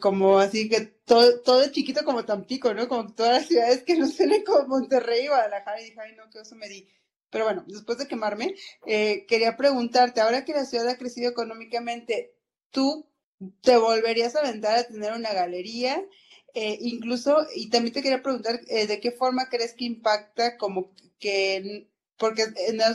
como 0.00 0.38
así 0.38 0.68
que 0.68 0.80
todo, 1.04 1.40
todo 1.40 1.70
chiquito 1.70 2.04
como 2.04 2.24
Tampico, 2.24 2.74
¿no? 2.74 2.88
Como 2.88 3.12
todas 3.14 3.32
las 3.32 3.46
ciudades 3.46 3.82
que 3.82 3.96
no 3.96 4.08
tienen 4.08 4.44
como 4.44 4.66
Monterrey 4.68 5.24
y 5.24 5.28
Guadalajara. 5.28 5.80
Y 5.80 5.86
dije, 5.86 6.00
ay, 6.00 6.14
no, 6.16 6.28
que 6.30 6.40
eso 6.40 6.54
me 6.56 6.68
di. 6.68 6.88
Pero 7.30 7.44
bueno, 7.44 7.64
después 7.66 7.98
de 7.98 8.08
quemarme, 8.08 8.54
eh, 8.86 9.24
quería 9.26 9.56
preguntarte, 9.56 10.20
ahora 10.20 10.44
que 10.44 10.52
la 10.52 10.64
ciudad 10.64 10.88
ha 10.88 10.98
crecido 10.98 11.30
económicamente, 11.30 12.34
¿tú 12.70 13.06
te 13.62 13.76
volverías 13.76 14.34
a 14.34 14.40
aventar 14.40 14.78
a 14.78 14.84
tener 14.84 15.12
una 15.12 15.32
galería? 15.32 16.04
Eh, 16.54 16.78
incluso, 16.80 17.46
y 17.54 17.70
también 17.70 17.94
te 17.94 18.02
quería 18.02 18.22
preguntar, 18.22 18.60
¿de 18.62 19.00
qué 19.00 19.12
forma 19.12 19.48
crees 19.48 19.74
que 19.74 19.84
impacta 19.84 20.56
como 20.56 20.92
que, 21.20 21.88
porque 22.18 22.46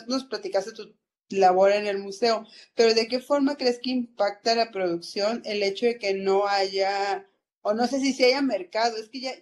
nos 0.08 0.26
platicaste 0.26 0.74
tu, 0.74 0.94
labor 1.30 1.72
en 1.72 1.88
el 1.88 1.98
museo, 1.98 2.46
pero 2.76 2.94
¿de 2.94 3.08
qué 3.08 3.20
forma 3.20 3.58
crees 3.58 3.80
que 3.80 3.92
impacta 3.92 4.56
la 4.56 4.72
producción 4.72 5.42
el 5.46 5.64
hecho 5.64 5.86
de 5.86 5.98
que 5.98 6.14
no 6.14 6.48
haya, 6.48 7.28
o 7.62 7.74
no 7.74 7.88
sé 7.88 8.00
si 8.00 8.14
si 8.14 8.26
haya 8.26 8.42
mercado, 8.42 8.98
es 8.98 9.10
que 9.10 9.22
ya, 9.22 9.34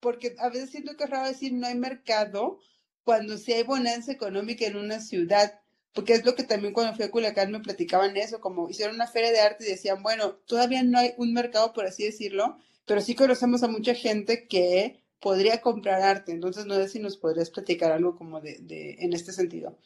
porque 0.00 0.34
a 0.38 0.48
veces 0.48 0.70
siento 0.70 0.96
que 0.96 1.04
es 1.04 1.10
raro 1.10 1.28
decir 1.28 1.52
no 1.52 1.66
hay 1.66 1.74
mercado 1.76 2.58
cuando 3.04 3.38
sí 3.38 3.52
hay 3.52 3.62
bonanza 3.62 4.12
económica 4.12 4.66
en 4.66 4.76
una 4.76 5.00
ciudad, 5.00 5.60
porque 5.92 6.14
es 6.14 6.24
lo 6.24 6.34
que 6.34 6.44
también 6.44 6.72
cuando 6.72 6.94
fui 6.94 7.04
a 7.04 7.10
Culiacán 7.10 7.50
me 7.50 7.60
platicaban 7.60 8.16
eso, 8.16 8.40
como 8.40 8.68
hicieron 8.70 8.94
una 8.96 9.06
feria 9.06 9.32
de 9.32 9.40
arte 9.40 9.64
y 9.66 9.70
decían, 9.70 10.02
bueno, 10.02 10.34
todavía 10.46 10.82
no 10.82 10.98
hay 10.98 11.14
un 11.16 11.32
mercado, 11.32 11.72
por 11.72 11.86
así 11.86 12.04
decirlo, 12.04 12.58
pero 12.86 13.00
sí 13.00 13.14
conocemos 13.14 13.62
a 13.62 13.68
mucha 13.68 13.94
gente 13.94 14.46
que 14.46 15.02
podría 15.20 15.60
comprar 15.60 16.02
arte, 16.02 16.32
entonces 16.32 16.66
no 16.66 16.76
sé 16.76 16.88
si 16.88 16.98
nos 16.98 17.16
podrías 17.16 17.50
platicar 17.50 17.92
algo 17.92 18.16
como 18.16 18.40
de, 18.40 18.58
de 18.60 18.96
en 19.00 19.12
este 19.12 19.32
sentido. 19.32 19.78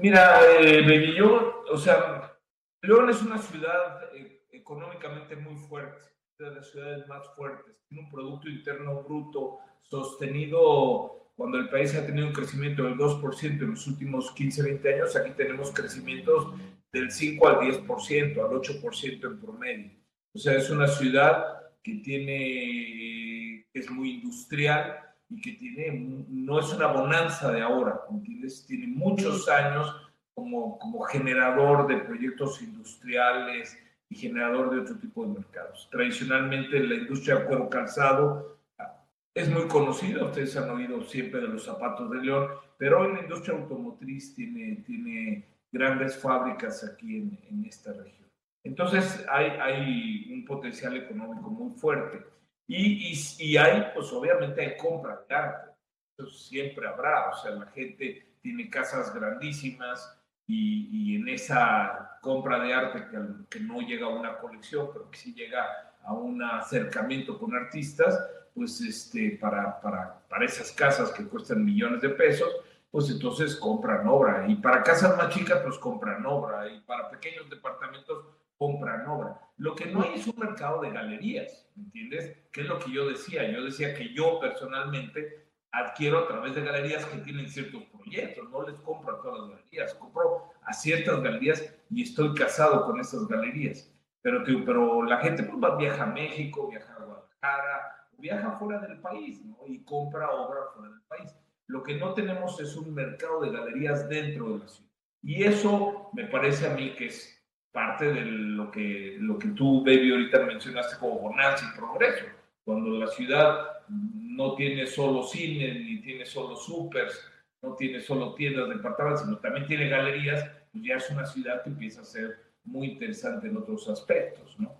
Mira, 0.00 0.40
eh, 0.60 1.14
yo, 1.16 1.64
o 1.70 1.78
sea, 1.78 2.36
León 2.82 3.10
es 3.10 3.22
una 3.22 3.38
ciudad 3.38 4.14
eh, 4.14 4.44
económicamente 4.50 5.36
muy 5.36 5.56
fuerte, 5.56 6.08
de 6.38 6.54
las 6.54 6.70
ciudades 6.70 7.06
más 7.08 7.22
fuertes, 7.36 7.76
tiene 7.88 8.04
un 8.04 8.10
Producto 8.10 8.48
Interno 8.48 9.02
Bruto 9.02 9.58
sostenido 9.82 11.30
cuando 11.36 11.58
el 11.58 11.68
país 11.68 11.94
ha 11.94 12.04
tenido 12.04 12.26
un 12.26 12.32
crecimiento 12.32 12.82
del 12.82 12.96
2% 12.96 13.42
en 13.42 13.70
los 13.70 13.86
últimos 13.86 14.32
15, 14.32 14.62
20 14.62 14.94
años, 14.94 15.16
aquí 15.16 15.30
tenemos 15.36 15.70
crecimientos 15.72 16.54
del 16.92 17.10
5 17.10 17.48
al 17.48 17.56
10%, 17.56 18.38
al 18.38 18.56
8% 18.56 19.26
en 19.26 19.40
promedio. 19.40 19.90
O 20.34 20.38
sea, 20.38 20.56
es 20.56 20.68
una 20.70 20.88
ciudad 20.88 21.44
que 21.82 21.94
tiene, 21.96 23.66
es 23.72 23.90
muy 23.90 24.14
industrial, 24.14 25.00
y 25.32 25.40
que 25.40 25.52
tiene, 25.52 26.26
no 26.28 26.60
es 26.60 26.72
una 26.72 26.88
bonanza 26.88 27.50
de 27.50 27.62
ahora, 27.62 28.00
¿entiendes? 28.10 28.66
Tiene 28.66 28.86
muchos 28.86 29.48
años 29.48 29.94
como, 30.34 30.78
como 30.78 31.00
generador 31.02 31.86
de 31.86 31.98
proyectos 31.98 32.60
industriales 32.62 33.78
y 34.08 34.16
generador 34.16 34.70
de 34.70 34.80
otro 34.80 34.96
tipo 34.98 35.24
de 35.24 35.32
mercados. 35.32 35.88
Tradicionalmente 35.90 36.80
la 36.80 36.96
industria 36.96 37.46
cuero 37.46 37.70
calzado 37.70 38.58
ah, 38.78 39.04
es 39.34 39.48
muy 39.48 39.66
conocida, 39.68 40.24
ustedes 40.24 40.56
han 40.56 40.70
oído 40.70 41.02
siempre 41.02 41.40
de 41.40 41.48
los 41.48 41.64
zapatos 41.64 42.10
de 42.10 42.18
León, 42.18 42.48
pero 42.76 43.00
hoy 43.00 43.14
la 43.14 43.22
industria 43.22 43.56
automotriz 43.56 44.34
tiene, 44.34 44.76
tiene 44.86 45.46
grandes 45.70 46.16
fábricas 46.18 46.84
aquí 46.84 47.16
en, 47.16 47.38
en 47.48 47.64
esta 47.64 47.92
región. 47.92 48.28
Entonces 48.64 49.24
hay, 49.30 49.46
hay 49.46 50.32
un 50.32 50.44
potencial 50.44 50.96
económico 50.96 51.50
muy 51.50 51.72
fuerte. 51.78 52.22
Y, 52.66 53.12
y, 53.38 53.56
hay, 53.56 53.90
pues 53.94 54.12
obviamente 54.12 54.60
hay 54.60 54.76
compra 54.76 55.24
de 55.28 55.34
arte, 55.34 55.70
eso 56.16 56.30
siempre 56.30 56.86
habrá, 56.86 57.30
o 57.30 57.36
sea, 57.36 57.50
la 57.52 57.66
gente 57.66 58.36
tiene 58.40 58.70
casas 58.70 59.12
grandísimas 59.14 60.18
y, 60.46 60.88
y 60.90 61.16
en 61.16 61.28
esa 61.28 62.18
compra 62.20 62.60
de 62.60 62.72
arte 62.72 63.06
que, 63.10 63.18
que, 63.50 63.60
no 63.60 63.80
llega 63.80 64.06
a 64.06 64.10
una 64.10 64.38
colección, 64.38 64.90
pero 64.92 65.10
que 65.10 65.18
sí 65.18 65.34
llega 65.34 65.92
a 66.04 66.14
un 66.14 66.42
acercamiento 66.42 67.38
con 67.38 67.54
artistas, 67.54 68.18
pues 68.54 68.80
este, 68.80 69.38
para, 69.40 69.80
para, 69.80 70.20
para 70.28 70.44
esas 70.44 70.72
casas 70.72 71.10
que 71.12 71.26
cuestan 71.26 71.64
millones 71.64 72.00
de 72.00 72.10
pesos, 72.10 72.48
pues 72.90 73.08
entonces 73.08 73.56
compran 73.56 74.06
obra. 74.06 74.44
Y 74.46 74.56
para 74.56 74.82
casas 74.82 75.16
más 75.16 75.34
chicas, 75.34 75.60
pues 75.64 75.78
compran 75.78 76.24
obra. 76.26 76.68
Y 76.68 76.80
para 76.80 77.10
pequeños 77.10 77.48
departamentos, 77.48 78.26
compran 78.58 79.06
obra. 79.08 79.40
Lo 79.62 79.76
que 79.76 79.86
no 79.86 80.02
hay 80.02 80.14
es 80.14 80.26
un 80.26 80.36
mercado 80.40 80.80
de 80.80 80.90
galerías, 80.90 81.70
¿entiendes? 81.76 82.36
Que 82.50 82.62
es 82.62 82.66
lo 82.66 82.80
que 82.80 82.90
yo 82.90 83.08
decía. 83.08 83.48
Yo 83.48 83.62
decía 83.62 83.94
que 83.94 84.12
yo 84.12 84.40
personalmente 84.40 85.46
adquiero 85.70 86.18
a 86.18 86.26
través 86.26 86.56
de 86.56 86.64
galerías 86.64 87.06
que 87.06 87.18
tienen 87.18 87.48
ciertos 87.48 87.84
proyectos, 87.84 88.50
no 88.50 88.66
les 88.66 88.80
compro 88.80 89.14
a 89.14 89.22
todas 89.22 89.38
las 89.38 89.50
galerías, 89.50 89.94
compro 89.94 90.50
a 90.64 90.72
ciertas 90.72 91.22
galerías 91.22 91.76
y 91.90 92.02
estoy 92.02 92.34
casado 92.34 92.84
con 92.86 92.98
esas 92.98 93.28
galerías. 93.28 93.88
Pero, 94.20 94.42
pero 94.44 95.04
la 95.04 95.18
gente 95.18 95.44
pues, 95.44 95.62
va, 95.62 95.76
viaja 95.76 96.02
a 96.02 96.06
México, 96.06 96.68
viaja 96.68 96.94
a 96.94 97.04
Guadalajara, 97.04 98.08
viaja 98.18 98.58
fuera 98.58 98.80
del 98.80 99.00
país 99.00 99.44
¿no? 99.44 99.58
y 99.68 99.84
compra 99.84 100.28
obra 100.32 100.72
fuera 100.74 100.90
del 100.90 101.02
país. 101.02 101.36
Lo 101.68 101.84
que 101.84 101.94
no 101.98 102.14
tenemos 102.14 102.58
es 102.58 102.74
un 102.74 102.92
mercado 102.92 103.42
de 103.42 103.52
galerías 103.52 104.08
dentro 104.08 104.54
de 104.54 104.58
la 104.58 104.68
ciudad. 104.68 104.90
Y 105.22 105.44
eso 105.44 106.10
me 106.14 106.24
parece 106.24 106.66
a 106.66 106.74
mí 106.74 106.96
que 106.96 107.06
es 107.06 107.41
parte 107.72 108.12
de 108.12 108.20
lo 108.22 108.70
que, 108.70 109.16
lo 109.18 109.38
que 109.38 109.48
tú, 109.48 109.80
Baby, 109.80 110.12
ahorita 110.12 110.44
mencionaste 110.44 110.96
como 110.98 111.18
bonanza 111.18 111.72
y 111.72 111.78
progreso. 111.78 112.26
Cuando 112.64 112.90
la 112.90 113.08
ciudad 113.08 113.80
no 113.88 114.54
tiene 114.54 114.86
solo 114.86 115.22
cine, 115.24 115.74
ni 115.74 116.00
tiene 116.00 116.24
solo 116.24 116.54
supers, 116.54 117.18
no 117.62 117.74
tiene 117.74 118.00
solo 118.00 118.34
tiendas 118.34 118.68
departamentales, 118.68 119.22
sino 119.22 119.38
también 119.38 119.66
tiene 119.66 119.88
galerías, 119.88 120.48
pues 120.70 120.84
ya 120.84 120.96
es 120.96 121.10
una 121.10 121.26
ciudad 121.26 121.62
que 121.62 121.70
empieza 121.70 122.02
a 122.02 122.04
ser 122.04 122.38
muy 122.64 122.88
interesante 122.88 123.48
en 123.48 123.56
otros 123.56 123.88
aspectos, 123.88 124.54
¿no? 124.58 124.72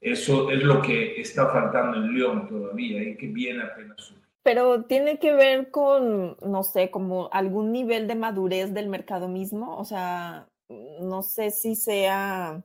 Eso 0.00 0.50
es 0.50 0.62
lo 0.62 0.80
que 0.80 1.20
está 1.20 1.48
faltando 1.48 1.96
en 1.98 2.14
León 2.16 2.48
todavía 2.48 3.02
y 3.02 3.16
que 3.16 3.26
viene 3.26 3.64
apenas 3.64 4.14
pero 4.48 4.84
tiene 4.84 5.18
que 5.18 5.34
ver 5.34 5.70
con, 5.70 6.38
no 6.40 6.62
sé, 6.62 6.90
como 6.90 7.28
algún 7.32 7.70
nivel 7.70 8.08
de 8.08 8.14
madurez 8.14 8.72
del 8.72 8.88
mercado 8.88 9.28
mismo. 9.28 9.76
O 9.76 9.84
sea, 9.84 10.47
no 10.68 11.22
sé 11.22 11.50
si 11.50 11.74
sea 11.74 12.64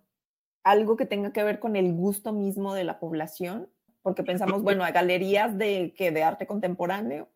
algo 0.63 0.95
que 0.97 1.05
tenga 1.05 1.33
que 1.33 1.43
ver 1.43 1.59
con 1.59 1.75
el 1.75 1.93
gusto 1.93 2.33
mismo 2.33 2.73
de 2.73 2.83
la 2.83 2.99
población, 2.99 3.69
porque 4.01 4.23
pensamos, 4.23 4.63
bueno, 4.63 4.83
hay 4.83 4.93
galerías 4.93 5.57
de, 5.57 5.93
que 5.95 6.11
de 6.11 6.23
arte 6.23 6.45
contemporáneo. 6.47 7.29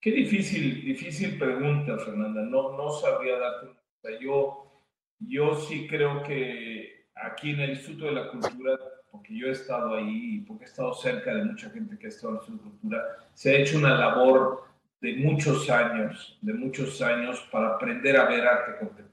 Qué 0.00 0.10
difícil, 0.10 0.84
difícil 0.84 1.38
pregunta, 1.38 1.98
Fernanda. 1.98 2.42
No, 2.42 2.76
no 2.76 2.90
sabría 2.92 3.38
darte 3.38 3.66
una. 3.66 4.18
Yo, 4.20 4.72
yo 5.18 5.56
sí 5.56 5.86
creo 5.88 6.22
que 6.22 7.08
aquí 7.14 7.50
en 7.50 7.60
el 7.60 7.70
Instituto 7.70 8.06
de 8.06 8.12
la 8.12 8.30
Cultura 8.30 8.78
porque 9.10 9.36
yo 9.36 9.46
he 9.48 9.52
estado 9.52 9.94
ahí 9.94 10.36
y 10.36 10.40
porque 10.40 10.64
he 10.64 10.68
estado 10.68 10.94
cerca 10.94 11.34
de 11.34 11.44
mucha 11.44 11.70
gente 11.70 11.98
que 11.98 12.06
ha 12.06 12.10
estado 12.10 12.40
en 12.40 12.46
su 12.46 12.60
cultura, 12.60 13.02
se 13.34 13.50
ha 13.50 13.58
hecho 13.58 13.78
una 13.78 13.96
labor 13.98 14.64
de 15.00 15.16
muchos 15.16 15.68
años, 15.70 16.38
de 16.40 16.54
muchos 16.54 17.00
años 17.02 17.46
para 17.50 17.74
aprender 17.74 18.16
a 18.16 18.26
ver 18.26 18.46
arte 18.46 18.78
contemporáneo, 18.78 19.07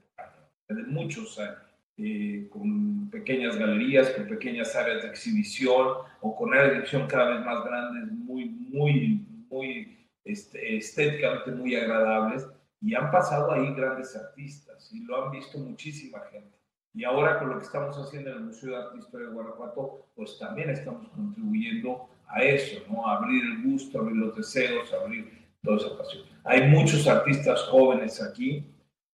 de 0.68 0.82
muchos 0.84 1.38
años, 1.38 1.58
eh, 1.98 2.48
con 2.50 3.08
pequeñas 3.10 3.56
galerías, 3.56 4.10
con 4.10 4.26
pequeñas 4.26 4.74
áreas 4.76 5.02
de 5.02 5.08
exhibición 5.08 5.88
o 6.20 6.36
con 6.36 6.52
áreas 6.52 6.72
de 6.72 6.78
exhibición 6.80 7.08
cada 7.08 7.36
vez 7.36 7.46
más 7.46 7.64
grandes, 7.64 8.12
muy, 8.12 8.44
muy, 8.46 9.26
muy 9.48 10.08
este, 10.24 10.76
estéticamente 10.76 11.52
muy 11.52 11.74
agradables. 11.76 12.46
Y 12.82 12.94
han 12.94 13.10
pasado 13.10 13.52
ahí 13.52 13.72
grandes 13.74 14.14
artistas 14.14 14.90
y 14.92 15.00
lo 15.04 15.24
han 15.24 15.30
visto 15.30 15.58
muchísima 15.58 16.20
gente. 16.30 16.56
Y 16.92 17.04
ahora 17.04 17.38
con 17.38 17.50
lo 17.50 17.58
que 17.58 17.64
estamos 17.64 17.96
haciendo 17.96 18.30
en 18.30 18.36
el 18.36 18.44
Museo 18.44 18.70
de 18.70 18.76
Arte 18.76 18.96
e 18.96 19.00
Historia 19.00 19.28
de 19.28 19.34
Guanajuato, 19.34 20.06
pues 20.14 20.38
también 20.38 20.70
estamos 20.70 21.08
contribuyendo 21.08 22.08
a 22.28 22.42
eso, 22.42 22.82
¿no? 22.90 23.06
A 23.06 23.18
abrir 23.18 23.44
el 23.44 23.62
gusto, 23.62 24.00
abrir 24.00 24.16
los 24.16 24.36
deseos, 24.36 24.92
abrir 24.92 25.46
toda 25.62 25.76
esa 25.76 25.98
pasión. 25.98 26.24
Hay 26.44 26.68
muchos 26.68 27.06
artistas 27.06 27.62
jóvenes 27.64 28.22
aquí, 28.22 28.66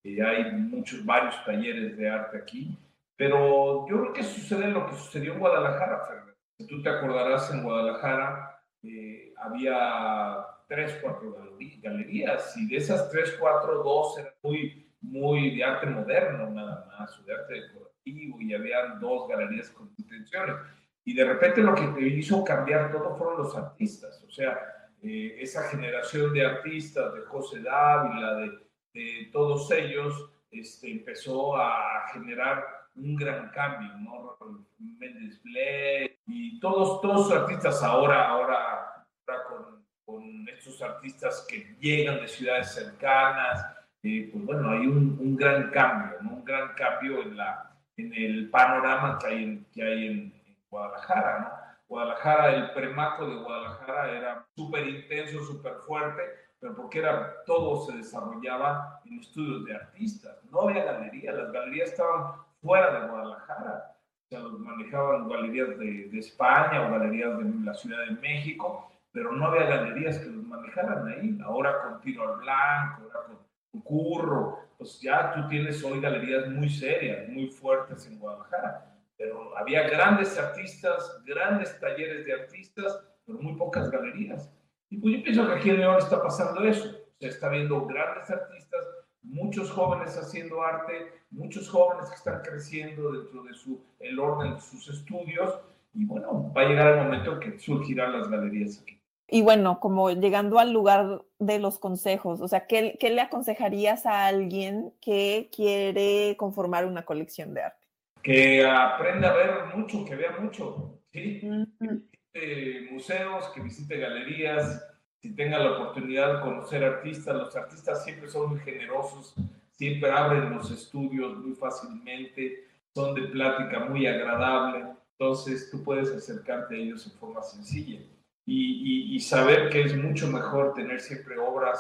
y 0.04 0.20
hay 0.20 0.52
muchos, 0.52 1.06
varios 1.06 1.44
talleres 1.46 1.98
de 1.98 2.10
arte 2.10 2.38
aquí, 2.38 2.78
pero 3.16 3.88
yo 3.88 4.02
creo 4.02 4.14
que 4.14 4.24
sucede 4.24 4.68
lo 4.68 4.88
que 4.88 4.96
sucedió 4.96 5.34
en 5.34 5.40
Guadalajara, 5.40 6.06
Fernando. 6.06 6.34
Tú 6.68 6.82
te 6.82 6.90
acordarás, 6.90 7.52
en 7.54 7.64
Guadalajara 7.64 8.62
eh, 8.84 9.34
había 9.38 10.46
tres, 10.68 10.98
cuatro 11.02 11.36
galerías, 11.82 12.56
y 12.58 12.68
de 12.68 12.78
esas 12.78 13.10
tres, 13.10 13.36
cuatro, 13.40 13.84
dos 13.84 14.18
eran 14.18 14.34
muy 14.42 14.92
muy 15.02 15.56
de 15.56 15.64
arte 15.64 15.88
moderno 15.88 16.50
nada 16.52 16.86
más, 16.88 17.26
de 17.26 17.34
arte 17.34 17.54
decorativo, 17.56 18.40
y 18.40 18.54
había 18.54 18.86
dos 19.00 19.28
galerías 19.28 19.70
con 19.70 19.92
intenciones. 19.98 20.56
Y 21.04 21.16
de 21.16 21.26
repente 21.26 21.62
lo 21.62 21.74
que 21.74 22.08
hizo 22.08 22.44
cambiar 22.44 22.92
todo 22.92 23.16
fueron 23.16 23.40
los 23.40 23.58
artistas, 23.58 24.24
o 24.24 24.32
sea, 24.32 24.90
eh, 25.02 25.38
esa 25.40 25.64
generación 25.64 26.32
de 26.32 26.46
artistas, 26.46 27.14
de 27.16 27.22
José 27.22 27.62
Dávila, 27.62 28.36
de, 28.36 28.52
de 28.94 29.30
todos 29.32 29.72
ellos, 29.72 30.32
este, 30.52 30.92
empezó 30.92 31.56
a 31.56 32.08
generar 32.14 32.66
un 32.96 33.16
gran 33.16 33.50
cambio, 33.50 33.96
¿no? 33.98 34.38
Méndez 34.78 35.42
Blay 35.44 36.18
y 36.28 36.60
todos, 36.60 37.02
todos 37.02 37.30
los 37.30 37.40
artistas 37.40 37.82
ahora, 37.84 38.28
ahora, 38.28 39.06
ahora 39.28 39.44
con, 39.48 39.86
con 40.06 40.50
estos 40.50 40.82
artistas 40.82 41.46
que 41.50 41.76
llegan 41.80 42.20
de 42.22 42.28
ciudades 42.28 42.74
cercanas, 42.74 43.66
pues 44.02 44.32
bueno, 44.34 44.72
hay 44.72 44.88
un, 44.88 45.18
un, 45.20 45.36
gran 45.36 45.70
cambio, 45.70 46.18
¿no? 46.22 46.32
un 46.34 46.44
gran 46.44 46.74
cambio 46.74 47.22
en, 47.22 47.38
la, 47.38 47.72
en 47.98 48.14
el 48.14 48.50
panorama 48.50 49.20
que 49.20 49.28
hay 49.28 49.44
en, 49.44 49.66
que 49.72 49.84
hay 49.84 50.08
en, 50.08 50.42
Guadalajara. 50.70 51.40
¿no? 51.40 51.50
Guadalajara, 51.88 52.56
el 52.56 52.72
premaco 52.72 53.28
de 53.28 53.36
Guadalajara 53.36 54.12
era 54.18 54.46
súper 54.56 54.88
intenso, 54.88 55.44
súper 55.44 55.74
fuerte, 55.86 56.22
pero 56.62 56.76
porque 56.76 57.00
era, 57.00 57.44
todo 57.46 57.88
se 57.88 57.98
desarrollaba 57.98 59.02
en 59.06 59.20
estudios 59.20 59.66
de 59.66 59.76
artistas. 59.76 60.38
No 60.52 60.62
había 60.62 60.86
galerías, 60.86 61.36
las 61.36 61.52
galerías 61.52 61.90
estaban 61.90 62.34
fuera 62.62 63.02
de 63.02 63.08
Guadalajara. 63.08 63.96
O 63.98 64.30
sea, 64.30 64.40
los 64.42 64.60
manejaban 64.60 65.28
galerías 65.28 65.78
de, 65.80 66.20
España 66.20 66.88
o 66.88 66.92
galerías 66.92 67.36
de 67.40 67.66
la 67.66 67.74
Ciudad 67.74 68.06
de 68.06 68.12
México, 68.12 68.92
pero 69.12 69.32
no 69.32 69.48
había 69.48 69.66
galerías 69.66 70.20
que 70.20 70.30
los 70.30 70.46
manejaran 70.46 71.08
ahí. 71.08 71.38
Ahora 71.44 71.82
con 71.82 72.00
Tiro 72.00 72.32
al 72.32 72.40
Blanco, 72.40 73.02
ahora 73.06 73.28
con 73.72 73.82
curro, 73.82 74.60
pues 74.78 75.02
ya 75.02 75.34
tú 75.34 75.48
tienes 75.48 75.84
hoy 75.84 76.00
galerías 76.00 76.48
muy 76.48 76.70
serias, 76.70 77.28
muy 77.28 77.48
fuertes 77.48 78.06
en 78.06 78.20
Guadalajara, 78.20 78.86
pero 79.18 79.58
había 79.58 79.90
grandes 79.90 80.38
artistas, 80.38 81.24
grandes 81.26 81.80
talleres 81.80 82.24
de 82.24 82.34
artistas, 82.34 83.04
pero 83.26 83.40
muy 83.40 83.56
pocas 83.56 83.90
galerías. 83.90 84.54
Y 84.92 84.98
pues 84.98 85.16
yo 85.16 85.24
pienso 85.24 85.48
que 85.48 85.54
aquí 85.54 85.70
en 85.70 85.80
León 85.80 85.98
está 85.98 86.22
pasando 86.22 86.64
eso, 86.66 86.92
se 87.18 87.28
está 87.28 87.48
viendo 87.48 87.86
grandes 87.86 88.30
artistas, 88.30 88.86
muchos 89.24 89.72
jóvenes 89.72 90.18
haciendo 90.18 90.62
arte, 90.62 91.14
muchos 91.32 91.70
jóvenes 91.70 92.10
que 92.10 92.16
están 92.16 92.42
creciendo 92.42 93.14
dentro 93.14 93.44
de 93.44 93.54
su, 93.54 93.82
el 94.02 94.20
orden 94.20 94.56
de 94.56 94.60
sus 94.60 94.90
estudios, 94.90 95.60
y 95.94 96.04
bueno, 96.06 96.52
va 96.56 96.64
a 96.64 96.66
llegar 96.66 96.98
el 96.98 97.04
momento 97.06 97.40
que 97.40 97.58
surgirán 97.58 98.20
las 98.20 98.30
galerías 98.30 98.82
aquí. 98.82 99.00
Y 99.30 99.44
bueno, 99.44 99.80
como 99.80 100.12
llegando 100.12 100.60
al 100.60 100.74
lugar 100.74 101.22
de 101.40 101.60
los 101.60 101.80
consejos, 101.80 102.42
o 102.42 102.50
sea, 102.50 102.68
¿qué, 102.68 102.98
¿qué, 103.00 103.12
le 103.12 103.22
aconsejarías 103.22 104.06
a 104.06 104.26
alguien 104.26 104.92
que 105.00 105.50
quiere 105.56 106.36
conformar 106.36 106.86
una 106.86 107.06
colección 107.06 107.54
de 107.54 107.62
arte? 107.62 107.88
Que 108.22 108.66
aprenda 108.66 109.30
a 109.30 109.34
ver 109.34 109.52
mucho, 109.74 110.04
que 110.04 110.16
vea 110.18 110.38
mucho, 110.38 111.00
¿sí? 111.14 111.40
Que 111.40 112.11
visite 112.34 112.92
museos, 112.92 113.50
que 113.54 113.62
visite 113.62 113.98
galerías, 113.98 114.86
si 115.22 115.36
tenga 115.36 115.60
la 115.60 115.72
oportunidad 115.74 116.36
de 116.36 116.42
conocer 116.42 116.84
artistas. 116.84 117.36
Los 117.36 117.56
artistas 117.56 118.04
siempre 118.04 118.30
son 118.30 118.50
muy 118.50 118.60
generosos, 118.60 119.36
siempre 119.72 120.12
abren 120.12 120.56
los 120.56 120.72
estudios 120.72 121.38
muy 121.38 121.56
fácilmente, 121.56 122.68
son 122.94 123.16
de 123.16 123.24
plática 123.24 123.80
muy 123.86 124.06
agradable, 124.08 124.86
entonces 125.18 125.70
tú 125.72 125.84
puedes 125.84 126.12
acercarte 126.12 126.76
a 126.76 126.78
ellos 126.80 127.06
en 127.06 127.14
forma 127.14 127.42
sencilla 127.42 128.00
y, 128.46 129.20
saber 129.20 129.70
que 129.70 129.84
es 129.84 129.96
mucho 129.96 130.28
mejor 130.28 130.74
tener 130.74 131.00
siempre 131.00 131.38
obras 131.38 131.80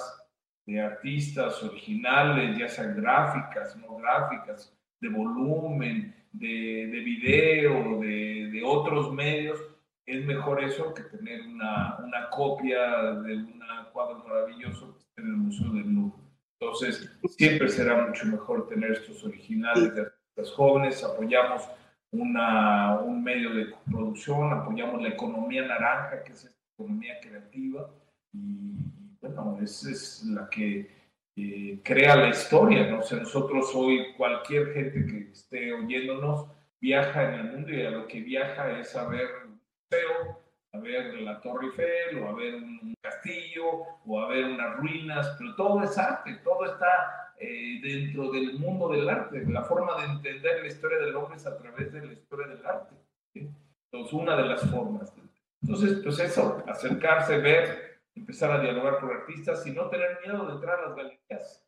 de 0.68 0.80
artistas 0.80 1.62
originales, 1.64 2.58
ya 2.58 2.70
sean 2.70 2.95
gráficas, 2.95 3.76
no 3.78 3.97
gráficas, 3.97 4.72
de 5.02 5.10
volumen, 5.10 6.16
de, 6.32 6.88
de 6.88 6.99
video, 6.99 7.99
de, 7.99 8.49
de, 8.52 8.64
otros 8.64 9.12
medios, 9.12 9.60
es 10.06 10.26
mejor 10.26 10.64
eso 10.64 10.93
que 10.93 11.04
tener 11.04 11.41
una, 11.41 11.97
una 11.99 12.30
copia 12.30 13.14
de 13.22 13.36
un 13.36 13.62
cuadro 13.91 14.24
maravilloso 14.28 14.97
en 15.18 15.26
el 15.26 15.34
Museo 15.34 15.72
del 15.72 15.93
Louvre. 15.93 16.22
Entonces, 16.60 17.12
siempre 17.30 17.70
será 17.70 18.06
mucho 18.08 18.26
mejor 18.26 18.68
tener 18.68 18.91
estos 18.91 19.24
originales 19.24 19.95
de 19.95 20.02
artistas 20.02 20.52
jóvenes, 20.56 21.04
apoyamos 21.04 21.68
una, 22.12 22.99
un 22.99 23.24
medio 23.24 23.54
de 23.54 23.74
producción, 23.89 24.52
apoyamos 24.54 25.02
la 25.02 25.10
economía 25.10 25.66
naranja, 25.66 26.24
que 26.24 26.34
es 26.34 26.45
esta 26.45 26.60
economía 26.78 27.20
creativa, 27.22 27.89
y, 28.34 28.76
bueno, 29.20 29.58
esa 29.62 29.91
es 29.91 30.24
la 30.26 30.49
que 30.49 30.89
eh, 31.36 31.80
crea 31.84 32.16
la 32.16 32.30
historia, 32.30 32.89
¿no? 32.89 32.99
O 32.99 33.16
nosotros 33.16 33.72
hoy, 33.74 34.14
cualquier 34.16 34.74
gente 34.74 35.06
que 35.06 35.32
esté 35.32 35.74
oyéndonos, 35.74 36.45
viaja 36.80 37.30
en 37.30 37.39
el 37.39 37.52
mundo 37.52 37.72
y 37.72 37.86
a 37.86 37.91
lo 37.91 38.08
que 38.08 38.22
viaja 38.22 38.80
es 38.80 38.95
a 38.95 39.08
ver 39.08 39.28
museo, 39.92 40.39
a 40.74 40.80
ver 40.80 41.22
la 41.22 41.42
Torre 41.42 41.68
Eiffel, 41.68 42.24
o 42.24 42.30
a 42.30 42.34
ver 42.34 42.56
un 42.56 42.94
castillo, 43.02 43.66
o 44.06 44.20
a 44.20 44.28
ver 44.28 44.46
unas 44.46 44.78
ruinas, 44.78 45.36
pero 45.38 45.56
todo 45.56 45.84
es 45.84 45.98
arte, 45.98 46.39
todo 46.44 46.66
está 46.66 47.34
eh, 47.39 47.80
dentro 47.82 48.32
del 48.32 48.58
mundo 48.60 48.89
del 48.89 49.10
arte. 49.10 49.44
La 49.48 49.64
forma 49.64 49.98
de 50.02 50.14
entender 50.14 50.62
la 50.62 50.68
historia 50.68 51.00
del 51.00 51.16
hombre 51.16 51.38
es 51.38 51.46
a 51.46 51.58
través 51.58 51.92
de 51.92 52.06
la 52.06 52.14
historia 52.14 52.48
del 52.48 52.66
arte. 52.66 52.96
Entonces, 53.34 54.14
una 54.14 54.38
de 54.38 54.46
las 54.46 54.70
formas. 54.70 55.14
Entonces, 55.62 56.00
pues 56.04 56.20
eso, 56.20 56.64
acercarse, 56.68 57.38
ver, 57.38 58.02
empezar 58.16 58.52
a 58.52 58.62
dialogar 58.62 59.00
con 59.00 59.12
artistas 59.12 59.66
y 59.68 59.72
no 59.72 59.89
tener 59.89 60.20
miedo 60.26 60.46
de 60.48 60.54
entrar 60.54 60.80
a 60.80 60.88
las 60.88 60.96
galerías. 60.96 61.68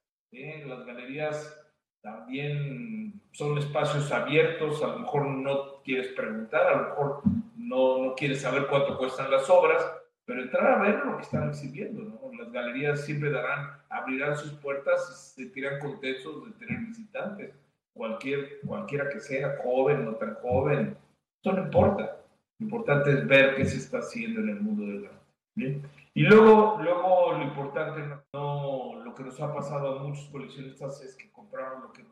Las 0.66 0.86
galerías 0.86 1.60
también 2.02 3.22
son 3.32 3.58
espacios 3.58 4.12
abiertos, 4.12 4.82
a 4.82 4.88
lo 4.88 5.00
mejor 5.00 5.26
no 5.26 5.82
quieres 5.84 6.08
preguntar, 6.14 6.68
a 6.68 6.82
lo 6.82 6.90
mejor 6.90 7.22
no, 7.64 8.04
no 8.04 8.16
quieres 8.16 8.42
saber 8.42 8.68
cuánto 8.68 8.98
cuestan 8.98 9.32
las 9.32 9.50
obras, 9.50 9.84
pero 10.26 10.42
entrar 10.42 10.68
a 10.68 10.82
ver 10.82 11.06
lo 11.06 11.18
que 11.18 11.24
están 11.24 11.50
exhibiendo. 11.50 12.04
¿no? 12.04 12.32
Las 12.38 12.52
galerías 12.52 13.06
siempre 13.06 13.32
darán, 13.32 13.78
abrirán 13.90 14.38
sus 14.38 14.54
puertas 14.54 15.36
y 15.38 15.44
se 15.44 15.50
tiran 15.50 15.80
contentos 15.80 16.46
de 16.46 16.66
tener 16.66 16.80
visitantes, 16.82 17.54
cualquier, 17.94 18.60
cualquiera 18.66 19.10
que 19.10 19.20
sea, 19.20 19.58
joven, 19.64 20.06
no 20.06 20.16
tan 20.16 20.36
joven, 20.36 20.98
eso 21.44 21.54
no 21.54 21.64
importa. 21.64 22.18
Lo 22.60 22.66
importante 22.66 23.12
es 23.12 23.28
ver 23.28 23.56
qué 23.56 23.66
se 23.66 23.78
está 23.78 24.00
haciendo 24.00 24.42
en 24.42 24.50
el 24.50 24.62
mundo 24.62 24.84
del 24.84 25.06
arte. 25.06 25.26
¿bien? 25.56 25.84
Y 26.14 26.24
luego, 26.24 26.80
luego 26.82 27.34
lo 27.34 27.44
importante, 27.44 28.02
no, 28.34 29.02
lo 29.04 29.16
que 29.16 29.24
nos 29.24 29.42
ha 29.42 29.54
pasado 29.54 30.00
a 30.00 30.04
muchos 30.04 30.28
coleccionistas 30.30 31.02
es 31.02 31.16
que 31.16 31.32
compraron 31.32 31.82
lo 31.82 31.92
que. 31.92 32.04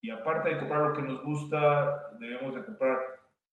Y 0.00 0.10
aparte 0.10 0.48
de 0.48 0.58
comprar 0.58 0.80
lo 0.80 0.94
que 0.94 1.02
nos 1.02 1.22
gusta, 1.22 2.10
debemos 2.18 2.54
de 2.54 2.64
comprar 2.64 2.98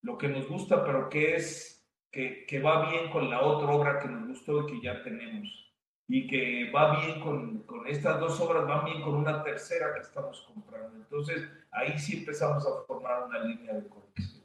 lo 0.02 0.18
que 0.18 0.28
nos 0.28 0.48
gusta, 0.48 0.84
pero 0.84 1.08
que 1.08 1.36
es, 1.36 1.86
que, 2.10 2.44
que 2.46 2.60
va 2.60 2.90
bien 2.90 3.10
con 3.10 3.30
la 3.30 3.42
otra 3.42 3.70
obra 3.70 3.98
que 4.00 4.08
nos 4.08 4.28
gustó 4.28 4.62
y 4.62 4.72
que 4.72 4.86
ya 4.86 5.02
tenemos. 5.02 5.66
Y 6.08 6.26
que 6.26 6.70
va 6.72 7.00
bien 7.00 7.20
con, 7.20 7.62
con 7.62 7.86
estas 7.86 8.18
dos 8.18 8.40
obras, 8.40 8.68
va 8.68 8.84
bien 8.84 9.00
con 9.02 9.14
una 9.14 9.44
tercera 9.44 9.94
que 9.94 10.00
estamos 10.00 10.40
comprando. 10.42 10.96
Entonces, 10.96 11.48
ahí 11.70 11.96
sí 11.98 12.18
empezamos 12.18 12.66
a 12.66 12.84
formar 12.86 13.24
una 13.24 13.38
línea 13.44 13.74
de 13.74 13.88
colección. 13.88 14.40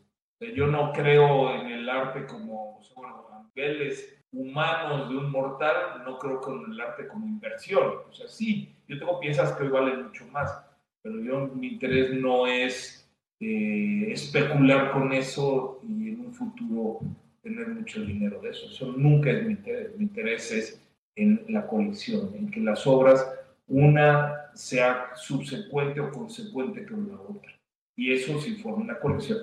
Yo 0.55 0.67
no 0.67 0.91
creo 0.91 1.55
en 1.55 1.67
el 1.67 1.89
arte 1.89 2.27
como, 2.27 2.79
bueno, 2.95 3.27
a 3.31 3.43
niveles 3.43 4.15
humanos 4.31 5.09
de 5.09 5.17
un 5.17 5.31
mortal, 5.31 6.03
no 6.03 6.19
creo 6.19 6.41
con 6.41 6.71
el 6.71 6.79
arte 6.79 7.07
como 7.07 7.25
inversión. 7.25 8.01
O 8.07 8.13
sea, 8.13 8.27
sí, 8.27 8.75
yo 8.87 8.99
tengo 8.99 9.19
piezas 9.19 9.53
que 9.53 9.63
valen 9.63 10.03
mucho 10.03 10.27
más, 10.27 10.63
pero 11.01 11.19
yo, 11.21 11.47
mi 11.47 11.67
interés 11.67 12.13
no 12.13 12.45
es 12.45 13.04
eh, 13.39 14.11
especular 14.11 14.91
con 14.91 15.11
eso 15.11 15.81
y 15.83 16.09
en 16.09 16.21
un 16.21 16.33
futuro 16.33 16.99
tener 17.41 17.67
mucho 17.67 18.01
dinero 18.01 18.41
de 18.41 18.49
eso. 18.49 18.67
Eso 18.67 18.91
nunca 18.93 19.31
es 19.31 19.45
mi 19.45 19.51
interés. 19.51 19.97
Mi 19.97 20.03
interés 20.03 20.51
es 20.51 20.81
en 21.15 21.45
la 21.49 21.67
colección, 21.67 22.33
en 22.35 22.49
que 22.49 22.59
las 22.59 22.85
obras, 22.87 23.25
una 23.67 24.51
sea 24.53 25.11
subsecuente 25.15 25.99
o 25.99 26.11
consecuente 26.11 26.85
con 26.85 27.07
la 27.07 27.15
otra. 27.15 27.51
Y 27.95 28.13
eso 28.13 28.39
sí 28.41 28.55
forma 28.55 28.83
una 28.83 28.99
colección. 28.99 29.39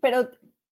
Pero 0.00 0.28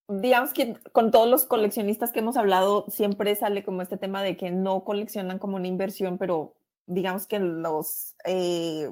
digamos 0.07 0.53
que 0.53 0.75
con 0.91 1.11
todos 1.11 1.29
los 1.29 1.45
coleccionistas 1.45 2.11
que 2.11 2.19
hemos 2.19 2.37
hablado, 2.37 2.85
siempre 2.89 3.35
sale 3.35 3.63
como 3.63 3.81
este 3.81 3.97
tema 3.97 4.23
de 4.23 4.37
que 4.37 4.51
no 4.51 4.83
coleccionan 4.83 5.39
como 5.39 5.55
una 5.55 5.67
inversión, 5.67 6.17
pero 6.17 6.53
digamos 6.85 7.27
que 7.27 7.39
los 7.39 8.15
eh, 8.25 8.89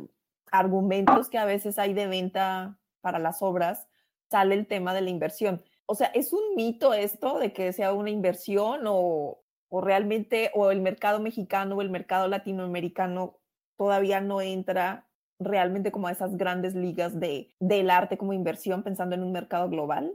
argumentos 0.52 1.30
que 1.30 1.38
a 1.38 1.46
veces 1.46 1.78
hay 1.78 1.94
de 1.94 2.08
venta 2.08 2.79
para 3.02 3.20
las 3.20 3.42
obras, 3.42 3.88
sale 4.30 4.56
el 4.56 4.68
tema 4.68 4.94
de 4.94 5.02
la 5.02 5.10
inversión. 5.10 5.64
O 5.86 5.96
sea, 5.96 6.08
¿es 6.08 6.34
un 6.34 6.56
mito 6.56 6.94
esto 6.94 7.40
de 7.40 7.52
que 7.54 7.74
sea 7.74 7.94
una 7.94 8.10
inversión 8.10 8.82
o, 8.86 9.42
o 9.70 9.82
realmente, 9.82 10.52
o 10.54 10.72
el 10.72 10.82
mercado 10.82 11.20
mexicano 11.20 11.76
o 11.76 11.82
el 11.82 11.90
mercado 11.90 12.28
latinoamericano 12.28 13.40
todavía 13.78 14.22
no 14.22 14.42
entra 14.42 15.08
realmente 15.40 15.92
como 15.92 16.08
a 16.08 16.12
esas 16.12 16.38
grandes 16.38 16.76
ligas 16.76 17.20
de, 17.20 17.56
del 17.60 17.90
arte 17.90 18.18
como 18.18 18.34
inversión 18.34 18.84
pensando 18.84 19.16
en 19.16 19.24
un 19.24 19.32
mercado 19.32 19.70
global? 19.70 20.14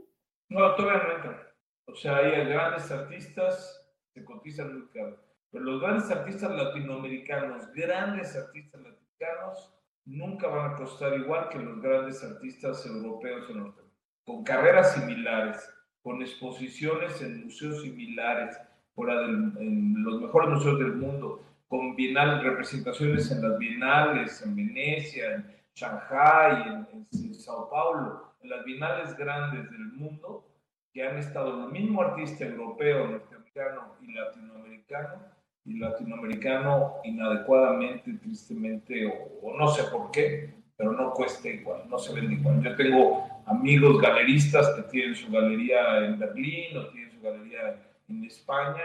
No, 0.49 0.75
todavía 0.75 1.03
no 1.03 1.15
entra. 1.15 1.55
O 1.87 1.95
sea, 1.95 2.17
hay 2.17 2.45
grandes 2.45 2.91
artistas 2.91 3.85
que 4.13 4.23
cotizan 4.23 4.73
muy 4.73 4.87
caro. 4.89 5.19
Pero 5.51 5.63
los 5.63 5.81
grandes 5.81 6.11
artistas 6.11 6.51
latinoamericanos, 6.51 7.71
grandes 7.73 8.35
artistas 8.35 8.81
latinoamericanos, 8.81 9.74
nunca 10.05 10.47
van 10.47 10.71
a 10.71 10.75
costar 10.75 11.13
igual 11.19 11.49
que 11.49 11.59
los 11.59 11.81
grandes 11.81 12.23
artistas 12.23 12.85
europeos 12.85 13.49
en 13.49 13.57
norteamericanos. 13.57 13.85
Con 14.25 14.43
carreras 14.43 14.93
similares, 14.93 15.69
con 16.01 16.21
exposiciones 16.21 17.21
en 17.21 17.43
museos 17.43 17.81
similares, 17.81 18.57
fuera 18.93 19.21
del, 19.21 19.53
en 19.59 20.03
los 20.03 20.21
mejores 20.21 20.49
museos 20.49 20.79
del 20.79 20.95
mundo, 20.95 21.43
con 21.67 21.95
bienal, 21.95 22.41
representaciones 22.41 23.29
en 23.31 23.41
las 23.41 23.57
bienales, 23.57 24.41
en 24.41 24.55
Venecia, 24.55 25.35
en 25.35 25.55
Shanghai, 25.75 26.69
en, 26.69 27.07
en 27.11 27.33
Sao 27.33 27.69
Paulo 27.69 28.25
las 28.47 28.63
bienales 28.65 29.15
grandes 29.17 29.69
del 29.71 29.91
mundo 29.93 30.45
que 30.93 31.05
han 31.05 31.17
estado 31.17 31.65
el 31.65 31.71
mismo 31.71 32.01
artista 32.01 32.45
europeo, 32.45 33.07
norteamericano 33.07 33.95
y 34.01 34.13
latinoamericano, 34.13 35.23
latinoamericano 35.65 36.95
inadecuadamente, 37.03 38.13
tristemente, 38.13 39.05
o, 39.41 39.57
no 39.57 39.67
sé 39.67 39.83
por 39.91 40.11
qué, 40.11 40.53
pero 40.77 40.91
no 40.91 41.11
cuesta 41.11 41.49
igual, 41.49 41.83
no 41.89 41.97
se 41.97 42.13
vende 42.13 42.35
igual. 42.35 42.61
Yo 42.61 42.75
tengo 42.75 43.27
amigos 43.45 44.01
galeristas 44.01 44.69
que 44.75 44.83
tienen 44.83 45.15
su 45.15 45.31
galería 45.31 46.05
en 46.05 46.19
Berlín 46.19 46.77
o 46.77 46.87
tienen 46.89 47.11
su 47.11 47.21
galería 47.21 47.81
en 48.07 48.23
España 48.25 48.83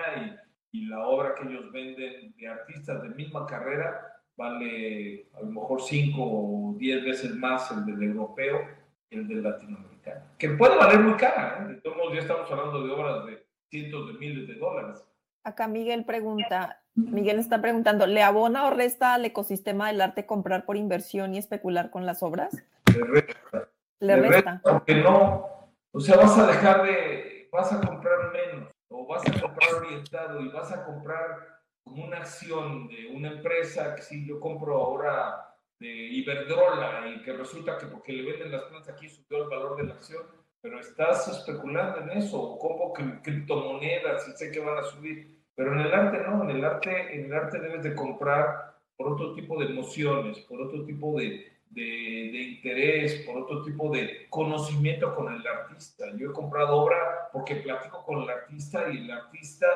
y, 0.73 0.79
y 0.79 0.87
la 0.87 1.07
obra 1.07 1.35
que 1.35 1.49
ellos 1.49 1.71
venden 1.73 2.35
de 2.37 2.49
artistas 2.49 3.03
de 3.03 3.11
misma 3.11 3.47
carrera 3.47 4.11
vale 4.37 5.27
a 5.35 5.41
lo 5.41 5.47
mejor 5.49 5.83
5 5.83 6.17
o 6.19 6.75
10 6.79 7.05
veces 7.05 7.35
más 7.37 7.71
el 7.73 7.85
del 7.85 8.03
europeo 8.03 8.59
el 9.11 9.27
del 9.27 9.43
latinoamericano, 9.43 10.25
que 10.39 10.51
puede 10.51 10.77
valer 10.77 11.01
muy 11.01 11.15
cara. 11.15 11.59
¿eh? 11.61 11.75
De 11.75 11.81
todos 11.81 11.97
modos, 11.97 12.15
ya 12.15 12.21
estamos 12.21 12.51
hablando 12.51 12.87
de 12.87 12.93
obras 12.93 13.27
de 13.27 13.45
cientos 13.69 14.07
de 14.07 14.13
miles 14.15 14.47
de 14.47 14.55
dólares. 14.55 15.05
Acá 15.43 15.69
Miguel 15.69 16.05
pregunta, 16.05 16.83
Miguel 16.95 17.39
está 17.39 17.61
preguntando, 17.61 18.07
¿le 18.07 18.23
abona 18.23 18.67
o 18.67 18.71
resta 18.71 19.15
al 19.15 19.25
ecosistema 19.25 19.89
del 19.89 20.01
arte 20.01 20.27
comprar 20.27 20.67
por 20.67 20.77
inversión 20.77 21.35
y 21.35 21.39
especular 21.39 21.91
con 21.91 22.05
las 22.05 22.23
obras? 22.23 22.63
Le 22.95 23.05
resta. 23.05 23.69
Le, 24.01 24.17
resta. 24.17 24.61
Porque 24.63 24.97
no, 24.97 25.47
o 25.93 26.01
sea, 26.01 26.17
vas 26.17 26.39
a 26.39 26.47
dejar 26.47 26.83
de, 26.83 27.49
vas 27.51 27.73
a 27.73 27.81
comprar 27.81 28.33
menos, 28.33 28.71
o 28.89 29.07
vas 29.07 29.23
a 29.27 29.41
comprar 29.41 29.75
orientado 29.75 30.41
y 30.41 30.49
vas 30.49 30.73
a 30.73 30.85
comprar 30.85 31.61
como 31.83 32.05
una 32.05 32.19
acción 32.19 32.89
de 32.89 33.07
una 33.15 33.29
empresa 33.33 33.95
que 33.95 34.03
si 34.03 34.27
yo 34.27 34.39
compro 34.41 34.77
ahora 34.77 35.57
de 35.79 35.89
Iberdrola 35.89 37.09
y 37.09 37.23
que 37.23 37.33
resulta 37.33 37.79
que 37.79 37.87
porque 37.87 38.13
le 38.13 38.31
venden 38.31 38.53
las 38.53 38.65
plantas 38.65 38.95
aquí 38.95 39.09
subió 39.09 39.45
el 39.45 39.49
valor 39.49 39.77
de 39.79 39.85
la 39.85 39.95
acción, 39.95 40.23
pero 40.61 40.81
estás 40.81 41.29
especulando 41.29 42.01
en 42.01 42.11
eso, 42.19 42.41
o 42.41 42.59
compro 42.59 42.93
criptomonedas 43.23 44.29
y 44.29 44.33
sé 44.33 44.51
que 44.51 44.61
van 44.61 44.79
a 44.79 44.83
subir, 44.83 45.39
pero 45.55 45.73
en 45.73 45.81
el 45.81 45.93
arte 45.93 46.19
no, 46.27 46.45
en 46.45 46.57
el 46.57 46.65
arte, 46.65 47.15
en 47.15 47.27
el 47.27 47.35
arte 47.35 47.61
debes 47.61 47.83
de 47.83 47.95
comprar 47.95 48.77
por 48.97 49.13
otro 49.13 49.33
tipo 49.35 49.59
de 49.59 49.67
emociones, 49.67 50.39
por 50.41 50.61
otro 50.61 50.85
tipo 50.85 51.19
de, 51.19 51.51
de, 51.71 51.83
de, 52.33 52.43
interés, 52.43 53.23
por 53.27 53.39
otro 53.39 53.63
tipo 53.63 53.91
de 53.91 54.27
conocimiento 54.29 55.15
con 55.15 55.33
el 55.33 55.47
artista. 55.47 56.07
Yo 56.17 56.31
he 56.31 56.33
comprado 56.33 56.77
obra 56.77 57.31
porque 57.33 57.57
platico 57.57 58.05
con 58.05 58.23
el 58.23 58.31
artista 58.31 58.91
y 58.91 58.99
el 58.99 59.11
artista 59.11 59.67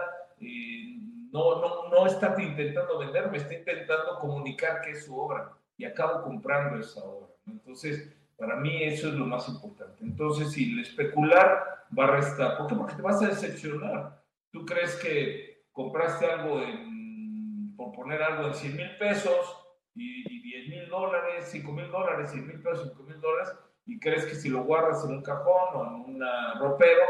eh, 0.40 0.98
no, 1.32 1.60
no, 1.60 1.88
no 1.88 2.06
está 2.06 2.34
intentando 2.40 2.98
venderme, 2.98 3.38
está 3.38 3.54
intentando 3.54 4.18
comunicar 4.18 4.82
qué 4.82 4.90
es 4.90 5.06
su 5.06 5.18
obra 5.18 5.52
y 5.76 5.84
acabo 5.84 6.22
comprando 6.22 6.78
esa 6.78 7.02
obra. 7.02 7.28
Entonces, 7.46 8.14
para 8.44 8.60
mí 8.60 8.82
eso 8.82 9.08
es 9.08 9.14
lo 9.14 9.24
más 9.24 9.48
importante. 9.48 10.04
Entonces, 10.04 10.52
si 10.52 10.72
el 10.72 10.80
especular 10.80 11.86
va 11.98 12.04
a 12.04 12.16
restar, 12.16 12.58
¿por 12.58 12.66
qué? 12.66 12.74
Porque 12.74 12.94
te 12.94 13.02
vas 13.02 13.22
a 13.22 13.28
decepcionar. 13.28 14.22
Tú 14.50 14.66
crees 14.66 14.96
que 14.96 15.64
compraste 15.72 16.26
algo 16.26 16.60
en, 16.60 17.74
por 17.76 17.92
poner 17.92 18.22
algo 18.22 18.48
en 18.48 18.54
100 18.54 18.76
mil 18.76 18.96
pesos 18.98 19.66
y, 19.94 20.42
10 20.42 20.68
mil 20.68 20.88
dólares, 20.88 21.48
5 21.50 21.72
mil 21.72 21.90
dólares, 21.90 22.30
100 22.30 22.46
mil 22.46 22.62
pesos, 22.62 22.88
5 22.90 23.02
mil 23.02 23.20
dólares, 23.20 23.52
y 23.86 23.98
crees 23.98 24.26
que 24.26 24.34
si 24.34 24.48
lo 24.48 24.62
guardas 24.64 25.04
en 25.04 25.12
un 25.12 25.22
cajón 25.22 25.74
o 25.74 25.86
en 25.86 25.94
un 25.94 26.24
ropero, 26.60 27.02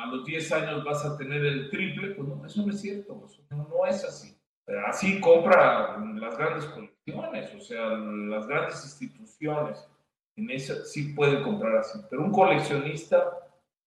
a 0.00 0.06
los 0.06 0.24
10 0.24 0.52
años 0.52 0.84
vas 0.84 1.04
a 1.04 1.16
tener 1.16 1.44
el 1.44 1.70
triple, 1.70 2.14
pues 2.14 2.28
no, 2.28 2.44
eso 2.44 2.66
no 2.66 2.72
es 2.72 2.80
cierto, 2.80 3.28
no, 3.50 3.86
es 3.86 4.04
así. 4.04 4.36
Pero 4.64 4.86
así 4.86 5.20
compra 5.20 5.98
las 5.98 6.36
grandes 6.36 6.64
colecciones, 6.66 7.54
o 7.54 7.60
sea, 7.60 7.88
las 7.88 8.46
grandes 8.46 8.82
instituciones. 8.84 9.86
En 10.36 10.50
eso 10.50 10.84
sí 10.84 11.12
pueden 11.14 11.42
comprar 11.42 11.76
así. 11.76 11.98
Pero 12.10 12.24
un 12.24 12.32
coleccionista 12.32 13.38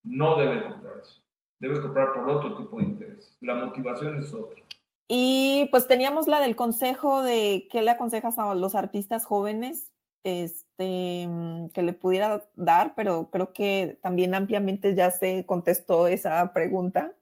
no 0.03 0.37
debe 0.37 0.63
comprar 0.63 0.99
eso. 1.01 1.21
Debe 1.59 1.81
comprar 1.81 2.13
por 2.13 2.29
otro 2.29 2.57
tipo 2.57 2.77
de 2.77 2.83
interés. 2.85 3.37
La 3.41 3.55
motivación 3.55 4.19
es 4.19 4.33
otra. 4.33 4.61
Y 5.07 5.67
pues 5.71 5.87
teníamos 5.87 6.27
la 6.27 6.39
del 6.39 6.55
consejo 6.55 7.21
de 7.21 7.67
qué 7.71 7.81
le 7.81 7.91
aconsejas 7.91 8.39
a 8.39 8.55
los 8.55 8.75
artistas 8.75 9.25
jóvenes 9.25 9.91
este, 10.25 11.29
que 11.73 11.83
le 11.83 11.93
pudiera 11.93 12.43
dar, 12.55 12.95
pero 12.95 13.29
creo 13.31 13.53
que 13.53 13.99
también 14.01 14.33
ampliamente 14.33 14.95
ya 14.95 15.11
se 15.11 15.45
contestó 15.45 16.07
esa 16.07 16.51
pregunta. 16.51 17.13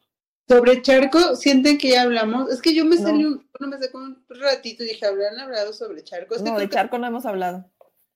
Sobre 0.47 0.81
Charco, 0.81 1.35
sienten 1.35 1.77
que 1.77 1.89
ya 1.89 2.03
hablamos. 2.03 2.49
Es 2.49 2.61
que 2.61 2.73
yo 2.73 2.85
me 2.85 2.97
salí 2.97 3.25
un, 3.25 3.47
no 3.59 3.67
me 3.67 3.77
saco 3.77 3.97
un 3.97 4.25
ratito 4.29 4.83
y 4.83 4.87
dije, 4.87 5.05
¿habrán 5.05 5.39
hablado 5.39 5.73
sobre 5.73 6.03
Charco? 6.03 6.35
no, 6.37 6.57
de 6.57 6.69
Charco 6.69 6.97
no 6.97 7.07
hemos 7.07 7.25
hablado. 7.25 7.69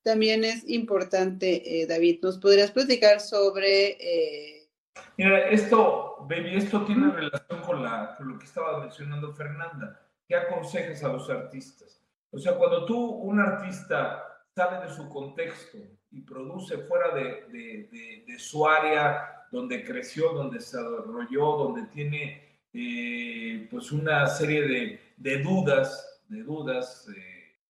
También 0.08 0.45
es 0.45 0.64
importante, 0.70 1.82
eh, 1.82 1.86
David, 1.86 2.20
¿nos 2.24 2.38
podrías 2.38 2.72
platicar 2.72 3.20
sobre... 3.20 3.97
Eh... 3.99 4.70
Mira, 5.18 5.49
esto, 5.49 6.26
baby, 6.30 6.55
esto 6.55 6.86
tiene 6.86 7.12
relación 7.12 7.60
con, 7.60 7.84
la, 7.84 8.16
con 8.16 8.30
lo 8.30 8.39
que 8.39 8.45
estaba 8.45 8.80
mencionando 8.80 9.34
Fernanda. 9.34 9.99
¿Qué 10.26 10.34
aconsejas 10.34 11.03
a 11.03 11.10
los 11.10 11.30
artistas? 11.30 12.01
O 12.32 12.39
sea, 12.39 12.55
cuando 12.55 12.86
tú, 12.86 12.97
un 12.97 13.41
artista, 13.41 14.45
sale 14.55 14.88
de 14.88 14.95
su 14.95 15.10
contexto 15.10 15.78
y 16.10 16.22
produce 16.22 16.78
fuera 16.78 17.14
de, 17.14 17.43
de, 17.51 17.89
de, 17.91 18.24
de 18.26 18.39
su 18.39 18.66
área 18.66 19.45
donde 19.51 19.84
creció, 19.84 20.32
donde 20.32 20.62
se 20.62 20.78
desarrolló, 20.78 21.58
donde 21.58 21.84
tiene 21.88 22.62
eh, 22.74 23.68
pues 23.70 23.91
una 23.91 24.26
serie 24.28 24.99
de, 25.18 25.38
dudas 25.43 26.24
de 26.30 26.43
dudas, 26.43 27.08
eh, 27.10 27.27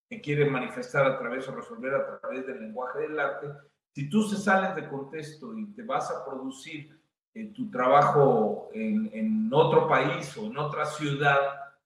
que 0.10 0.22
quiere 0.22 0.50
manifestar 0.50 1.06
a 1.06 1.18
través 1.18 1.48
o 1.48 1.56
resolver 1.56 1.94
a 1.96 2.20
través 2.20 2.46
del 2.48 2.62
lenguaje 2.62 3.02
del 3.02 3.20
arte, 3.20 3.48
si 3.94 4.10
tú 4.10 4.24
se 4.24 4.38
sales 4.38 4.76
de 4.76 4.88
contexto 4.88 5.58
y 5.58 5.74
te 5.74 5.84
vas 5.84 6.12
a 6.12 6.24
producir 6.24 6.98
eh, 7.34 7.52
tu 7.54 7.70
trabajo 7.70 8.70
en, 8.74 9.10
en, 9.14 9.50
otro 9.52 9.88
país 9.88 10.36
o 10.38 10.46
en 10.46 10.58
otra 10.58 10.86
ciudad, 10.86 11.38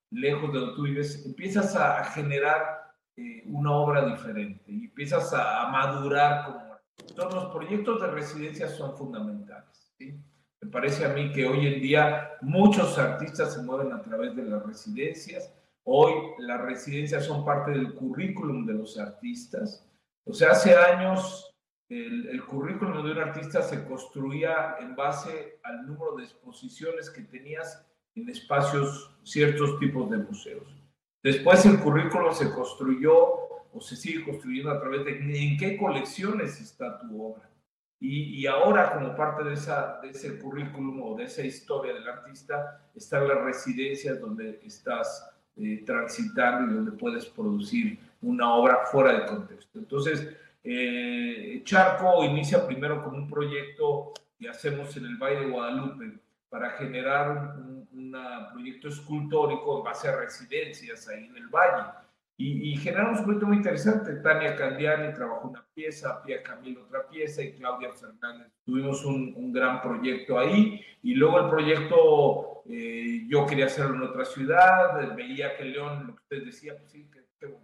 lejos 0.09 0.51
de 0.51 0.59
donde 0.59 0.75
tú 0.75 0.83
vives, 0.83 1.25
empiezas 1.25 1.75
a, 1.75 2.03
generar 2.03 2.93
eh, 3.15 3.43
una 3.47 3.71
obra 3.71 4.05
diferente 4.05 4.71
y 4.71 4.85
empiezas 4.85 5.33
a, 5.33 5.69
madurar 5.69 6.45
como 6.45 6.79
Todos 7.15 7.33
los 7.33 7.45
proyectos 7.45 8.01
de 8.01 8.07
residencia 8.07 8.67
son 8.67 8.95
fundamentales. 8.95 9.93
¿sí? 9.97 10.19
Me 10.61 10.69
parece 10.69 11.05
a 11.05 11.09
mí 11.09 11.31
que 11.31 11.47
hoy 11.47 11.65
en 11.67 11.81
día 11.81 12.31
muchos 12.41 12.97
artistas 12.97 13.53
se 13.53 13.63
mueven 13.63 13.93
a 13.93 14.01
través 14.01 14.35
de 14.35 14.43
las 14.43 14.65
residencias. 14.65 15.53
Hoy 15.83 16.13
las 16.39 16.61
residencias 16.61 17.25
son 17.25 17.43
parte 17.43 17.71
del 17.71 17.93
currículum 17.93 18.65
de 18.65 18.73
los 18.73 18.97
artistas. 18.97 19.87
O 20.25 20.33
sea, 20.33 20.51
hace 20.51 20.75
años 20.75 21.53
el, 21.89 22.27
el, 22.29 22.45
currículum 22.45 23.03
de 23.03 23.11
un 23.11 23.17
artista 23.17 23.61
se 23.61 23.83
construía 23.85 24.75
en 24.79 24.95
base 24.95 25.59
al 25.63 25.85
número 25.87 26.15
de 26.15 26.23
exposiciones 26.23 27.09
que 27.09 27.23
tenías 27.23 27.85
en 28.15 28.29
espacios, 28.29 29.17
ciertos 29.23 29.79
tipos 29.79 30.09
de 30.09 30.17
museos. 30.17 30.81
Después 31.23 31.65
el 31.65 31.79
currículum 31.79 32.33
se 32.33 32.51
construyó 32.51 33.41
o 33.73 33.79
se 33.79 33.95
sigue 33.95 34.25
construyendo 34.25 34.71
a 34.71 34.79
través 34.79 35.05
de 35.05 35.17
en 35.17 35.57
qué 35.57 35.77
colecciones 35.77 36.59
está 36.59 36.99
tu 36.99 37.23
obra. 37.23 37.49
Y, 38.03 38.47
ahora, 38.47 38.93
como 38.93 39.15
parte 39.15 39.43
de, 39.43 39.53
esa, 39.53 39.99
de 40.01 40.09
ese 40.09 40.39
currículum 40.39 41.03
o 41.03 41.15
de 41.15 41.25
esa 41.25 41.43
historia 41.43 41.93
del 41.93 42.07
artista, 42.09 42.89
están 42.95 43.27
las 43.27 43.43
residencias 43.43 44.19
donde 44.19 44.59
estás 44.63 45.30
eh, 45.57 45.83
transitando 45.85 46.71
y 46.71 46.75
donde 46.75 46.91
puedes 46.91 47.25
producir 47.25 47.99
una 48.21 48.53
obra 48.53 48.85
fuera 48.91 49.13
de 49.13 49.25
contexto. 49.25 49.79
Entonces, 49.79 50.35
eh, 50.63 51.61
Charco 51.63 52.23
inicia 52.23 52.65
primero 52.65 53.03
con 53.03 53.15
un 53.15 53.29
proyecto 53.29 54.13
que 54.39 54.49
hacemos 54.49 54.95
en 54.97 55.05
el 55.05 55.17
Valle 55.17 55.41
de 55.41 55.49
Guadalupe 55.49 56.19
para 56.49 56.71
generar 56.71 57.55
un, 57.57 57.87
un 57.91 58.15
proyecto 58.51 58.89
escultórico 58.89 59.77
en 59.77 59.83
base 59.83 60.07
a 60.07 60.17
residencias 60.17 61.07
ahí 61.07 61.25
en 61.25 61.37
el 61.37 61.47
valle 61.47 61.91
y, 62.43 62.75
generamos 62.77 63.19
un 63.19 63.25
proyecto 63.25 63.47
muy 63.47 63.57
interesante. 63.57 64.15
Tania 64.15 64.55
Candiani 64.55 65.13
trabajó 65.13 65.49
una 65.49 65.63
pieza, 65.73 66.21
Pia 66.23 66.41
Camilo 66.41 66.83
otra 66.83 67.07
pieza 67.07 67.43
y 67.43 67.53
Claudia 67.53 67.91
Fernández. 67.93 68.47
Tuvimos 68.65 69.05
un, 69.05 69.33
un 69.35 69.53
gran 69.53 69.81
proyecto 69.81 70.39
ahí 70.39 70.81
y 71.03 71.13
luego 71.13 71.39
el 71.39 71.49
proyecto 71.49 72.50
eh, 72.69 73.25
yo 73.27 73.45
quería 73.45 73.65
hacerlo 73.65 73.95
en 73.95 74.03
otra 74.03 74.25
ciudad, 74.25 75.15
veía 75.15 75.55
que 75.57 75.65
León, 75.65 76.07
lo 76.07 76.15
que 76.15 76.21
usted 76.21 76.45
decía, 76.45 76.77
pues 76.77 76.91
sí, 76.91 77.09
que, 77.09 77.21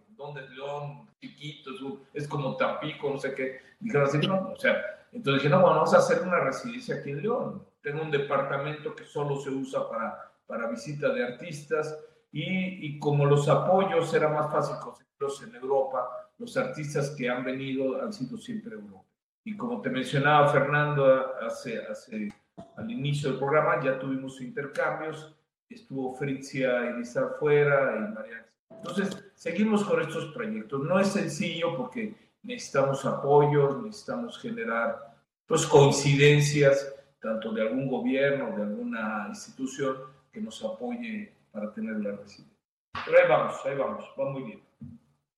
¿dónde 0.10 0.44
es 0.44 0.50
León? 0.50 1.10
Chiquito, 1.20 1.72
es 2.14 2.28
como 2.28 2.56
Tampico, 2.58 3.10
no 3.10 3.18
sé 3.18 3.34
qué. 3.34 3.60
Dijeron 3.80 4.08
así, 4.08 4.18
no, 4.20 4.52
o 4.52 4.60
sea, 4.60 4.82
entonces 5.12 5.44
dije, 5.44 5.50
no, 5.50 5.62
bueno, 5.62 5.78
vamos 5.78 5.94
a 5.94 5.98
hacer 5.98 6.22
una 6.22 6.40
residencia 6.40 6.96
aquí 6.96 7.12
en 7.12 7.22
León. 7.22 7.66
Tengo 7.82 8.02
un 8.02 8.12
departamento 8.12 8.96
que 8.96 9.06
solo 9.06 9.38
se 9.38 9.50
usa 9.50 9.88
para, 9.90 10.32
para 10.46 10.68
visita 10.68 11.10
de 11.10 11.24
artistas 11.24 11.98
y, 12.32 13.00
como 13.00 13.26
los 13.26 13.48
apoyos 13.48 14.14
era 14.14 14.30
más 14.30 14.52
fácil 14.52 14.76
conseguirlos 14.80 15.44
en 15.44 15.56
Europa, 15.56 16.30
los 16.38 16.56
artistas 16.58 17.12
que 17.18 17.30
han 17.30 17.44
venido 17.44 18.02
han 18.02 18.14
sido 18.14 18.38
siempre 18.38 18.76
Europa. 18.76 19.04
Y 19.44 19.56
como 19.56 19.82
te 19.82 19.90
mencionaba 19.90 20.50
Fernando 20.50 21.36
hace, 21.42 21.82
hace, 21.86 22.30
al 22.76 22.92
inicio 22.92 23.30
del 23.30 23.40
programa, 23.40 23.84
ya 23.84 24.00
tuvimos 24.00 24.42
intercambios, 24.42 25.36
estuvo 25.70 26.16
Fritzia 26.16 26.90
Elisa 26.90 27.36
fuera 27.40 27.96
y 27.98 28.14
María. 28.14 28.46
Entonces, 28.70 29.32
seguimos 29.36 29.84
con 29.84 30.02
estos 30.02 30.34
proyectos. 30.34 30.84
No 30.84 31.00
es 31.00 31.08
sencillo 31.08 31.76
porque 31.76 32.16
necesitamos 32.44 33.06
apoyos, 33.06 33.84
necesitamos 33.84 34.40
generar 34.40 35.16
pues, 35.46 35.66
coincidencias, 35.66 36.94
tanto 37.20 37.52
de 37.52 37.62
algún 37.62 37.88
gobierno, 37.88 38.56
de 38.56 38.64
alguna 38.64 39.26
institución 39.30 39.98
que 40.32 40.42
nos 40.42 40.64
apoye 40.64 41.34
para 41.52 41.74
tener 41.74 41.98
la 41.98 42.12
residencia. 42.12 42.58
Pero 43.06 43.18
ahí 43.18 43.30
vamos, 43.30 43.56
ahí 43.66 43.76
vamos, 43.76 44.06
va 44.20 44.30
muy 44.30 44.44
bien. 44.44 44.67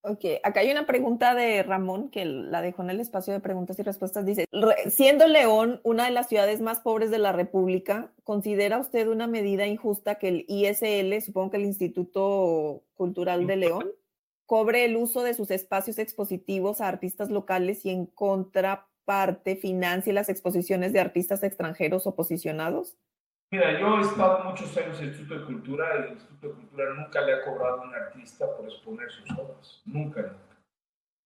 Ok, 0.01 0.23
acá 0.43 0.61
hay 0.61 0.71
una 0.71 0.85
pregunta 0.85 1.35
de 1.35 1.61
Ramón 1.61 2.09
que 2.09 2.23
la 2.23 2.61
dejó 2.61 2.83
en 2.83 2.89
el 2.89 3.01
espacio 3.01 3.33
de 3.33 3.41
preguntas 3.41 3.77
y 3.79 3.83
respuestas. 3.83 4.25
Dice, 4.25 4.45
siendo 4.89 5.27
León 5.27 5.81
una 5.83 6.05
de 6.05 6.11
las 6.11 6.29
ciudades 6.29 6.61
más 6.61 6.79
pobres 6.79 7.11
de 7.11 7.19
la 7.19 7.33
República, 7.33 8.13
¿considera 8.23 8.79
usted 8.79 9.07
una 9.07 9.27
medida 9.27 9.67
injusta 9.67 10.15
que 10.15 10.29
el 10.29 10.45
ISL, 10.47 11.21
supongo 11.21 11.51
que 11.51 11.57
el 11.57 11.65
Instituto 11.65 12.83
Cultural 12.93 13.45
de 13.45 13.57
León, 13.57 13.91
cobre 14.45 14.85
el 14.85 14.95
uso 14.95 15.21
de 15.21 15.33
sus 15.33 15.51
espacios 15.51 15.99
expositivos 15.99 16.79
a 16.79 16.87
artistas 16.87 17.29
locales 17.29 17.85
y 17.85 17.89
en 17.89 18.05
contraparte 18.05 19.57
financie 19.57 20.13
las 20.13 20.29
exposiciones 20.29 20.93
de 20.93 21.01
artistas 21.01 21.43
extranjeros 21.43 22.07
o 22.07 22.15
posicionados? 22.15 22.95
Mira, 23.51 23.79
yo 23.79 23.97
he 23.97 24.01
estado 24.01 24.43
muchos 24.43 24.77
años 24.77 24.97
en 24.97 25.05
el 25.05 25.09
Instituto 25.09 25.39
de 25.39 25.45
Cultura 25.45 25.95
el 25.95 26.11
Instituto 26.11 26.47
de 26.49 26.53
Cultura 26.53 26.93
nunca 26.93 27.21
le 27.21 27.33
ha 27.33 27.43
cobrado 27.43 27.81
a 27.81 27.85
un 27.85 27.95
artista 27.95 28.45
por 28.55 28.65
exponer 28.65 29.09
sus 29.09 29.31
obras. 29.31 29.81
Nunca, 29.85 30.21
nunca. 30.21 30.49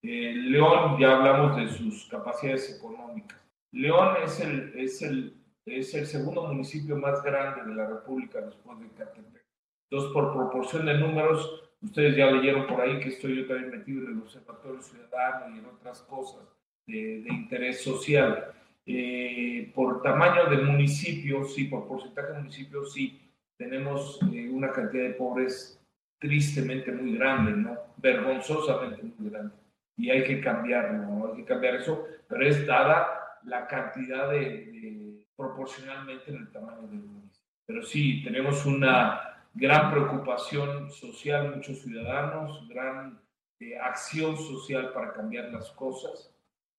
Eh, 0.02 0.32
León, 0.34 0.98
ya 0.98 1.16
hablamos 1.16 1.56
de 1.56 1.68
sus 1.68 2.06
capacidades 2.06 2.78
económicas. 2.78 3.38
León 3.72 4.16
es 4.22 4.40
el, 4.40 4.72
es, 4.74 5.02
el, 5.02 5.36
es 5.66 5.94
el 5.94 6.06
segundo 6.06 6.44
municipio 6.46 6.96
más 6.96 7.22
grande 7.22 7.62
de 7.64 7.74
la 7.74 7.86
República 7.86 8.40
después 8.40 8.78
de 8.80 8.88
Catepec. 8.88 9.44
Entonces, 9.90 10.12
por 10.12 10.32
proporción 10.32 10.86
de 10.86 10.94
números, 10.94 11.62
ustedes 11.82 12.16
ya 12.16 12.30
leyeron 12.30 12.66
por 12.66 12.80
ahí 12.80 13.00
que 13.00 13.10
estoy 13.10 13.36
yo 13.36 13.46
también 13.46 13.70
metido 13.70 14.02
en 14.04 14.12
el 14.12 14.22
Observatorio 14.22 14.80
Ciudadano 14.80 15.54
y 15.54 15.58
en 15.58 15.66
otras 15.66 16.00
cosas 16.02 16.42
de, 16.86 17.22
de 17.22 17.34
interés 17.34 17.82
social. 17.82 18.54
Eh, 18.86 19.72
por 19.74 20.02
tamaño 20.02 20.50
de 20.50 20.58
municipios, 20.58 21.54
sí, 21.54 21.64
por 21.64 21.88
porcentaje 21.88 22.32
de 22.32 22.38
municipios, 22.38 22.92
sí, 22.92 23.20
tenemos 23.56 24.20
eh, 24.32 24.50
una 24.50 24.70
cantidad 24.72 25.04
de 25.04 25.14
pobres 25.14 25.80
tristemente 26.18 26.92
muy 26.92 27.16
grande, 27.16 27.52
¿no? 27.52 27.78
Vergonzosamente 27.96 29.02
muy 29.02 29.30
grande. 29.30 29.54
Y 29.96 30.10
hay 30.10 30.24
que 30.24 30.40
cambiarlo, 30.40 30.98
¿no? 30.98 31.26
Hay 31.28 31.36
que 31.36 31.44
cambiar 31.44 31.76
eso, 31.76 32.06
pero 32.28 32.46
es 32.46 32.66
dada 32.66 33.38
la 33.44 33.66
cantidad 33.66 34.30
de, 34.30 35.24
proporcionalmente 35.36 36.30
en 36.30 36.36
el 36.36 36.52
tamaño 36.52 36.86
del 36.88 37.00
municipio. 37.00 37.40
Pero 37.66 37.82
sí, 37.82 38.22
tenemos 38.22 38.66
una 38.66 39.48
gran 39.54 39.90
preocupación 39.90 40.90
social, 40.90 41.56
muchos 41.56 41.80
ciudadanos, 41.80 42.68
gran 42.68 43.18
eh, 43.60 43.78
acción 43.78 44.36
social 44.36 44.92
para 44.92 45.12
cambiar 45.12 45.50
las 45.50 45.70
cosas 45.70 46.33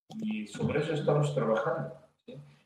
y 0.10 0.48
sobre 0.48 0.80
eso 0.80 0.94
estamos 0.94 1.34
trabajando. 1.34 1.94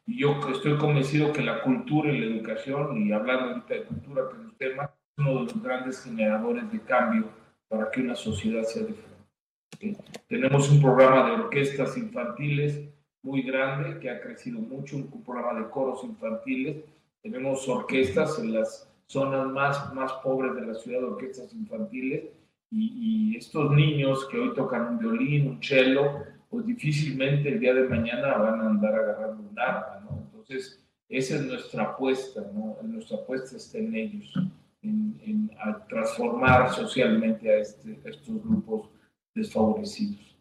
Y 0.05 0.21
yo 0.21 0.39
estoy 0.51 0.77
convencido 0.77 1.31
que 1.31 1.41
la 1.41 1.61
cultura 1.61 2.11
y 2.11 2.19
la 2.19 2.25
educación, 2.25 2.97
y 2.97 3.11
hablando 3.11 3.51
ahorita 3.51 3.73
de 3.75 3.83
cultura, 3.83 4.23
que 4.27 4.37
es 4.37 4.43
un 4.43 4.57
tema, 4.57 4.83
es 4.83 5.17
uno 5.17 5.33
de 5.35 5.43
los 5.43 5.63
grandes 5.63 6.03
generadores 6.03 6.71
de 6.71 6.79
cambio 6.81 7.29
para 7.67 7.91
que 7.91 8.01
una 8.01 8.15
sociedad 8.15 8.63
sea 8.63 8.83
diferente. 8.83 9.99
Tenemos 10.27 10.69
un 10.71 10.81
programa 10.81 11.27
de 11.27 11.43
orquestas 11.43 11.95
infantiles 11.97 12.81
muy 13.21 13.43
grande 13.43 13.99
que 13.99 14.09
ha 14.09 14.19
crecido 14.19 14.59
mucho, 14.59 14.97
un 14.97 15.23
programa 15.23 15.59
de 15.59 15.69
coros 15.69 16.03
infantiles. 16.03 16.77
Tenemos 17.21 17.67
orquestas 17.67 18.39
en 18.39 18.53
las 18.53 18.89
zonas 19.07 19.47
más, 19.47 19.93
más 19.93 20.11
pobres 20.23 20.55
de 20.55 20.65
la 20.65 20.73
ciudad, 20.73 21.03
orquestas 21.03 21.53
infantiles, 21.53 22.23
y, 22.71 23.33
y 23.33 23.37
estos 23.37 23.71
niños 23.71 24.27
que 24.29 24.39
hoy 24.39 24.53
tocan 24.53 24.87
un 24.87 24.99
violín, 24.99 25.49
un 25.49 25.63
cello, 25.63 26.23
pues 26.50 26.66
difícilmente 26.66 27.50
el 27.50 27.60
día 27.60 27.74
de 27.74 27.88
mañana 27.88 28.38
van 28.38 28.62
a 28.62 28.66
andar 28.66 28.93
agarrando 28.93 29.43
un 29.50 29.60
arma, 29.60 30.02
¿no? 30.04 30.20
Entonces, 30.26 30.84
esa 31.08 31.36
es 31.36 31.41
nuestra 31.45 31.84
apuesta, 31.84 32.41
¿no? 32.54 32.78
Nuestra 32.84 33.18
apuesta 33.18 33.58
está 33.58 33.78
en 33.78 33.95
ellos, 33.95 34.34
en, 34.82 35.20
en 35.24 35.52
transformar 35.88 36.72
socialmente 36.72 37.50
a, 37.50 37.58
este, 37.60 38.00
estos 38.04 38.43
grupos 38.43 38.89
desfavorecidos. 39.36 40.38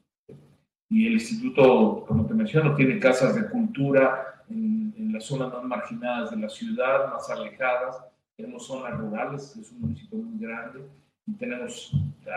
Y 0.90 1.06
el 1.06 1.14
instituto, 1.14 2.04
como 2.06 2.26
te 2.26 2.34
menciono, 2.34 2.74
tiene 2.74 2.98
casas 2.98 3.34
de 3.34 3.48
cultura 3.48 4.44
en, 4.48 4.94
en 4.96 5.12
las 5.12 5.24
zonas 5.24 5.52
más 5.52 5.64
marginadas 5.64 6.30
de 6.30 6.38
la 6.38 6.48
ciudad, 6.48 7.12
más 7.12 7.28
alejadas. 7.28 8.02
Tenemos 8.36 8.66
zonas 8.66 8.96
rurales, 8.98 9.56
es 9.56 9.70
un 9.72 9.80
municipio 9.80 10.18
muy 10.18 10.38
grande, 10.38 10.80
y 11.26 11.32
tenemos, 11.34 11.92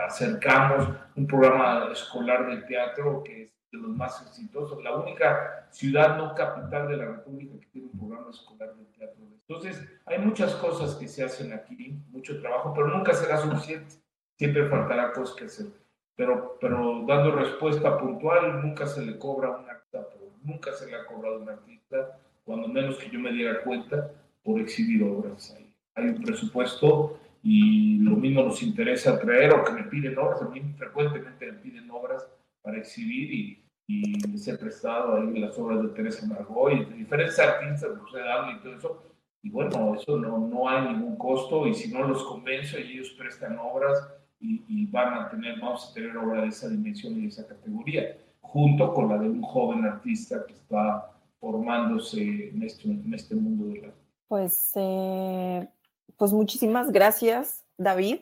acercamos 0.06 0.88
un 1.16 1.26
programa 1.26 1.88
escolar 1.90 2.46
del 2.46 2.66
teatro 2.66 3.22
que 3.22 3.44
es 3.44 3.61
de 3.72 3.78
los 3.78 3.90
más 3.96 4.20
exitosos, 4.26 4.82
la 4.84 4.94
única 4.94 5.66
ciudad 5.70 6.18
no 6.18 6.34
capital 6.34 6.88
de 6.88 6.96
la 6.98 7.06
República 7.06 7.58
que 7.58 7.66
tiene 7.66 7.88
un 7.90 7.98
programa 7.98 8.30
escolar 8.30 8.74
de 8.76 8.84
teatro. 8.96 9.24
Entonces, 9.48 9.82
hay 10.04 10.18
muchas 10.18 10.54
cosas 10.56 10.94
que 10.96 11.08
se 11.08 11.24
hacen 11.24 11.52
aquí, 11.52 11.98
mucho 12.10 12.38
trabajo, 12.40 12.72
pero 12.74 12.88
nunca 12.88 13.14
será 13.14 13.38
suficiente. 13.38 13.94
Siempre 14.36 14.68
faltará 14.68 15.12
cosas 15.12 15.34
que 15.36 15.44
hacer. 15.46 15.66
Pero, 16.14 16.58
pero 16.60 17.04
dando 17.06 17.32
respuesta 17.32 17.98
puntual, 17.98 18.60
nunca 18.62 18.86
se 18.86 19.04
le 19.04 19.18
cobra 19.18 19.50
un 19.50 19.68
artista, 19.68 20.06
nunca 20.42 20.72
se 20.72 20.86
le 20.86 20.96
ha 20.96 21.06
cobrado 21.06 21.40
un 21.40 21.48
artista, 21.48 22.18
cuando 22.44 22.68
menos 22.68 22.96
que 22.98 23.08
yo 23.08 23.18
me 23.18 23.32
diera 23.32 23.62
cuenta, 23.62 24.10
por 24.42 24.60
exhibir 24.60 25.02
obras 25.04 25.54
ahí. 25.56 25.74
Hay 25.94 26.08
un 26.08 26.22
presupuesto 26.22 27.18
y 27.42 27.98
lo 27.98 28.16
mismo 28.16 28.42
nos 28.42 28.62
interesa 28.62 29.18
traer 29.18 29.54
o 29.54 29.64
que 29.64 29.72
me 29.72 29.84
piden 29.84 30.18
obras, 30.18 30.42
a 30.42 30.48
mí 30.48 30.60
frecuentemente 30.76 31.50
me 31.50 31.58
piden 31.58 31.90
obras 31.90 32.26
para 32.62 32.78
exhibir 32.78 33.32
y, 33.32 33.61
y 33.86 34.20
les 34.28 34.46
he 34.48 34.56
prestado 34.56 35.16
ahí 35.16 35.38
las 35.38 35.58
obras 35.58 35.82
de 35.82 35.88
Teresa 35.88 36.26
Margot 36.26 36.72
y 36.72 36.84
de 36.84 36.94
diferentes 36.94 37.38
artistas, 37.38 37.98
José 37.98 38.18
Dable 38.18 38.56
y 38.56 38.62
todo 38.62 38.74
eso. 38.74 39.02
Y 39.42 39.50
bueno, 39.50 39.94
eso 39.94 40.16
no, 40.18 40.38
no 40.38 40.68
hay 40.68 40.92
ningún 40.92 41.16
costo 41.16 41.66
y 41.66 41.74
si 41.74 41.92
no 41.92 42.06
los 42.06 42.22
convenzo 42.24 42.76
ellos 42.76 43.10
prestan 43.18 43.58
obras 43.58 43.98
y, 44.38 44.64
y, 44.68 44.86
van 44.86 45.14
a 45.14 45.30
tener, 45.30 45.60
vamos 45.60 45.90
a 45.90 45.94
tener 45.94 46.16
obra 46.16 46.42
de 46.42 46.48
esa 46.48 46.68
dimensión 46.68 47.16
y 47.16 47.22
de 47.22 47.28
esa 47.28 47.46
categoría, 47.46 48.16
junto 48.40 48.92
con 48.92 49.08
la 49.08 49.18
de 49.18 49.28
un 49.28 49.42
joven 49.42 49.84
artista 49.84 50.44
que 50.46 50.52
está 50.52 51.12
formándose 51.40 52.48
en 52.48 52.62
este, 52.62 52.88
en 52.88 53.14
este 53.14 53.34
mundo 53.34 53.66
de 53.66 53.82
la... 53.82 53.94
Pues, 54.28 54.72
eh, 54.76 55.68
pues 56.16 56.32
muchísimas 56.32 56.92
gracias, 56.92 57.64
David. 57.76 58.20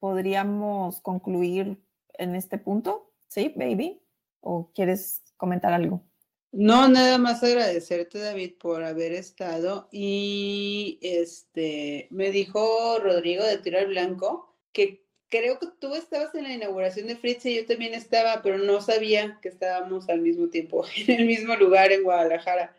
Podríamos 0.00 1.00
concluir 1.00 1.78
en 2.14 2.34
este 2.34 2.56
punto, 2.56 3.10
¿sí, 3.26 3.52
baby? 3.54 4.00
¿O 4.40 4.70
quieres 4.74 5.22
comentar 5.36 5.72
algo? 5.72 6.02
No, 6.50 6.88
nada 6.88 7.18
más 7.18 7.42
agradecerte, 7.42 8.18
David, 8.18 8.54
por 8.58 8.82
haber 8.82 9.12
estado. 9.12 9.88
Y 9.92 10.98
este 11.02 12.08
me 12.10 12.30
dijo 12.30 12.98
Rodrigo 13.00 13.44
de 13.44 13.58
Tiro 13.58 13.78
al 13.78 13.88
Blanco 13.88 14.56
que 14.72 15.04
creo 15.28 15.58
que 15.58 15.66
tú 15.78 15.94
estabas 15.94 16.34
en 16.34 16.44
la 16.44 16.54
inauguración 16.54 17.06
de 17.06 17.16
Fritz 17.16 17.44
y 17.46 17.56
yo 17.56 17.66
también 17.66 17.92
estaba, 17.92 18.40
pero 18.42 18.58
no 18.58 18.80
sabía 18.80 19.38
que 19.42 19.48
estábamos 19.48 20.08
al 20.08 20.20
mismo 20.20 20.48
tiempo 20.48 20.84
en 20.96 21.20
el 21.20 21.26
mismo 21.26 21.54
lugar 21.56 21.92
en 21.92 22.02
Guadalajara. 22.02 22.74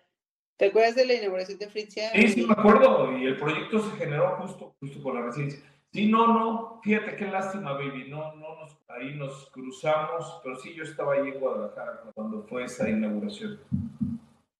¿Te 0.57 0.65
acuerdas 0.65 0.95
de 0.95 1.05
la 1.05 1.13
inauguración 1.13 1.57
de 1.57 1.69
Fritz? 1.69 1.93
Sí, 1.93 2.27
sí, 2.27 2.45
me 2.45 2.53
acuerdo. 2.53 3.17
Y 3.17 3.25
el 3.25 3.37
proyecto 3.37 3.79
se 3.81 3.95
generó 3.97 4.35
justo, 4.37 4.75
justo 4.79 5.01
por 5.01 5.15
la 5.15 5.21
residencia. 5.21 5.59
Sí, 5.91 6.07
no, 6.07 6.27
no, 6.27 6.81
fíjate 6.83 7.15
qué 7.15 7.25
lástima, 7.25 7.73
baby. 7.73 8.09
No, 8.09 8.35
no 8.35 8.59
ahí 8.89 9.15
nos 9.15 9.49
cruzamos, 9.51 10.39
pero 10.43 10.55
sí, 10.57 10.73
yo 10.73 10.83
estaba 10.83 11.13
ahí 11.13 11.29
en 11.29 11.39
Guadalajara 11.39 12.03
cuando 12.13 12.43
fue 12.43 12.65
esa 12.65 12.89
inauguración. 12.89 13.59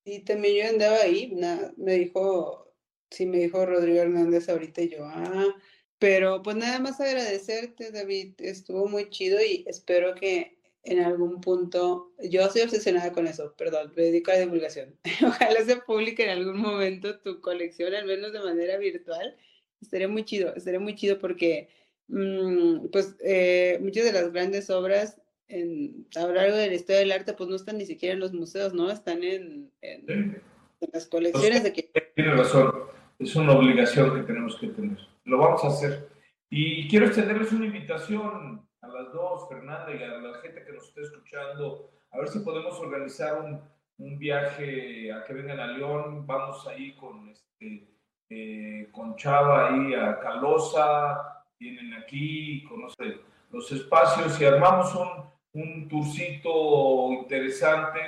Sí, 0.05 0.19
también 0.21 0.57
yo 0.57 0.69
andaba 0.69 0.97
ahí. 0.97 1.35
me 1.77 1.93
dijo, 1.93 2.71
sí, 3.09 3.25
me 3.25 3.39
dijo 3.39 3.65
Rodrigo 3.65 3.99
Hernández 3.99 4.49
ahorita 4.49 4.81
yo, 4.83 5.05
ah, 5.05 5.55
pero 5.97 6.41
pues 6.41 6.55
nada 6.55 6.79
más 6.79 7.01
agradecerte, 7.01 7.91
David. 7.91 8.35
Estuvo 8.39 8.87
muy 8.87 9.09
chido 9.09 9.39
y 9.41 9.65
espero 9.67 10.15
que 10.15 10.57
en 10.83 11.01
algún 11.01 11.41
punto, 11.41 12.13
yo 12.19 12.49
soy 12.49 12.61
obsesionada 12.61 13.11
con 13.11 13.27
eso, 13.27 13.53
perdón, 13.57 13.91
me 13.95 14.03
dedico 14.03 14.31
a 14.31 14.35
la 14.35 14.39
divulgación. 14.41 14.97
Ojalá 15.27 15.63
se 15.65 15.75
publique 15.77 16.23
en 16.23 16.29
algún 16.29 16.61
momento 16.61 17.19
tu 17.19 17.41
colección, 17.41 17.93
al 17.93 18.05
menos 18.05 18.31
de 18.31 18.39
manera 18.39 18.77
virtual. 18.77 19.35
Estaría 19.81 20.07
muy 20.07 20.23
chido, 20.23 20.55
estaría 20.55 20.79
muy 20.79 20.95
chido 20.95 21.19
porque 21.19 21.69
mmm, 22.07 22.87
pues 22.91 23.15
eh, 23.23 23.79
muchas 23.81 24.05
de 24.05 24.13
las 24.13 24.31
grandes 24.31 24.69
obras 24.69 25.21
en, 25.47 26.07
a 26.15 26.27
lo 26.27 26.33
largo 26.33 26.55
de 26.57 26.67
la 26.67 26.75
historia 26.75 26.99
del 26.99 27.11
arte 27.11 27.33
pues 27.33 27.49
no 27.49 27.55
están 27.55 27.77
ni 27.77 27.85
siquiera 27.85 28.13
en 28.13 28.19
los 28.19 28.33
museos, 28.33 28.73
¿no? 28.73 28.91
Están 28.91 29.23
en, 29.23 29.71
en, 29.81 30.03
en 30.09 30.89
las 30.93 31.07
colecciones 31.07 31.63
de 31.63 31.73
que... 31.73 31.91
Tiene 32.15 32.35
razón, 32.35 32.73
es 33.17 33.35
una 33.35 33.57
obligación 33.57 34.15
que 34.15 34.27
tenemos 34.27 34.57
que 34.57 34.67
tener 34.67 34.97
lo 35.29 35.37
vamos 35.37 35.63
a 35.63 35.67
hacer. 35.67 36.09
Y 36.49 36.87
quiero 36.87 37.05
extenderles 37.05 37.51
una 37.51 37.67
invitación 37.67 38.67
a 38.81 38.87
las 38.87 39.13
dos, 39.13 39.47
Fernanda, 39.47 39.93
y 39.93 40.01
a 40.01 40.17
la 40.17 40.39
gente 40.39 40.63
que 40.65 40.73
nos 40.73 40.87
esté 40.87 41.01
escuchando, 41.01 41.91
a 42.11 42.19
ver 42.19 42.27
si 42.27 42.39
podemos 42.39 42.79
organizar 42.79 43.41
un, 43.41 43.61
un 43.99 44.17
viaje 44.17 45.11
a 45.11 45.23
que 45.23 45.33
vengan 45.33 45.59
a 45.59 45.67
León. 45.67 46.25
Vamos 46.25 46.65
ahí 46.67 46.95
con, 46.95 47.29
este, 47.29 47.87
eh, 48.29 48.89
con 48.91 49.15
Chava 49.15 49.69
ahí 49.69 49.93
a 49.93 50.19
Calosa, 50.19 51.43
vienen 51.59 51.93
aquí, 51.95 52.63
conocen 52.63 53.21
los 53.51 53.71
espacios 53.71 54.39
y 54.39 54.45
armamos 54.45 54.93
un, 54.95 55.61
un 55.61 55.87
tourcito 55.87 57.11
interesante 57.11 57.99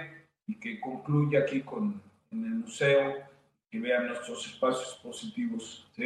y 0.47 0.59
que 0.59 0.79
concluya 0.79 1.39
aquí 1.39 1.61
con, 1.61 2.01
en 2.31 2.45
el 2.45 2.53
museo, 2.55 3.15
que 3.69 3.79
vean 3.79 4.07
nuestros 4.07 4.45
espacios 4.45 4.99
positivos. 5.01 5.87
¿sí? 5.95 6.03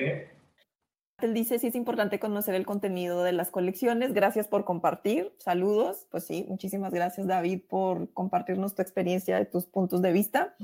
Él 1.22 1.34
dice, 1.34 1.60
sí 1.60 1.68
es 1.68 1.76
importante 1.76 2.20
conocer 2.20 2.56
el 2.56 2.66
contenido 2.66 3.24
de 3.24 3.32
las 3.32 3.50
colecciones. 3.50 4.14
Gracias 4.14 4.48
por 4.48 4.66
compartir. 4.66 5.34
Saludos. 5.38 6.08
Pues 6.12 6.26
sí, 6.26 6.46
muchísimas 6.48 6.94
gracias 6.94 7.26
David 7.26 7.62
por 7.68 8.12
compartirnos 8.14 8.76
tu 8.76 8.82
experiencia, 8.82 9.50
tus 9.50 9.66
puntos 9.66 10.02
de 10.02 10.12
vista. 10.12 10.56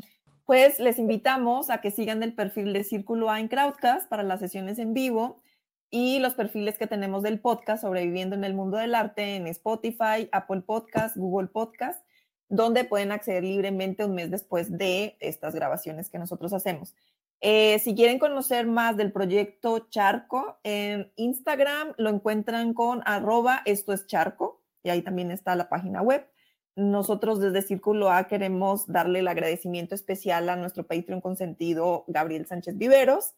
Pues 0.51 0.81
les 0.81 0.99
invitamos 0.99 1.69
a 1.69 1.79
que 1.79 1.91
sigan 1.91 2.23
el 2.23 2.33
perfil 2.33 2.73
de 2.73 2.83
Círculo 2.83 3.29
A 3.29 3.39
en 3.39 3.47
Crowdcast 3.47 4.09
para 4.09 4.21
las 4.21 4.41
sesiones 4.41 4.79
en 4.79 4.93
vivo 4.93 5.41
y 5.89 6.19
los 6.19 6.33
perfiles 6.33 6.77
que 6.77 6.87
tenemos 6.87 7.23
del 7.23 7.39
podcast 7.39 7.83
Sobreviviendo 7.83 8.35
en 8.35 8.43
el 8.43 8.53
Mundo 8.53 8.75
del 8.75 8.93
Arte 8.93 9.37
en 9.37 9.47
Spotify, 9.47 10.27
Apple 10.33 10.59
Podcast, 10.59 11.15
Google 11.15 11.47
Podcast, 11.47 12.03
donde 12.49 12.83
pueden 12.83 13.13
acceder 13.13 13.45
libremente 13.45 14.03
un 14.03 14.13
mes 14.13 14.29
después 14.29 14.77
de 14.77 15.15
estas 15.21 15.55
grabaciones 15.55 16.09
que 16.09 16.19
nosotros 16.19 16.51
hacemos. 16.51 16.95
Eh, 17.39 17.79
si 17.79 17.95
quieren 17.95 18.19
conocer 18.19 18.67
más 18.67 18.97
del 18.97 19.13
proyecto 19.13 19.87
Charco, 19.89 20.59
en 20.65 21.13
Instagram 21.15 21.93
lo 21.95 22.09
encuentran 22.09 22.73
con 22.73 23.03
arroba 23.05 23.61
esto 23.63 23.93
es 23.93 24.05
Charco 24.05 24.61
y 24.83 24.89
ahí 24.89 25.01
también 25.01 25.31
está 25.31 25.55
la 25.55 25.69
página 25.69 26.01
web. 26.01 26.27
Nosotros 26.75 27.39
desde 27.39 27.61
Círculo 27.61 28.09
A 28.09 28.27
queremos 28.27 28.87
darle 28.87 29.19
el 29.19 29.27
agradecimiento 29.27 29.93
especial 29.93 30.47
a 30.49 30.55
nuestro 30.55 30.85
Patreon 30.85 31.21
consentido 31.21 32.05
Gabriel 32.07 32.45
Sánchez 32.45 32.77
Viveros 32.77 33.33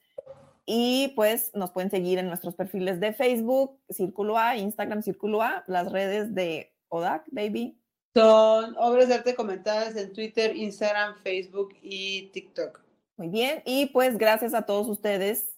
y 0.65 1.13
pues 1.15 1.51
nos 1.53 1.71
pueden 1.71 1.89
seguir 1.89 2.19
en 2.19 2.27
nuestros 2.27 2.55
perfiles 2.55 2.99
de 2.99 3.13
Facebook, 3.13 3.79
Círculo 3.89 4.37
A, 4.37 4.55
Instagram, 4.55 5.01
Círculo 5.01 5.41
A, 5.41 5.63
las 5.67 5.91
redes 5.91 6.33
de 6.33 6.73
ODAC, 6.89 7.25
baby. 7.31 7.77
Son 8.15 8.75
obras 8.77 9.07
de 9.07 9.15
arte 9.15 9.35
comentadas 9.35 9.95
en 9.95 10.13
Twitter, 10.13 10.55
Instagram, 10.55 11.15
Facebook 11.23 11.75
y 11.81 12.29
TikTok. 12.31 12.81
Muy 13.17 13.29
bien, 13.29 13.61
y 13.65 13.87
pues 13.87 14.17
gracias 14.17 14.53
a 14.53 14.63
todos 14.63 14.87
ustedes, 14.87 15.52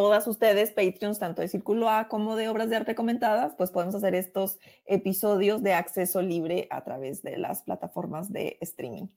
todas 0.00 0.28
ustedes, 0.28 0.70
Patreons, 0.70 1.18
tanto 1.18 1.42
de 1.42 1.48
Círculo 1.48 1.90
A 1.90 2.06
como 2.06 2.36
de 2.36 2.48
Obras 2.48 2.70
de 2.70 2.76
Arte 2.76 2.94
Comentadas, 2.94 3.54
pues 3.56 3.72
podemos 3.72 3.96
hacer 3.96 4.14
estos 4.14 4.60
episodios 4.86 5.60
de 5.60 5.72
acceso 5.72 6.22
libre 6.22 6.68
a 6.70 6.84
través 6.84 7.20
de 7.22 7.36
las 7.36 7.62
plataformas 7.62 8.32
de 8.32 8.58
streaming. 8.60 9.08